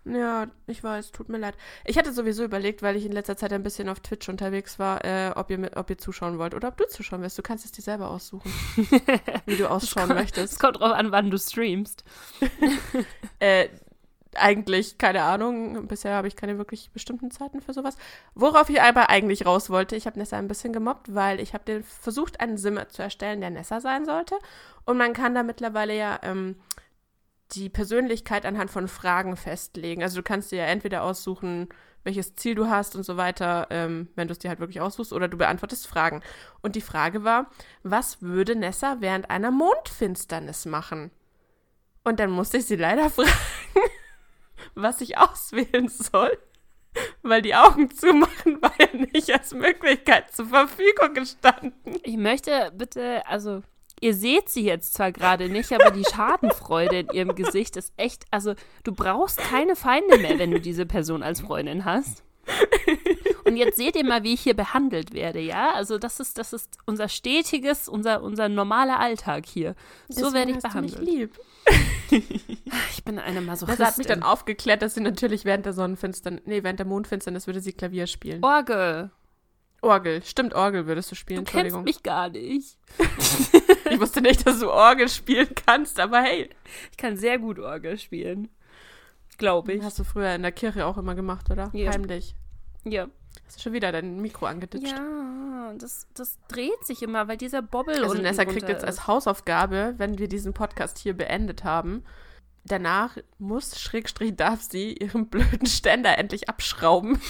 Ja, 0.07 0.47
ich 0.67 0.83
weiß, 0.83 1.11
tut 1.11 1.29
mir 1.29 1.39
leid. 1.39 1.55
Ich 1.83 1.97
hatte 1.97 2.13
sowieso 2.13 2.43
überlegt, 2.43 2.83
weil 2.83 2.95
ich 2.95 3.05
in 3.05 3.11
letzter 3.11 3.37
Zeit 3.37 3.51
ein 3.51 3.63
bisschen 3.63 3.89
auf 3.89 3.99
Twitch 4.01 4.29
unterwegs 4.29 4.77
war, 4.77 5.03
äh, 5.03 5.31
ob, 5.35 5.49
ihr, 5.49 5.57
mit- 5.57 5.75
ob 5.77 5.89
ihr 5.89 5.97
zuschauen 5.97 6.37
wollt 6.37 6.53
oder 6.53 6.67
ob 6.67 6.77
du 6.77 6.87
zuschauen 6.87 7.23
willst. 7.23 7.37
Du 7.39 7.41
kannst 7.41 7.65
es 7.65 7.71
dir 7.71 7.81
selber 7.81 8.11
aussuchen, 8.11 8.51
wie 9.47 9.55
du 9.57 9.67
ausschauen 9.69 10.11
Es 10.11 10.15
möchtest. 10.15 10.59
kommt 10.59 10.79
drauf 10.79 10.91
an, 10.91 11.11
wann 11.11 11.31
du 11.31 11.37
streamst. 11.37 12.03
Äh, 13.39 13.69
eigentlich, 14.35 14.97
keine 14.97 15.23
Ahnung. 15.23 15.87
Bisher 15.87 16.13
habe 16.15 16.27
ich 16.27 16.35
keine 16.35 16.57
wirklich 16.57 16.89
bestimmten 16.91 17.31
Zeiten 17.31 17.61
für 17.61 17.73
sowas. 17.73 17.95
Worauf 18.33 18.69
ich 18.69 18.81
aber 18.81 19.09
eigentlich 19.09 19.45
raus 19.45 19.69
wollte, 19.69 19.95
ich 19.95 20.05
habe 20.07 20.19
Nessa 20.19 20.37
ein 20.37 20.47
bisschen 20.47 20.73
gemobbt, 20.73 21.13
weil 21.13 21.39
ich 21.39 21.53
habe 21.53 21.83
versucht, 21.83 22.39
einen 22.39 22.57
Sim 22.57 22.79
zu 22.89 23.01
erstellen, 23.01 23.41
der 23.41 23.49
Nessa 23.49 23.79
sein 23.81 24.05
sollte. 24.05 24.35
Und 24.85 24.97
man 24.97 25.13
kann 25.13 25.33
da 25.35 25.43
mittlerweile 25.43 25.95
ja 25.97 26.19
ähm, 26.23 26.55
die 27.51 27.69
Persönlichkeit 27.69 28.45
anhand 28.45 28.71
von 28.71 28.87
Fragen 28.87 29.37
festlegen. 29.37 30.03
Also 30.03 30.17
du 30.17 30.23
kannst 30.23 30.51
dir 30.51 30.59
ja 30.59 30.65
entweder 30.65 31.03
aussuchen, 31.03 31.69
welches 32.03 32.35
Ziel 32.35 32.55
du 32.55 32.67
hast 32.69 32.95
und 32.95 33.03
so 33.03 33.17
weiter, 33.17 33.67
ähm, 33.71 34.09
wenn 34.15 34.27
du 34.27 34.31
es 34.31 34.39
dir 34.39 34.49
halt 34.49 34.59
wirklich 34.59 34.79
aussuchst, 34.79 35.11
oder 35.11 35.27
du 35.27 35.37
beantwortest 35.37 35.87
Fragen. 35.87 36.21
Und 36.61 36.75
die 36.75 36.81
Frage 36.81 37.23
war, 37.23 37.49
was 37.83 38.21
würde 38.21 38.55
Nessa 38.55 38.97
während 38.99 39.29
einer 39.29 39.51
Mondfinsternis 39.51 40.65
machen? 40.65 41.11
Und 42.03 42.19
dann 42.19 42.29
musste 42.29 42.57
ich 42.57 42.65
sie 42.65 42.75
leider 42.75 43.09
fragen, 43.09 43.29
was 44.75 45.01
ich 45.01 45.17
auswählen 45.17 45.89
soll. 45.89 46.37
Weil 47.23 47.41
die 47.41 47.55
Augen 47.55 47.91
zumachen 47.91 48.61
war 48.61 48.73
ja 48.79 48.87
nicht 49.11 49.29
als 49.31 49.53
Möglichkeit 49.53 50.33
zur 50.33 50.45
Verfügung 50.45 51.13
gestanden. 51.13 51.73
Ich 52.03 52.15
möchte 52.15 52.71
bitte, 52.73 53.25
also, 53.27 53.63
ihr 54.01 54.13
seht 54.13 54.49
sie 54.49 54.63
jetzt 54.65 54.93
zwar 54.93 55.11
gerade 55.11 55.49
nicht, 55.49 55.71
aber 55.73 55.91
die 55.91 56.03
Schadenfreude 56.13 56.99
in 56.99 57.09
ihrem 57.09 57.35
Gesicht 57.35 57.75
ist 57.77 57.93
echt, 57.97 58.25
also, 58.31 58.55
du 58.83 58.91
brauchst 58.93 59.37
keine 59.37 59.75
Feinde 59.75 60.17
mehr, 60.17 60.39
wenn 60.39 60.51
du 60.51 60.59
diese 60.59 60.85
Person 60.85 61.23
als 61.23 61.41
Freundin 61.41 61.85
hast. 61.85 62.23
Und 63.45 63.57
jetzt 63.57 63.77
seht 63.77 63.95
ihr 63.95 64.05
mal, 64.05 64.23
wie 64.23 64.33
ich 64.33 64.41
hier 64.41 64.55
behandelt 64.55 65.13
werde, 65.13 65.39
ja? 65.39 65.71
Also, 65.73 65.97
das 65.97 66.19
ist, 66.19 66.37
das 66.37 66.53
ist 66.53 66.77
unser 66.85 67.09
stetiges, 67.09 67.87
unser, 67.87 68.21
unser 68.23 68.49
normaler 68.49 68.99
Alltag 68.99 69.45
hier. 69.45 69.75
So 70.09 70.33
werde 70.33 70.51
ich 70.51 70.57
Deswegen 70.57 70.63
hast 70.63 70.63
du 70.63 70.69
behandelt. 70.69 70.99
mich 70.99 71.09
lieb. 71.09 71.39
Ich 72.91 73.03
bin 73.03 73.17
eine 73.19 73.39
Das 73.45 73.45
Masochistin. 73.45 73.85
hat 73.85 73.97
mich 73.97 74.07
dann 74.07 74.23
aufgeklärt, 74.23 74.81
dass 74.81 74.93
sie 74.95 75.01
natürlich 75.01 75.45
während 75.45 75.65
der 75.65 75.73
Sonnenfinsternis, 75.73 76.41
nee, 76.45 76.63
während 76.63 76.79
der 76.79 76.85
Mondfinsternis 76.85 77.47
würde 77.47 77.61
sie 77.61 77.73
Klavier 77.73 78.07
spielen. 78.07 78.43
Orgel, 78.43 79.09
Orgel, 79.85 80.23
stimmt, 80.23 80.53
Orgel 80.53 80.87
würdest 80.87 81.11
du 81.11 81.15
spielen, 81.15 81.45
du 81.45 81.51
kennst 81.51 81.75
Entschuldigung. 81.75 81.83
mich 81.83 82.03
gar 82.03 82.29
nicht. 82.29 82.77
Ich 83.87 83.99
wusste 83.99 84.19
nicht, 84.19 84.45
dass 84.47 84.59
du 84.59 84.71
Orgel 84.71 85.07
spielen 85.07 85.49
kannst, 85.67 85.99
aber 85.99 86.19
hey. 86.21 86.49
Ich 86.91 86.97
kann 86.97 87.17
sehr 87.17 87.37
gut 87.37 87.59
Orgel 87.59 87.99
spielen. 87.99 88.49
Glaube 89.37 89.73
ich. 89.73 89.83
Hast 89.83 89.99
du 89.99 90.03
früher 90.03 90.33
in 90.33 90.41
der 90.41 90.51
Kirche 90.51 90.87
auch 90.87 90.97
immer 90.97 91.13
gemacht, 91.13 91.51
oder? 91.51 91.69
Ja. 91.71 91.91
Heimlich. 91.91 92.35
Ja. 92.83 93.07
Hast 93.45 93.57
du 93.57 93.61
schon 93.61 93.73
wieder 93.73 93.91
dein 93.91 94.19
Mikro 94.21 94.47
angeditscht? 94.47 94.91
Ja, 94.91 95.73
das, 95.77 96.07
das 96.15 96.39
dreht 96.47 96.83
sich 96.83 97.03
immer, 97.03 97.27
weil 97.27 97.37
dieser 97.37 97.61
Bobbel 97.61 98.03
Also 98.03 98.15
Nessa 98.15 98.43
kriegt 98.45 98.67
jetzt 98.67 98.83
als. 98.83 99.07
Hausaufgabe, 99.07 99.93
wenn 99.97 100.17
wir 100.17 100.27
diesen 100.27 100.53
Podcast 100.53 100.97
hier 100.97 101.13
beendet 101.15 101.63
haben, 101.63 102.03
danach 102.63 103.17
muss, 103.37 103.79
Schrägstrich 103.79 104.35
darf 104.35 104.61
sie 104.61 104.93
ihren 104.93 105.27
blöden 105.27 105.67
Ständer 105.67 106.17
endlich 106.17 106.49
abschrauben. 106.49 107.21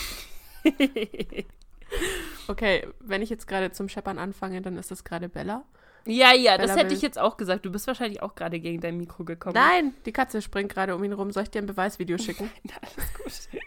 Okay, 2.47 2.87
wenn 2.99 3.21
ich 3.21 3.29
jetzt 3.29 3.47
gerade 3.47 3.71
zum 3.71 3.89
Scheppern 3.89 4.17
anfange, 4.19 4.61
dann 4.61 4.77
ist 4.77 4.91
das 4.91 5.03
gerade 5.03 5.29
Bella. 5.29 5.63
Ja, 6.07 6.33
ja, 6.33 6.57
das 6.57 6.67
Bella 6.67 6.79
hätte 6.81 6.89
will- 6.91 6.97
ich 6.97 7.01
jetzt 7.01 7.17
auch 7.17 7.35
gesagt. 7.37 7.65
Du 7.65 7.71
bist 7.71 7.87
wahrscheinlich 7.87 8.21
auch 8.21 8.35
gerade 8.35 8.59
gegen 8.59 8.79
dein 8.81 8.97
Mikro 8.97 9.23
gekommen. 9.23 9.55
Nein, 9.55 9.95
die 10.05 10.11
Katze 10.11 10.41
springt 10.41 10.71
gerade 10.73 10.95
um 10.95 11.03
ihn 11.03 11.13
rum. 11.13 11.31
Soll 11.31 11.43
ich 11.43 11.49
dir 11.49 11.59
ein 11.61 11.65
Beweisvideo 11.65 12.17
schicken? 12.19 12.51
Alles 12.81 13.49
gut. 13.49 13.61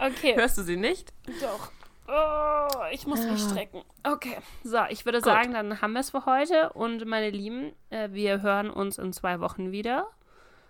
okay. 0.00 0.34
Hörst 0.36 0.56
du 0.58 0.62
sie 0.62 0.76
nicht? 0.76 1.12
Doch. 1.42 1.70
Oh, 2.10 2.84
ich 2.90 3.06
muss 3.06 3.22
mich 3.22 3.32
Ah. 3.44 3.50
strecken. 3.50 3.82
Okay. 4.02 4.38
So, 4.64 4.78
ich 4.88 5.04
würde 5.04 5.18
Gut. 5.18 5.26
sagen, 5.26 5.52
dann 5.52 5.82
haben 5.82 5.92
wir 5.92 6.00
es 6.00 6.08
für 6.10 6.24
heute. 6.24 6.72
Und 6.72 7.04
meine 7.04 7.28
Lieben, 7.28 7.72
äh, 7.90 8.08
wir 8.12 8.40
hören 8.40 8.70
uns 8.70 8.96
in 8.96 9.12
zwei 9.12 9.40
Wochen 9.40 9.70
wieder. 9.72 10.06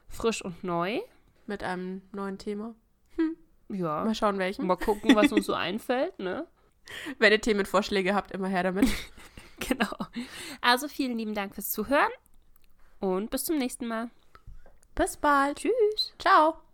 Frisch 0.09 0.45
und 0.45 0.65
neu. 0.65 0.99
Mit 1.47 1.63
einem 1.63 2.03
neuen 2.13 2.39
Thema. 2.39 2.75
Ja. 3.69 4.05
Mal 4.05 4.15
schauen, 4.17 4.39
welchen. 4.39 4.67
Mal 4.67 4.77
gucken, 4.77 5.15
was 5.15 5.31
uns 5.31 5.47
so 5.47 5.55
einfällt, 5.55 6.19
ne? 6.19 6.47
Wenn 7.19 7.33
ihr 7.33 7.41
Themenvorschläge 7.41 8.15
habt, 8.15 8.33
immer 8.33 8.49
her 8.49 8.63
damit. 8.63 8.89
Genau. 9.61 9.91
Also 10.61 10.87
vielen 10.87 11.19
lieben 11.19 11.35
Dank 11.35 11.53
fürs 11.53 11.73
Zuhören 11.73 12.13
und 13.01 13.29
bis 13.31 13.45
zum 13.45 13.59
nächsten 13.59 13.89
Mal. 13.89 14.09
Bis 14.95 15.17
bald. 15.17 15.59
Tschüss. 15.59 16.15
Ciao. 16.21 16.68